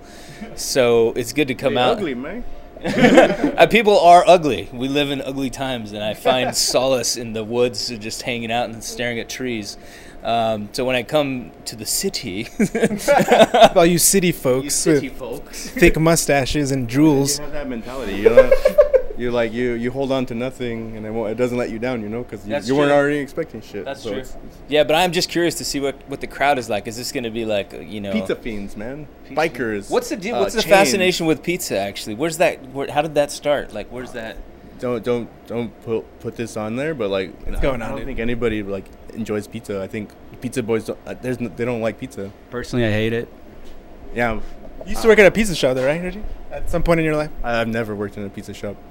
so 0.56 1.12
it's 1.14 1.34
good 1.34 1.48
to 1.50 1.56
come 1.56 1.74
Hey, 1.74 1.80
out. 1.80 1.98
ugly, 1.98 2.16
man. 2.16 2.44
Uh, 2.86 3.66
people 3.68 3.98
are 4.00 4.24
ugly. 4.28 4.68
We 4.74 4.90
live 4.90 5.10
in 5.10 5.22
ugly 5.22 5.50
times, 5.50 5.94
and 5.94 6.04
I 6.04 6.14
find 6.16 6.54
solace 6.72 7.16
in 7.16 7.32
the 7.34 7.44
woods, 7.44 7.88
just 7.88 8.24
hanging 8.24 8.52
out 8.52 8.70
and 8.70 8.84
staring 8.84 9.20
at 9.20 9.30
trees. 9.30 9.78
Um, 10.22 10.68
so 10.74 10.84
when 10.84 10.96
I 10.96 11.04
come 11.04 11.52
to 11.66 11.76
the 11.78 11.86
city, 11.86 12.48
All 13.76 13.86
you 13.86 13.98
city 14.00 14.28
you 14.28 14.34
folks 14.34 14.76
city 14.76 15.10
with 15.10 15.18
folks, 15.18 15.70
thick 15.70 15.98
mustaches 16.00 16.72
and 16.72 16.90
You 17.40 17.44
have 17.46 17.54
that 17.54 17.70
mentality, 17.70 18.16
you 18.16 18.30
know. 18.30 18.52
You 19.18 19.32
like 19.32 19.54
you 19.54 19.74
you 19.74 19.92
hold 19.92 20.12
on 20.12 20.26
to 20.28 20.36
nothing, 20.36 20.98
and 20.98 21.06
it, 21.06 21.12
won't, 21.12 21.32
it 21.32 21.36
doesn't 21.36 21.58
let 21.58 21.70
you 21.70 21.80
down, 21.80 22.02
you 22.02 22.10
know, 22.10 22.24
because 22.24 22.48
you, 22.48 22.58
you 22.60 22.76
weren't 22.76 22.92
already 22.92 23.18
expecting 23.18 23.62
shit. 23.62 23.86
That's 23.86 24.02
so 24.02 24.10
true. 24.12 24.20
It's, 24.20 24.36
it's 24.46 24.58
yeah. 24.68 24.84
But 24.84 24.96
I'm 24.96 25.12
just 25.12 25.30
curious 25.30 25.56
to 25.56 25.66
see 25.66 25.80
what, 25.80 25.96
what 26.10 26.22
the 26.22 26.28
crowd 26.28 26.58
is 26.58 26.70
like. 26.70 26.88
Is 26.88 26.98
this 26.98 27.12
going 27.12 27.24
to 27.24 27.30
be 27.30 27.46
like, 27.46 27.74
uh, 27.74 27.80
you 27.80 28.02
know, 28.02 28.12
pizza 28.12 28.36
fiends, 28.36 28.76
man. 28.76 29.08
Pizza- 29.28 29.36
Bikers. 29.36 29.90
What's 29.92 30.10
the 30.10 30.18
deal? 30.18 30.36
uh, 30.36 30.40
What's 30.42 30.56
the 30.56 30.62
chains. 30.62 30.72
fascination 30.74 31.26
with 31.26 31.44
pizza? 31.44 31.78
Actually, 31.78 32.16
where's 32.16 32.38
that? 32.38 32.66
Where, 32.72 32.90
how 32.92 33.02
did 33.02 33.16
that 33.16 33.32
start? 33.32 33.74
Like, 33.74 33.88
where's 33.90 34.12
that? 34.14 34.38
Don't 34.80 35.04
don't 35.04 35.30
don't 35.48 35.82
put 35.84 36.20
put 36.20 36.36
this 36.36 36.58
on 36.58 36.76
there, 36.76 36.94
but 36.94 37.10
like 37.10 37.32
What's 37.48 37.62
going 37.62 37.76
on, 37.76 37.84
I 37.84 37.88
don't 37.90 37.98
dude? 38.00 38.08
think 38.08 38.20
anybody 38.20 38.64
like 38.64 38.86
enjoys 39.14 39.48
pizza. 39.48 39.82
I 39.82 39.88
think 39.88 40.10
pizza 40.42 40.62
boys 40.64 40.86
don't. 40.86 41.00
Uh, 41.06 41.14
there's 41.22 41.40
no, 41.40 41.48
they 41.50 41.64
don't 41.64 41.82
like 41.82 42.00
pizza. 42.00 42.32
Personally, 42.50 42.86
I 42.86 42.92
hate 42.92 43.14
it. 43.14 43.30
Yeah, 44.16 44.42
You 44.86 44.90
used 44.92 45.02
to 45.02 45.08
work 45.08 45.20
at 45.20 45.26
a 45.26 45.32
pizza 45.32 45.56
shop, 45.56 45.76
though, 45.76 45.86
right, 45.86 46.02
Reggie? 46.02 46.24
At 46.52 46.70
some 46.70 46.84
point 46.84 47.00
in 47.00 47.06
your 47.06 47.16
life. 47.16 47.32
I- 47.44 47.62
I've 47.62 47.68
never 47.68 47.96
worked 47.96 48.18
in 48.18 48.26
a 48.26 48.30
pizza 48.30 48.54
shop. 48.54 48.76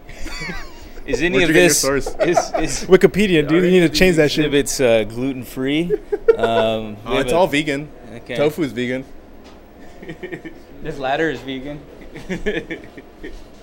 Is 1.04 1.20
any 1.20 1.36
Where'd 1.36 1.44
of 1.44 1.48
you 1.50 1.54
get 1.54 1.60
your 1.62 1.68
this 1.68 1.80
source? 1.80 2.06
is 2.20 2.38
is 2.82 2.88
Wikipedia, 2.88 3.46
dude. 3.46 3.64
You 3.64 3.70
need 3.72 3.80
to 3.80 3.88
change 3.88 4.14
that 4.16 4.30
shit. 4.30 4.44
if 4.44 4.52
it's 4.54 4.78
uh, 4.80 5.02
gluten 5.02 5.42
free? 5.42 5.92
Um, 6.38 6.96
Oh, 7.06 7.18
it's 7.18 7.32
a- 7.32 7.36
all 7.36 7.48
vegan. 7.48 7.88
Okay. 8.18 8.36
Tofu's 8.36 8.70
vegan. 8.70 9.04
This 10.82 10.98
ladder 10.98 11.28
is 11.30 11.40
vegan. 11.40 11.80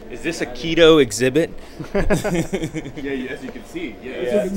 Is 0.09 0.21
this 0.23 0.41
a 0.41 0.45
keto 0.45 1.01
exhibit? 1.01 1.51
Yeah, 1.93 3.31
as 3.31 3.43
you 3.43 3.51
can 3.51 3.65
see. 3.65 3.95
Yeah. 4.03 4.47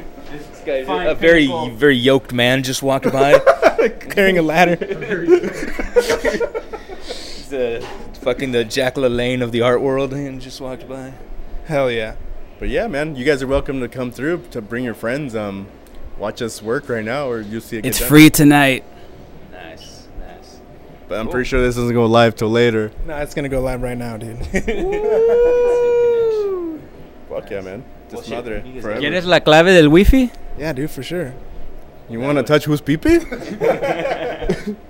This 0.26 0.62
guy's 0.66 0.88
a 0.88 1.14
very 1.14 1.46
very 1.70 1.94
yoked 1.96 2.32
man 2.32 2.64
just 2.64 2.82
walked 2.82 3.10
by. 3.12 3.38
Carrying 4.10 4.38
a 4.38 4.42
ladder. 4.42 4.74
He's 7.06 7.48
the 7.48 7.86
fucking 8.22 8.50
the 8.52 8.64
Jack 8.64 8.96
LaLanne 8.96 9.40
of 9.42 9.52
the 9.52 9.60
art 9.62 9.80
world 9.80 10.12
and 10.12 10.40
just 10.40 10.60
walked 10.60 10.88
by. 10.88 11.12
Hell 11.66 11.90
yeah. 11.92 12.16
But 12.58 12.68
yeah, 12.70 12.88
man, 12.88 13.14
you 13.14 13.24
guys 13.24 13.42
are 13.42 13.46
welcome 13.46 13.80
to 13.80 13.88
come 13.88 14.10
through 14.10 14.42
to 14.50 14.60
bring 14.60 14.82
your 14.84 14.94
friends. 14.94 15.36
Um, 15.36 15.68
watch 16.18 16.42
us 16.42 16.60
work 16.60 16.88
right 16.88 17.04
now, 17.04 17.28
or 17.28 17.40
you'll 17.40 17.60
see 17.60 17.76
a 17.76 17.80
It's 17.84 18.00
time. 18.00 18.08
free 18.08 18.30
tonight. 18.30 18.82
Nice, 21.08 21.10
nice. 21.10 21.18
But 21.18 21.20
I'm 21.20 21.28
pretty 21.28 21.48
sure 21.48 21.60
this 21.62 21.76
doesn't 21.76 21.94
go 21.94 22.06
live 22.06 22.34
till 22.34 22.50
later. 22.50 22.90
Nah, 23.06 23.18
it's 23.20 23.34
gonna 23.34 23.48
go 23.48 23.60
live 23.60 23.82
right 23.82 23.96
now, 23.98 24.16
dude. 24.16 24.38
Fuck 27.28 27.50
yeah, 27.50 27.60
man. 27.60 27.84
Well, 28.10 28.10
Just 28.10 28.24
shit, 28.28 28.36
mother 28.36 28.62
you 28.64 28.72
guys 28.74 28.82
forever. 28.82 29.00
¿Quieres 29.00 29.26
la 29.26 29.40
clave 29.40 29.66
del 29.66 29.90
wifi? 29.90 30.30
yeah, 30.58 30.72
dude, 30.72 30.90
for 30.90 31.02
sure. 31.02 31.34
You 32.08 32.20
want 32.20 32.38
to 32.38 32.44
touch 32.44 32.64
who's 32.64 32.80
peepee? 32.80 33.20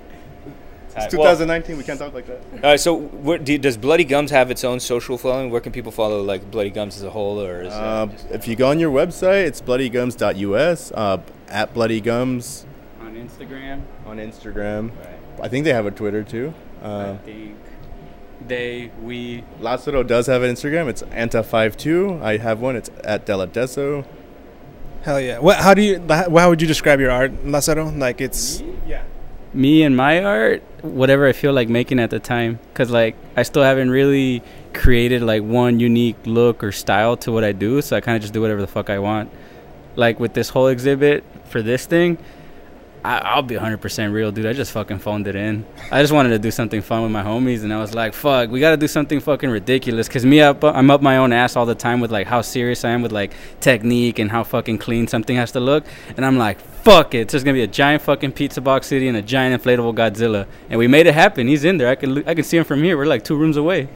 It's 0.97 1.05
It's 1.05 1.13
2019. 1.13 1.77
We 1.77 1.83
can't 1.83 1.99
talk 1.99 2.11
like 2.15 2.25
that. 2.25 2.41
All 2.63 2.71
right, 2.71 2.79
so 2.79 3.01
do, 3.43 3.57
does 3.59 3.77
Bloody 3.77 4.03
Gums 4.03 4.31
have 4.31 4.49
its 4.49 4.63
own 4.63 4.79
social 4.79 5.15
following? 5.19 5.51
Where 5.51 5.61
can 5.61 5.71
people 5.71 5.91
follow 5.91 6.23
like 6.23 6.49
Bloody 6.49 6.71
Gums 6.71 6.97
as 6.97 7.03
a 7.03 7.11
whole, 7.11 7.39
or 7.39 7.61
is 7.61 7.71
Uh, 7.71 8.07
just, 8.07 8.31
if 8.31 8.47
you 8.47 8.55
go 8.55 8.69
on 8.71 8.79
your 8.79 8.91
website, 8.91 9.45
it's 9.45 9.61
bloodygums.us. 9.61 10.91
Uh, 10.95 11.19
at 11.49 11.71
Bloody 11.75 12.01
Gums 12.01 12.65
On 12.99 13.13
Instagram. 13.13 13.83
on 14.07 14.17
Instagram. 14.17 14.89
I 15.41 15.47
think 15.47 15.65
they 15.65 15.73
have 15.73 15.85
a 15.85 15.91
Twitter 15.91 16.23
too. 16.23 16.53
I 16.81 16.85
Uh, 16.85 17.17
think 17.25 17.55
they, 18.47 18.91
we. 19.01 19.43
Lazaro 19.59 20.03
does 20.03 20.27
have 20.27 20.43
an 20.43 20.53
Instagram. 20.53 20.87
It's 20.87 21.01
Anta52. 21.03 22.21
I 22.21 22.37
have 22.37 22.59
one. 22.61 22.75
It's 22.75 22.89
at 23.03 23.25
Deladeso. 23.25 24.05
Hell 25.03 25.19
yeah. 25.21 25.39
What? 25.39 25.57
How 25.57 25.73
do 25.73 25.81
you? 25.81 26.01
How 26.09 26.49
would 26.49 26.61
you 26.61 26.67
describe 26.67 26.99
your 26.99 27.11
art, 27.11 27.31
Lazaro? 27.45 27.89
Like 27.89 28.21
it's. 28.21 28.61
Yeah. 28.85 29.03
me 29.53 29.81
and 29.83 29.95
my 29.95 30.21
art 30.23 30.61
whatever 30.83 31.25
i 31.25 31.31
feel 31.31 31.53
like 31.53 31.69
making 31.69 31.99
at 31.99 32.09
the 32.11 32.19
time 32.19 32.59
because 32.69 32.91
like 32.91 33.15
i 33.37 33.43
still 33.43 33.63
haven't 33.63 33.89
really 33.89 34.43
created 34.73 35.21
like 35.23 35.41
one 35.41 35.79
unique 35.79 36.17
look 36.25 36.61
or 36.63 36.71
style 36.71 37.15
to 37.17 37.31
what 37.31 37.43
i 37.45 37.51
do 37.53 37.81
so 37.81 37.95
i 37.95 38.01
kind 38.01 38.15
of 38.17 38.21
just 38.21 38.33
do 38.33 38.41
whatever 38.41 38.59
the 38.61 38.67
fuck 38.67 38.89
i 38.89 38.99
want 38.99 39.31
like 39.95 40.19
with 40.19 40.33
this 40.33 40.49
whole 40.49 40.67
exhibit 40.67 41.23
for 41.45 41.61
this 41.61 41.85
thing 41.87 42.17
I, 43.07 43.19
I'll 43.19 43.41
be 43.41 43.55
100% 43.55 44.11
real, 44.11 44.33
dude. 44.33 44.45
I 44.45 44.51
just 44.51 44.73
fucking 44.73 44.99
phoned 44.99 45.27
it 45.27 45.35
in. 45.35 45.65
I 45.93 46.01
just 46.01 46.11
wanted 46.11 46.29
to 46.29 46.39
do 46.39 46.51
something 46.51 46.81
fun 46.81 47.03
with 47.03 47.11
my 47.11 47.23
homies, 47.23 47.63
and 47.63 47.73
I 47.73 47.79
was 47.79 47.95
like, 47.95 48.13
fuck, 48.13 48.49
we 48.49 48.59
gotta 48.59 48.75
do 48.75 48.89
something 48.89 49.21
fucking 49.21 49.49
ridiculous. 49.49 50.09
Cause 50.09 50.25
me, 50.25 50.41
up, 50.41 50.61
I'm 50.65 50.91
up 50.91 51.01
my 51.01 51.15
own 51.15 51.31
ass 51.31 51.55
all 51.55 51.65
the 51.65 51.73
time 51.73 52.01
with 52.01 52.11
like 52.11 52.27
how 52.27 52.41
serious 52.41 52.83
I 52.83 52.89
am 52.89 53.01
with 53.01 53.13
like 53.13 53.31
technique 53.61 54.19
and 54.19 54.29
how 54.29 54.43
fucking 54.43 54.79
clean 54.79 55.07
something 55.07 55.37
has 55.37 55.53
to 55.53 55.61
look. 55.61 55.85
And 56.17 56.25
I'm 56.25 56.37
like, 56.37 56.59
fuck 56.59 57.13
it. 57.13 57.19
It's 57.19 57.31
just 57.31 57.45
gonna 57.45 57.55
be 57.55 57.63
a 57.63 57.67
giant 57.67 58.01
fucking 58.01 58.33
pizza 58.33 58.59
box 58.59 58.87
city 58.87 59.07
and 59.07 59.15
a 59.15 59.21
giant 59.21 59.63
inflatable 59.63 59.95
Godzilla. 59.95 60.45
And 60.69 60.77
we 60.77 60.87
made 60.89 61.07
it 61.07 61.13
happen. 61.13 61.47
He's 61.47 61.63
in 61.63 61.77
there. 61.77 61.87
I 61.87 61.95
can, 61.95 62.27
I 62.27 62.33
can 62.33 62.43
see 62.43 62.57
him 62.57 62.65
from 62.65 62.83
here. 62.83 62.97
We're 62.97 63.05
like 63.05 63.23
two 63.23 63.37
rooms 63.37 63.55
away. 63.55 63.87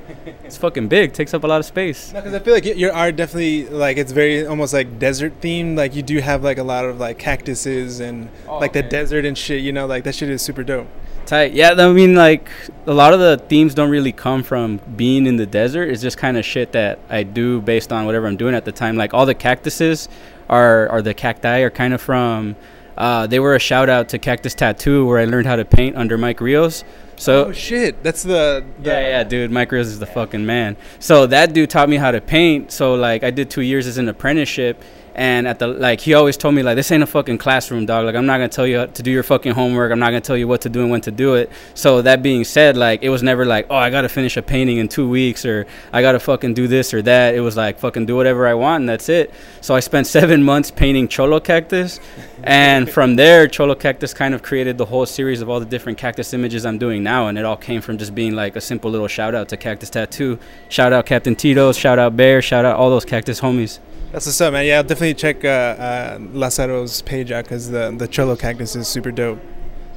It's 0.43 0.57
fucking 0.57 0.87
big. 0.87 1.13
Takes 1.13 1.33
up 1.33 1.43
a 1.43 1.47
lot 1.47 1.59
of 1.59 1.65
space. 1.65 2.11
No, 2.13 2.19
because 2.19 2.33
I 2.33 2.39
feel 2.39 2.53
like 2.53 2.65
y- 2.65 2.71
your 2.71 2.93
art 2.93 3.15
definitely 3.15 3.67
like 3.69 3.97
it's 3.97 4.11
very 4.11 4.45
almost 4.45 4.73
like 4.73 4.99
desert 4.99 5.39
themed. 5.41 5.77
Like 5.77 5.95
you 5.95 6.01
do 6.03 6.19
have 6.19 6.43
like 6.43 6.57
a 6.57 6.63
lot 6.63 6.85
of 6.85 6.99
like 6.99 7.17
cactuses 7.17 7.99
and 7.99 8.29
Oh, 8.47 8.59
like 8.59 8.73
the 8.73 8.83
desert 8.83 9.25
and 9.25 9.37
shit. 9.37 9.61
You 9.61 9.71
know, 9.71 9.85
like 9.85 10.03
that 10.03 10.15
shit 10.15 10.29
is 10.29 10.41
super 10.41 10.63
dope. 10.63 10.87
Tight. 11.25 11.53
Yeah, 11.53 11.71
I 11.77 11.91
mean, 11.93 12.15
like 12.15 12.49
a 12.87 12.93
lot 12.93 13.13
of 13.13 13.19
the 13.19 13.37
themes 13.47 13.73
don't 13.73 13.89
really 13.89 14.11
come 14.11 14.43
from 14.43 14.79
being 14.95 15.25
in 15.27 15.37
the 15.37 15.45
desert. 15.45 15.89
It's 15.89 16.01
just 16.01 16.17
kind 16.17 16.35
of 16.37 16.43
shit 16.43 16.71
that 16.73 16.99
I 17.09 17.23
do 17.23 17.61
based 17.61 17.93
on 17.93 18.05
whatever 18.05 18.27
I'm 18.27 18.37
doing 18.37 18.55
at 18.55 18.65
the 18.65 18.71
time. 18.71 18.97
Like 18.97 19.13
all 19.13 19.25
the 19.25 19.35
cactuses 19.35 20.09
are, 20.49 20.89
are 20.89 21.01
the 21.01 21.13
cacti 21.13 21.59
are 21.59 21.69
kind 21.69 21.93
of 21.93 22.01
from. 22.01 22.55
Uh, 22.97 23.25
they 23.25 23.39
were 23.39 23.55
a 23.55 23.59
shout 23.59 23.87
out 23.87 24.09
to 24.09 24.19
Cactus 24.19 24.53
Tattoo, 24.53 25.05
where 25.07 25.17
I 25.19 25.25
learned 25.25 25.47
how 25.47 25.55
to 25.55 25.63
paint 25.65 25.95
under 25.95 26.17
Mike 26.17 26.41
Rios. 26.41 26.83
So 27.21 27.45
oh 27.45 27.51
shit, 27.51 28.01
that's 28.01 28.23
the, 28.23 28.65
the 28.79 28.89
yeah, 28.89 28.99
yeah, 29.01 29.23
dude. 29.23 29.51
Mike 29.51 29.71
Rios 29.71 29.85
is 29.85 29.99
the 29.99 30.07
fucking 30.07 30.43
man. 30.43 30.75
So 30.97 31.27
that 31.27 31.53
dude 31.53 31.69
taught 31.69 31.87
me 31.87 31.97
how 31.97 32.09
to 32.09 32.19
paint. 32.19 32.71
So 32.71 32.95
like, 32.95 33.23
I 33.23 33.29
did 33.29 33.51
two 33.51 33.61
years 33.61 33.85
as 33.85 33.99
an 33.99 34.09
apprenticeship, 34.09 34.81
and 35.15 35.47
at 35.47 35.59
the 35.59 35.67
like, 35.67 36.01
he 36.01 36.13
always 36.13 36.37
told 36.37 36.55
me 36.55 36.63
like, 36.63 36.75
this 36.75 36.91
ain't 36.91 37.03
a 37.03 37.07
fucking 37.07 37.37
classroom, 37.37 37.85
dog. 37.85 38.05
Like, 38.05 38.15
I'm 38.15 38.25
not 38.25 38.37
gonna 38.37 38.49
tell 38.49 38.67
you 38.67 38.87
to 38.87 39.03
do 39.03 39.11
your 39.11 39.23
fucking 39.23 39.53
homework. 39.53 39.91
I'm 39.91 39.99
not 39.99 40.07
gonna 40.07 40.21
tell 40.21 40.37
you 40.37 40.47
what 40.47 40.61
to 40.61 40.69
do 40.69 40.81
and 40.81 40.91
when 40.91 41.01
to 41.01 41.11
do 41.11 41.35
it. 41.35 41.51
So 41.73 42.01
that 42.01 42.23
being 42.23 42.43
said, 42.43 42.77
like, 42.77 43.03
it 43.03 43.09
was 43.09 43.23
never 43.23 43.45
like, 43.45 43.67
oh, 43.69 43.75
I 43.75 43.89
gotta 43.89 44.09
finish 44.09 44.37
a 44.37 44.41
painting 44.41 44.77
in 44.77 44.87
two 44.87 45.09
weeks 45.09 45.45
or 45.45 45.65
I 45.91 46.01
gotta 46.01 46.19
fucking 46.19 46.53
do 46.53 46.67
this 46.67 46.93
or 46.93 47.01
that. 47.01 47.35
It 47.35 47.41
was 47.41 47.57
like, 47.57 47.79
fucking 47.79 48.05
do 48.05 48.15
whatever 48.15 48.47
I 48.47 48.53
want 48.53 48.81
and 48.81 48.89
that's 48.89 49.09
it. 49.09 49.33
So 49.61 49.75
I 49.75 49.79
spent 49.79 50.07
seven 50.21 50.43
months 50.43 50.71
painting 50.71 51.07
cholo 51.07 51.39
cactus, 51.39 51.99
and 52.43 52.89
from 52.89 53.15
there, 53.15 53.47
cholo 53.47 53.75
cactus 53.75 54.13
kind 54.13 54.33
of 54.33 54.41
created 54.41 54.77
the 54.77 54.85
whole 54.85 55.05
series 55.05 55.41
of 55.41 55.49
all 55.49 55.59
the 55.59 55.65
different 55.65 55.97
cactus 55.97 56.33
images 56.33 56.65
I'm 56.65 56.77
doing 56.77 57.03
now, 57.03 57.27
and 57.27 57.37
it 57.37 57.45
all 57.45 57.57
came 57.57 57.81
from 57.81 57.97
just 57.97 58.15
being 58.15 58.35
like 58.35 58.55
a 58.55 58.61
simple 58.61 58.91
little 58.91 59.07
shout 59.07 59.35
out 59.35 59.49
to 59.49 59.57
Cactus 59.57 59.89
Tattoo. 59.89 60.39
Shout 60.69 60.93
out 60.93 61.05
Captain 61.05 61.35
Tito's, 61.35 61.77
shout 61.77 61.99
out 61.99 62.15
Bear, 62.15 62.41
shout 62.41 62.65
out 62.65 62.77
all 62.77 62.89
those 62.89 63.05
cactus 63.05 63.41
homies. 63.41 63.79
That's 64.11 64.25
what's 64.25 64.41
up, 64.41 64.51
man. 64.51 64.65
Yeah, 64.65 64.77
I'll 64.77 64.83
definitely 64.83 65.13
check 65.13 65.45
uh, 65.45 65.47
uh, 65.47 66.17
Lazaro's 66.33 67.01
page 67.01 67.31
out 67.31 67.45
because 67.45 67.69
the 67.71 67.95
the 67.97 68.09
cholo 68.09 68.35
cactus 68.35 68.75
is 68.75 68.89
super 68.89 69.09
dope. 69.09 69.39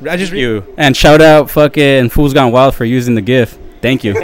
I 0.08 0.16
just 0.16 0.30
Thank 0.30 0.40
you. 0.40 0.74
And 0.76 0.96
shout 0.96 1.20
out 1.20 1.50
fucking 1.50 2.10
Fools 2.10 2.32
Gone 2.32 2.52
Wild 2.52 2.76
for 2.76 2.84
using 2.84 3.16
the 3.16 3.22
GIF. 3.22 3.58
Thank 3.82 4.04
you. 4.04 4.14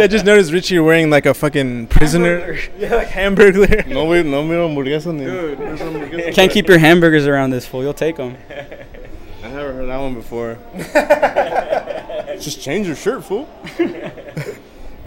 I 0.00 0.06
just 0.10 0.24
noticed 0.24 0.52
Richie 0.52 0.80
wearing 0.80 1.08
like 1.08 1.24
a 1.26 1.34
fucking 1.34 1.86
prisoner. 1.86 2.58
yeah, 2.78 2.96
like 2.96 3.08
hamburger. 3.08 3.84
No, 3.86 4.06
we 4.06 4.24
no 4.24 4.42
me 4.42 4.56
hamburguesa 4.56 5.14
ni. 5.14 6.32
Can't 6.32 6.50
keep 6.50 6.66
your 6.66 6.78
hamburgers 6.78 7.28
around 7.28 7.50
this 7.50 7.64
fool. 7.64 7.82
You'll 7.82 7.94
take 7.94 8.16
them. 8.16 8.36
I 9.44 9.48
never 9.50 9.72
heard 9.72 9.88
that 9.88 9.98
one 9.98 10.14
before. 10.14 10.58
Just 12.40 12.60
change 12.60 12.88
your 12.88 12.96
shirt, 12.96 13.24
fool. 13.24 13.48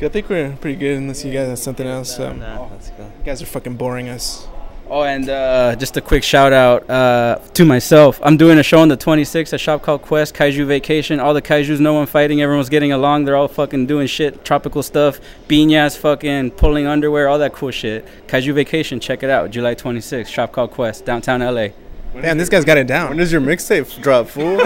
I 0.03 0.09
think 0.09 0.29
we're 0.29 0.55
pretty 0.59 0.79
good 0.79 0.97
unless 0.97 1.23
you 1.23 1.31
guys 1.31 1.47
have 1.47 1.59
something 1.59 1.85
else. 1.85 2.19
Um, 2.19 2.39
let's 2.39 2.89
go. 2.89 3.03
you 3.03 3.25
guys 3.25 3.41
are 3.41 3.45
fucking 3.45 3.75
boring 3.75 4.09
us. 4.09 4.47
Oh, 4.93 5.03
and 5.03 5.29
uh, 5.29 5.75
just 5.77 5.95
a 5.95 6.01
quick 6.01 6.21
shout 6.21 6.51
out 6.51 6.89
uh, 6.89 7.39
to 7.53 7.63
myself. 7.63 8.19
I'm 8.23 8.35
doing 8.35 8.57
a 8.59 8.63
show 8.63 8.79
on 8.79 8.89
the 8.89 8.97
26th, 8.97 9.53
a 9.53 9.57
shop 9.57 9.83
called 9.83 10.01
Quest 10.01 10.35
Kaiju 10.35 10.65
Vacation. 10.65 11.19
All 11.21 11.33
the 11.33 11.41
kaijus, 11.41 11.79
no 11.79 11.93
one 11.93 12.07
fighting, 12.07 12.41
everyone's 12.41 12.67
getting 12.67 12.91
along. 12.91 13.23
They're 13.23 13.37
all 13.37 13.47
fucking 13.47 13.85
doing 13.85 14.07
shit, 14.07 14.43
tropical 14.43 14.83
stuff, 14.83 15.21
piñas, 15.47 15.97
fucking 15.97 16.51
pulling 16.51 16.87
underwear, 16.87 17.29
all 17.29 17.39
that 17.39 17.53
cool 17.53 17.71
shit. 17.71 18.05
Kaiju 18.27 18.53
Vacation, 18.53 18.99
check 18.99 19.23
it 19.23 19.29
out. 19.29 19.49
July 19.51 19.75
26th, 19.75 20.27
shop 20.27 20.51
called 20.51 20.71
Quest, 20.71 21.05
downtown 21.05 21.39
LA. 21.39 21.69
Damn, 22.13 22.37
this 22.37 22.49
guy's 22.49 22.65
got 22.65 22.77
it 22.77 22.87
down. 22.87 23.09
When 23.09 23.17
down. 23.17 23.23
does 23.23 23.31
your 23.31 23.41
mixtape 23.41 24.01
drop, 24.01 24.27
fool? 24.27 24.59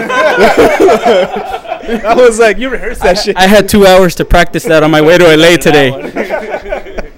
I 1.06 2.14
was 2.16 2.38
like, 2.38 2.58
you 2.58 2.68
rehearsed 2.68 3.02
that 3.02 3.18
shit. 3.18 3.36
I 3.36 3.46
had 3.46 3.68
two 3.68 3.86
hours 3.86 4.14
to 4.16 4.24
practice 4.24 4.64
that 4.64 4.82
on 4.82 4.90
my 4.90 5.00
way 5.00 5.16
to 5.18 5.36
LA 5.36 5.56
today. 5.60 7.02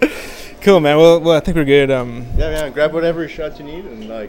Cool, 0.61 0.81
man. 0.81 0.97
Well, 0.99 1.20
well, 1.20 1.37
I 1.37 1.41
think 1.41 1.57
we're 1.57 1.64
good. 1.64 1.89
Um, 1.91 2.26
yeah, 2.37 2.51
yeah. 2.51 2.68
Grab 2.68 2.93
whatever 2.93 3.26
shots 3.29 3.59
you 3.61 3.64
need 3.64 3.85
and 3.87 4.09
like 4.09 4.29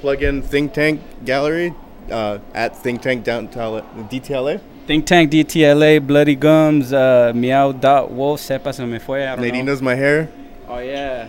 plug 0.00 0.22
in 0.22 0.40
Think 0.42 0.72
Tank 0.72 1.00
Gallery 1.24 1.74
uh, 2.10 2.38
at 2.54 2.74
Think 2.76 3.02
Tank 3.02 3.22
Downtown 3.24 3.82
DTLA. 4.10 4.60
Think 4.86 5.06
Tank, 5.06 5.30
DTLA, 5.30 6.04
Bloody 6.04 6.34
Gums, 6.34 6.92
uh, 6.94 7.30
Meow 7.36 7.72
Dot 7.72 8.10
Wolf, 8.10 8.40
Sepa 8.40 8.74
se 8.74 8.84
me 8.86 8.98
fue. 8.98 9.16
I 9.22 9.36
don't 9.36 9.42
Nadine 9.44 9.66
know. 9.66 9.72
does 9.72 9.82
my 9.82 9.94
hair. 9.94 10.28
Oh, 10.66 10.78
yeah. 10.78 11.28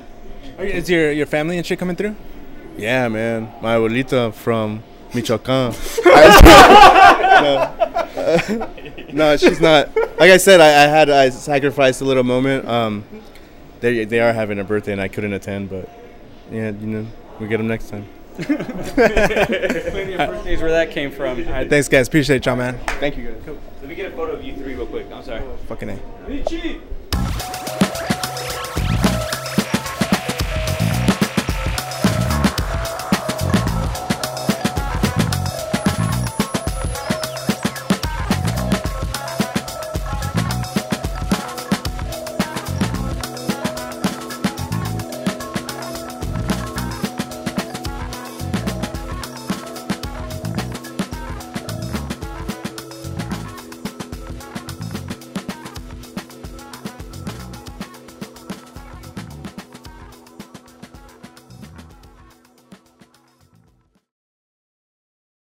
are 0.58 0.64
you- 0.66 0.72
is 0.72 0.90
your 0.90 1.12
your 1.12 1.26
family 1.28 1.58
and 1.58 1.66
shit 1.66 1.78
coming 1.78 1.98
through? 1.98 2.16
Yeah, 2.78 3.08
man. 3.08 3.52
My 3.62 3.76
abuelita 3.76 4.34
from 4.34 4.84
Michoacan. 5.14 5.74
no. 7.44 8.70
no, 9.14 9.38
she's 9.38 9.60
not. 9.60 9.96
Like 9.96 10.32
I 10.32 10.38
said, 10.38 10.62
I, 10.62 10.68
I 10.68 10.88
had 10.88 11.10
I 11.10 11.30
sacrificed 11.30 12.02
a 12.02 12.06
little 12.06 12.24
moment. 12.24 12.68
Um, 12.68 13.04
they 13.80 14.06
they 14.06 14.20
are 14.20 14.34
having 14.34 14.60
a 14.60 14.64
birthday 14.64 14.92
and 14.92 15.02
I 15.02 15.08
couldn't 15.08 15.34
attend, 15.34 15.70
but 15.70 15.90
yeah, 16.52 16.72
you 16.72 16.88
know, 16.88 17.08
we 17.40 17.48
get 17.48 17.58
them 17.58 17.68
next 17.68 17.90
time. 17.90 18.08
Plenty 18.38 20.14
of 20.14 20.30
birthdays 20.30 20.62
where 20.62 20.72
that 20.72 20.92
came 20.92 21.12
from. 21.12 21.44
Thanks, 21.44 21.88
guys. 21.88 22.08
Appreciate 22.08 22.46
y'all, 22.46 22.56
man. 22.56 22.78
Thank 23.00 23.18
you 23.18 23.32
guys. 23.32 23.58
Let 23.82 23.90
me 23.90 23.96
get 23.96 24.12
a 24.12 24.16
photo 24.16 24.34
of 24.34 24.44
you 24.44 24.56
three 24.56 24.76
real 24.76 24.86
quick. 24.86 25.12
I'm 25.12 25.24
sorry. 25.24 25.44
Fucking 25.68 25.90
a. 25.90 26.00
Richie! 26.28 26.82